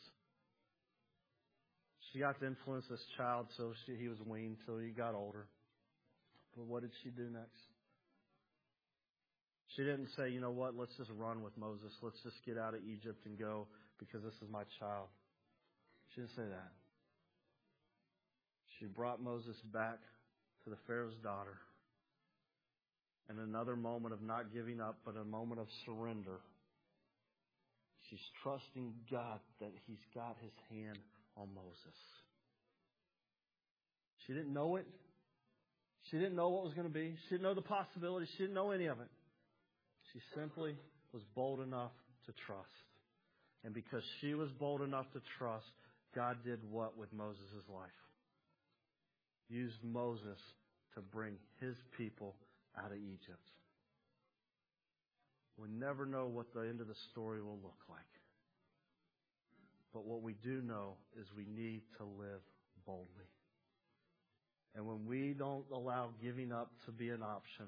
She 2.12 2.20
got 2.20 2.40
to 2.40 2.48
influence 2.48 2.86
this 2.90 3.04
child 3.16 3.48
so 3.56 3.74
she, 3.86 3.96
he 3.96 4.08
was 4.08 4.18
weaned 4.26 4.58
till 4.66 4.80
he 4.80 4.90
got 4.90 5.14
older. 5.14 5.46
But 6.56 6.66
what 6.66 6.82
did 6.82 6.92
she 7.04 7.10
do 7.10 7.30
next? 7.32 7.62
She 9.76 9.84
didn't 9.84 10.10
say, 10.18 10.30
you 10.30 10.42
know 10.42 10.52
what, 10.52 10.76
let's 10.76 10.96
just 10.98 11.12
run 11.16 11.44
with 11.44 11.56
Moses. 11.58 11.94
Let's 12.02 12.22
just 12.24 12.38
get 12.46 12.58
out 12.58 12.74
of 12.74 12.82
Egypt 12.90 13.26
and 13.26 13.38
go 13.38 13.68
because 14.00 14.24
this 14.24 14.34
is 14.42 14.50
my 14.52 14.64
child. 14.80 15.08
She 16.14 16.22
didn't 16.22 16.36
say 16.36 16.44
that. 16.44 16.72
She 18.80 18.86
brought 18.86 19.22
Moses 19.22 19.56
back 19.74 20.00
to 20.64 20.70
the 20.70 20.78
Pharaoh's 20.88 21.16
daughter. 21.24 21.58
And 23.30 23.40
another 23.40 23.76
moment 23.76 24.14
of 24.14 24.22
not 24.22 24.54
giving 24.54 24.82
up, 24.82 24.98
but 25.06 25.16
a 25.16 25.24
moment 25.24 25.62
of 25.62 25.68
surrender. 25.86 26.40
She's 28.10 28.20
trusting 28.44 28.94
God 29.10 29.40
that 29.62 29.72
He's 29.88 30.04
got 30.14 30.36
His 30.42 30.52
hand 30.70 30.98
on 31.38 31.48
Moses. 31.56 31.98
She 34.26 34.34
didn't 34.34 34.54
know 34.54 34.76
it. 34.76 34.88
She 36.10 36.18
didn't 36.18 36.36
know 36.36 36.50
what 36.50 36.66
was 36.66 36.74
going 36.74 36.88
to 36.88 36.94
be. 36.94 37.16
She 37.24 37.36
didn't 37.36 37.44
know 37.44 37.54
the 37.54 37.62
possibilities. 37.62 38.28
She 38.36 38.44
didn't 38.44 38.56
know 38.56 38.72
any 38.72 38.88
of 38.88 39.00
it. 39.00 39.08
She 40.12 40.20
simply 40.36 40.76
was 41.14 41.22
bold 41.36 41.62
enough 41.62 41.92
to 42.26 42.34
trust. 42.46 42.68
And 43.64 43.74
because 43.74 44.04
she 44.20 44.34
was 44.34 44.50
bold 44.60 44.82
enough 44.82 45.06
to 45.14 45.22
trust, 45.38 45.66
God 46.16 46.38
did 46.44 46.60
what 46.70 46.98
with 46.98 47.12
Moses' 47.14 47.68
life? 47.70 47.90
used 49.52 49.84
Moses 49.84 50.40
to 50.96 51.02
bring 51.02 51.36
his 51.60 51.76
people 51.98 52.36
out 52.78 52.92
of 52.92 52.98
Egypt. 52.98 53.52
We 55.58 55.68
never 55.70 56.06
know 56.06 56.26
what 56.26 56.54
the 56.54 56.62
end 56.62 56.80
of 56.80 56.88
the 56.88 56.96
story 57.12 57.42
will 57.42 57.60
look 57.62 57.80
like. 57.90 58.00
But 59.94 60.06
what 60.06 60.22
we 60.22 60.36
do 60.42 60.62
know 60.62 60.96
is 61.20 61.28
we 61.36 61.46
need 61.46 61.82
to 61.98 62.04
live 62.04 62.42
boldly. 62.86 63.30
And 64.74 64.88
when 64.88 65.06
we 65.06 65.36
don't 65.38 65.66
allow 65.74 66.12
giving 66.24 66.54
up 66.54 66.72
to 66.86 66.92
be 66.92 67.10
an 67.10 67.22
option, 67.22 67.66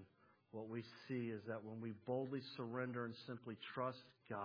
what 0.52 0.70
we 0.70 0.84
see 1.08 1.28
is 1.28 1.42
that 1.48 1.64
when 1.64 1.82
we 1.82 1.92
boldly 2.08 2.40
surrender 2.56 3.04
and 3.04 3.14
simply 3.28 3.58
trust 3.76 3.98
God, 4.30 4.40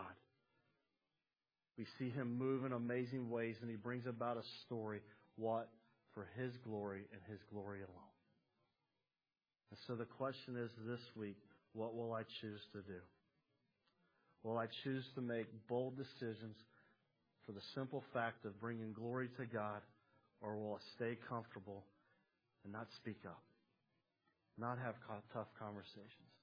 we 1.79 1.87
see 1.99 2.11
Him 2.11 2.37
move 2.37 2.64
in 2.64 2.72
amazing 2.72 3.31
ways 3.31 3.57
and 3.62 3.70
He 3.70 3.76
brings 3.76 4.07
about 4.07 4.37
a 4.37 4.43
story. 4.66 5.01
What? 5.37 5.68
for 6.18 6.26
His 6.35 6.53
glory 6.66 7.03
and 7.12 7.20
His 7.31 7.39
glory 7.53 7.79
alone. 7.79 8.14
And 9.70 9.79
so 9.87 9.95
the 9.95 10.05
question 10.05 10.57
is 10.57 10.70
this 10.85 11.01
week, 11.14 11.39
what 11.74 11.95
will 11.95 12.12
I 12.12 12.22
choose 12.41 12.61
to 12.72 12.79
do? 12.83 12.99
Will 14.43 14.59
I 14.59 14.66
choose 14.83 15.05
to 15.14 15.20
make 15.20 15.47
bold 15.68 15.97
decisions 15.97 16.57
for 17.47 17.53
the 17.53 17.62
simple 17.74 18.03
fact 18.12 18.45
of 18.45 18.61
bringing 18.61 18.93
glory 18.93 19.29
to 19.39 19.47
God, 19.47 19.81
or 20.41 20.57
will 20.57 20.81
I 20.81 20.83
stay 20.97 21.18
comfortable 21.29 21.85
and 22.64 22.72
not 22.72 22.89
speak 22.97 23.20
up, 23.24 23.43
not 24.59 24.79
have 24.79 24.95
tough 25.33 25.49
conversations, 25.57 26.35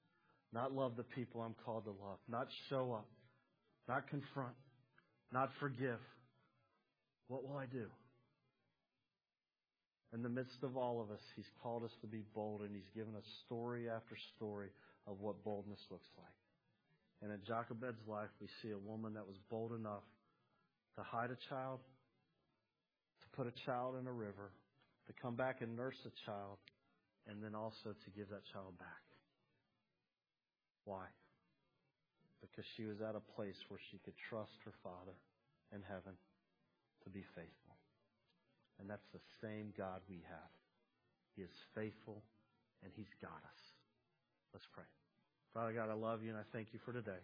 not 0.54 0.74
love 0.74 0.96
the 0.96 1.04
people 1.04 1.42
I'm 1.42 1.56
called 1.66 1.84
to 1.84 1.92
love, 1.92 2.20
not 2.30 2.48
show 2.70 2.94
up, 2.94 3.08
not 3.90 4.08
confront, 4.08 4.56
not 5.32 5.50
forgive? 5.60 6.00
What 7.28 7.48
will 7.48 7.58
I 7.58 7.66
do? 7.66 7.88
in 10.16 10.24
the 10.24 10.30
midst 10.30 10.64
of 10.64 10.78
all 10.78 11.02
of 11.02 11.12
us, 11.12 11.20
He's 11.36 11.52
called 11.62 11.84
us 11.84 11.92
to 12.00 12.08
be 12.08 12.24
bold 12.34 12.62
and 12.62 12.74
He's 12.74 12.90
given 12.96 13.16
us 13.16 13.26
story 13.46 13.90
after 13.90 14.16
story 14.38 14.70
of 15.06 15.20
what 15.20 15.44
boldness 15.44 15.80
looks 15.92 16.08
like. 16.18 16.40
And 17.22 17.32
in 17.32 17.40
Jochebed's 17.46 18.08
life, 18.08 18.30
we 18.40 18.48
see 18.62 18.72
a 18.72 18.78
woman 18.78 19.14
that 19.16 19.28
was 19.28 19.36
bold 19.50 19.74
enough 19.74 20.08
to 20.96 21.04
hide 21.04 21.32
a 21.32 21.50
child, 21.50 21.80
to 23.22 23.38
put 23.38 23.46
a 23.46 23.66
child 23.66 23.96
in 24.00 24.08
a 24.08 24.12
river, 24.12 24.52
to 25.08 25.14
come 25.22 25.36
back 25.36 25.62
and 25.62 25.76
nurse 25.76 26.00
a 26.06 26.14
child, 26.26 26.58
and 27.28 27.44
then 27.44 27.54
also 27.54 27.92
to 27.92 28.10
give 28.16 28.30
that 28.30 28.44
child 28.54 28.78
back. 28.80 29.04
Why? 30.86 31.04
Because 32.42 32.66
she 32.78 32.86
was 32.86 33.02
at 33.02 33.16
a 33.16 33.24
place 33.36 33.58
where 33.70 33.80
she 33.92 33.98
could 34.04 34.16
trust 34.30 34.54
her 34.66 34.74
Father 34.84 35.16
in 35.74 35.82
heaven 35.88 36.14
to 37.04 37.10
be 37.10 37.24
faithful. 37.36 37.76
And 38.80 38.90
that's 38.90 39.06
the 39.14 39.24
same 39.42 39.74
God 39.78 40.02
we 40.10 40.22
have. 40.28 40.52
He 41.36 41.42
is 41.44 41.56
faithful 41.74 42.22
and 42.84 42.92
He's 42.96 43.12
got 43.22 43.40
us. 43.40 43.62
Let's 44.54 44.68
pray. 44.74 44.88
Father 45.54 45.74
God, 45.74 45.90
I 45.90 45.96
love 45.96 46.24
you 46.24 46.30
and 46.30 46.40
I 46.40 46.48
thank 46.52 46.70
you 46.72 46.80
for 46.86 46.92
today. 46.92 47.24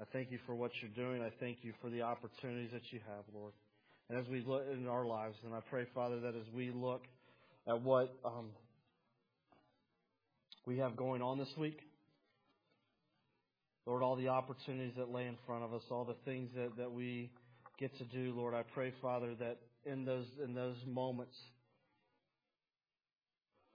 I 0.00 0.04
thank 0.12 0.30
you 0.30 0.38
for 0.46 0.54
what 0.54 0.72
you're 0.82 0.92
doing. 0.92 1.22
I 1.22 1.30
thank 1.40 1.58
you 1.62 1.72
for 1.80 1.88
the 1.88 2.02
opportunities 2.02 2.70
that 2.72 2.82
you 2.90 3.00
have, 3.06 3.24
Lord. 3.32 3.52
And 4.08 4.18
as 4.18 4.28
we 4.28 4.42
look 4.46 4.64
in 4.70 4.86
our 4.88 5.06
lives, 5.06 5.36
and 5.44 5.54
I 5.54 5.60
pray, 5.70 5.86
Father, 5.94 6.20
that 6.20 6.34
as 6.34 6.46
we 6.54 6.70
look 6.70 7.02
at 7.66 7.80
what 7.80 8.14
um, 8.24 8.50
we 10.66 10.78
have 10.78 10.96
going 10.96 11.22
on 11.22 11.38
this 11.38 11.52
week, 11.56 11.78
Lord, 13.86 14.02
all 14.02 14.16
the 14.16 14.28
opportunities 14.28 14.94
that 14.96 15.12
lay 15.12 15.26
in 15.26 15.36
front 15.46 15.64
of 15.64 15.74
us, 15.74 15.82
all 15.90 16.04
the 16.04 16.16
things 16.24 16.50
that, 16.56 16.76
that 16.78 16.92
we 16.92 17.30
get 17.78 17.96
to 17.98 18.04
do, 18.04 18.32
Lord, 18.34 18.54
I 18.54 18.62
pray, 18.62 18.92
Father, 19.02 19.34
that 19.40 19.58
in 19.84 20.04
those 20.04 20.26
in 20.42 20.54
those 20.54 20.76
moments 20.86 21.36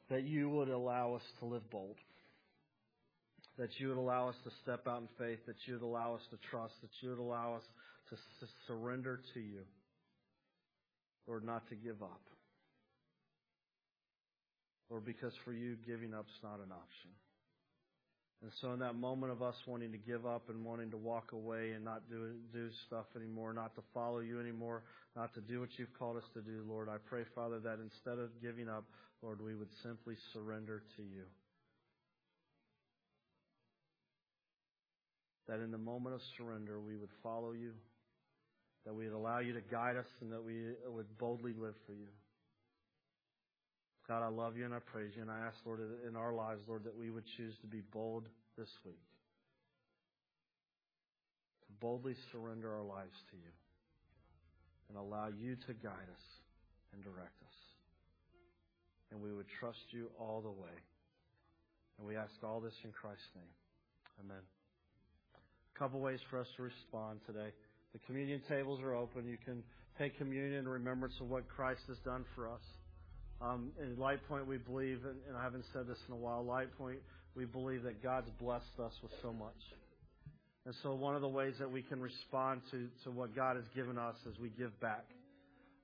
that 0.10 0.24
you 0.24 0.50
would 0.50 0.70
allow 0.70 1.14
us 1.14 1.22
to 1.40 1.46
live 1.46 1.70
bold. 1.70 1.96
That 3.58 3.70
you 3.78 3.90
would 3.90 3.98
allow 3.98 4.30
us 4.30 4.36
to 4.44 4.52
step 4.64 4.88
out 4.88 5.02
in 5.02 5.08
faith, 5.18 5.40
that 5.46 5.56
you 5.66 5.74
would 5.74 5.84
allow 5.84 6.16
us 6.16 6.22
to 6.32 6.38
trust, 6.50 6.74
that 6.82 6.90
you 7.02 7.10
would 7.10 7.20
allow 7.20 7.56
us 7.56 7.64
to, 8.10 8.16
surrender 8.68 9.20
to 9.34 9.40
you. 9.40 9.62
Lord, 11.28 11.44
not 11.46 11.68
to 11.70 11.76
give 11.76 12.02
up. 12.02 12.22
Lord, 14.90 15.06
because 15.06 15.34
for 15.46 15.54
you, 15.54 15.76
giving 15.86 16.14
up 16.16 16.26
is 16.26 16.44
not 16.44 16.56
an 16.56 16.72
option. 16.72 17.12
And 18.42 18.52
so, 18.62 18.72
in 18.72 18.80
that 18.80 18.96
moment 18.96 19.34
of 19.34 19.42
us 19.42 19.56
wanting 19.68 19.92
to 19.92 19.98
give 19.98 20.26
up 20.26 20.50
and 20.50 20.64
wanting 20.64 20.92
to 20.92 20.98
walk 20.98 21.34
away 21.34 21.72
and 21.72 21.84
not 21.84 22.10
do 22.10 22.32
do 22.54 22.70
stuff 22.88 23.06
anymore, 23.16 23.54
not 23.54 23.76
to 23.76 23.82
follow 23.94 24.20
you 24.20 24.40
anymore, 24.40 24.84
not 25.16 25.34
to 25.34 25.42
do 25.42 25.60
what 25.60 25.70
you've 25.78 25.94
called 26.00 26.16
us 26.16 26.24
to 26.36 26.42
do, 26.42 26.64
Lord, 26.66 26.88
I 26.88 26.98
pray, 27.06 27.24
Father, 27.36 27.60
that 27.60 27.80
instead 27.84 28.18
of 28.18 28.30
giving 28.42 28.70
up, 28.70 28.86
Lord, 29.22 29.42
we 29.42 29.56
would 29.56 29.68
simply 29.84 30.16
surrender 30.32 30.84
to 30.96 31.04
you. 31.04 31.24
That 35.50 35.60
in 35.60 35.72
the 35.72 35.78
moment 35.78 36.16
of 36.16 36.22
surrender, 36.38 36.80
we 36.80 36.96
would 36.96 37.10
follow 37.22 37.52
you, 37.52 37.74
that 38.86 38.94
we 38.94 39.06
would 39.06 39.16
allow 39.16 39.40
you 39.40 39.52
to 39.54 39.62
guide 39.62 39.98
us, 39.98 40.08
and 40.22 40.32
that 40.32 40.44
we 40.46 40.62
would 40.88 41.18
boldly 41.18 41.52
live 41.60 41.76
for 41.86 41.94
you. 41.94 42.08
God, 44.10 44.24
I 44.24 44.30
love 44.30 44.58
you 44.58 44.66
and 44.66 44.74
I 44.74 44.80
praise 44.80 45.12
you. 45.16 45.22
And 45.22 45.30
I 45.30 45.38
ask, 45.46 45.56
Lord, 45.68 45.80
in 46.08 46.16
our 46.16 46.34
lives, 46.34 46.62
Lord, 46.68 46.84
that 46.84 46.98
we 46.98 47.12
would 47.12 47.26
choose 47.38 47.54
to 47.62 47.68
be 47.68 47.82
bold 47.94 48.28
this 48.58 48.70
week. 48.84 49.06
To 51.62 51.68
boldly 51.80 52.16
surrender 52.32 52.74
our 52.74 52.84
lives 52.84 53.14
to 53.30 53.38
you 53.38 53.54
and 54.90 54.98
allow 54.98 55.28
you 55.28 55.56
to 55.68 55.74
guide 55.76 56.10
us 56.10 56.26
and 56.92 57.04
direct 57.04 57.38
us. 57.46 57.58
And 59.12 59.22
we 59.22 59.32
would 59.32 59.46
trust 59.60 59.86
you 59.92 60.10
all 60.20 60.42
the 60.42 60.50
way. 60.50 60.74
And 62.00 62.08
we 62.08 62.16
ask 62.16 62.34
all 62.44 62.60
this 62.60 62.74
in 62.84 62.92
Christ's 62.92 63.30
name. 63.36 63.54
Amen. 64.26 64.42
A 65.76 65.78
couple 65.78 66.00
ways 66.00 66.20
for 66.32 66.40
us 66.40 66.48
to 66.58 66.64
respond 66.64 67.20
today. 67.28 67.54
The 67.94 68.00
communion 68.08 68.42
tables 68.50 68.82
are 68.82 68.96
open. 68.96 69.28
You 69.28 69.38
can 69.46 69.62
take 70.00 70.18
communion 70.18 70.54
in 70.56 70.68
remembrance 70.68 71.14
of 71.22 71.30
what 71.30 71.48
Christ 71.48 71.82
has 71.88 71.98
done 72.00 72.26
for 72.34 72.50
us. 72.50 72.62
Um, 73.42 73.72
in 73.82 73.98
Light 73.98 74.20
Point, 74.28 74.48
we 74.48 74.58
believe, 74.58 75.00
and, 75.06 75.38
I 75.38 75.44
haven't 75.44 75.66
said 75.72 75.88
this 75.88 75.98
in 76.08 76.14
a 76.14 76.18
while, 76.18 76.44
Light 76.44 76.78
Point, 76.78 77.00
we 77.36 77.46
believe 77.46 77.84
that 77.84 78.04
God's 78.04 78.30
blessed 78.32 78.80
us 78.84 78.94
with 79.02 79.12
so 79.22 79.32
much. 79.32 79.56
And 80.66 80.76
so 80.84 80.94
one 80.94 81.16
of 81.16 81.22
the 81.22 81.30
ways 81.30 81.54
that 81.60 81.72
we 81.72 81.82
can 81.82 82.02
respond 82.02 82.62
to, 82.72 82.90
to 83.06 83.12
what 83.12 83.36
God 83.36 83.56
has 83.56 83.66
given 83.74 83.98
us 83.98 84.16
is 84.30 84.38
we 84.40 84.50
give 84.50 84.78
back. 84.82 85.06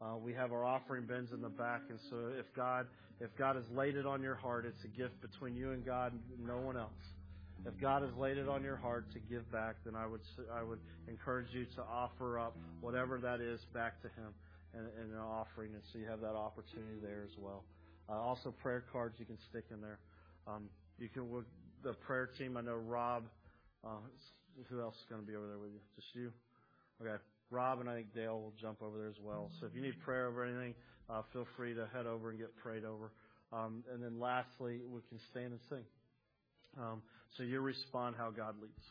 Uh, 0.02 0.18
we 0.18 0.34
have 0.34 0.52
our 0.52 0.66
offering 0.66 1.06
bins 1.06 1.32
in 1.32 1.42
the 1.42 1.50
back, 1.50 1.82
and 1.90 1.98
so 2.10 2.18
if 2.38 2.46
God 2.56 2.86
if 3.22 3.30
God 3.38 3.56
has 3.56 3.64
laid 3.74 3.96
it 3.96 4.06
on 4.06 4.22
your 4.22 4.36
heart, 4.36 4.66
it's 4.66 4.84
a 4.84 4.90
gift 4.90 5.22
between 5.22 5.56
you 5.56 5.72
and 5.72 5.86
God, 5.86 6.12
and 6.12 6.46
no 6.46 6.58
one 6.58 6.76
else. 6.76 6.92
If 7.66 7.80
God 7.80 8.02
has 8.02 8.12
laid 8.18 8.38
it 8.38 8.50
on 8.50 8.62
your 8.62 8.76
heart 8.76 9.06
to 9.14 9.20
give 9.20 9.50
back, 9.54 9.78
then 9.86 9.96
I 9.96 10.06
would 10.06 10.20
I 10.54 10.62
would 10.62 10.80
encourage 11.08 11.48
you 11.54 11.66
to 11.78 11.82
offer 11.82 12.38
up 12.38 12.58
whatever 12.82 13.18
that 13.20 13.40
is 13.40 13.62
back 13.74 14.02
to 14.02 14.10
Him 14.10 14.34
in, 14.76 15.04
in 15.04 15.12
an 15.14 15.20
offering, 15.20 15.74
and 15.74 15.84
so 15.92 16.00
you 16.00 16.06
have 16.06 16.22
that 16.22 16.36
opportunity 16.36 17.00
there 17.02 17.24
as 17.24 17.38
well. 17.38 17.64
Uh, 18.10 18.14
also, 18.14 18.52
prayer 18.52 18.84
cards 18.92 19.16
you 19.18 19.26
can 19.26 19.38
stick 19.50 19.66
in 19.72 19.82
there. 19.82 20.00
Um, 20.48 20.70
you 21.00 21.10
can 21.10 21.28
the 21.84 21.94
prayer 21.94 22.30
team. 22.38 22.58
I 22.58 22.62
know 22.62 22.76
Rob. 22.76 23.24
Uh, 23.84 23.98
who 24.70 24.82
else 24.82 24.96
is 24.96 25.06
going 25.10 25.22
to 25.22 25.28
be 25.28 25.36
over 25.36 25.48
there 25.48 25.60
with 25.60 25.72
you? 25.72 25.80
Just 25.96 26.08
you. 26.16 26.32
Okay. 27.02 27.22
Rob 27.52 27.80
and 27.80 27.90
I 27.90 27.96
think 27.96 28.14
Dale 28.14 28.40
will 28.40 28.54
jump 28.60 28.82
over 28.82 28.98
there 28.98 29.10
as 29.10 29.20
well. 29.22 29.52
So 29.60 29.68
if 29.68 29.76
you 29.76 29.82
need 29.82 30.00
prayer 30.02 30.28
over 30.28 30.44
anything, 30.44 30.74
uh, 31.10 31.22
feel 31.32 31.46
free 31.56 31.74
to 31.76 31.88
head 31.94 32.06
over 32.06 32.30
and 32.30 32.40
get 32.40 32.56
prayed 32.56 32.84
over. 32.84 33.12
Um, 33.54 33.84
and 33.94 34.02
then 34.02 34.20
lastly, 34.20 34.82
we 34.90 35.02
can 35.10 35.20
stand 35.32 35.52
and 35.52 35.60
sing. 35.70 35.84
Um, 36.78 37.02
so 37.38 37.44
you 37.44 37.62
respond 37.62 38.16
how 38.18 38.32
God 38.32 38.56
leads. 38.62 38.82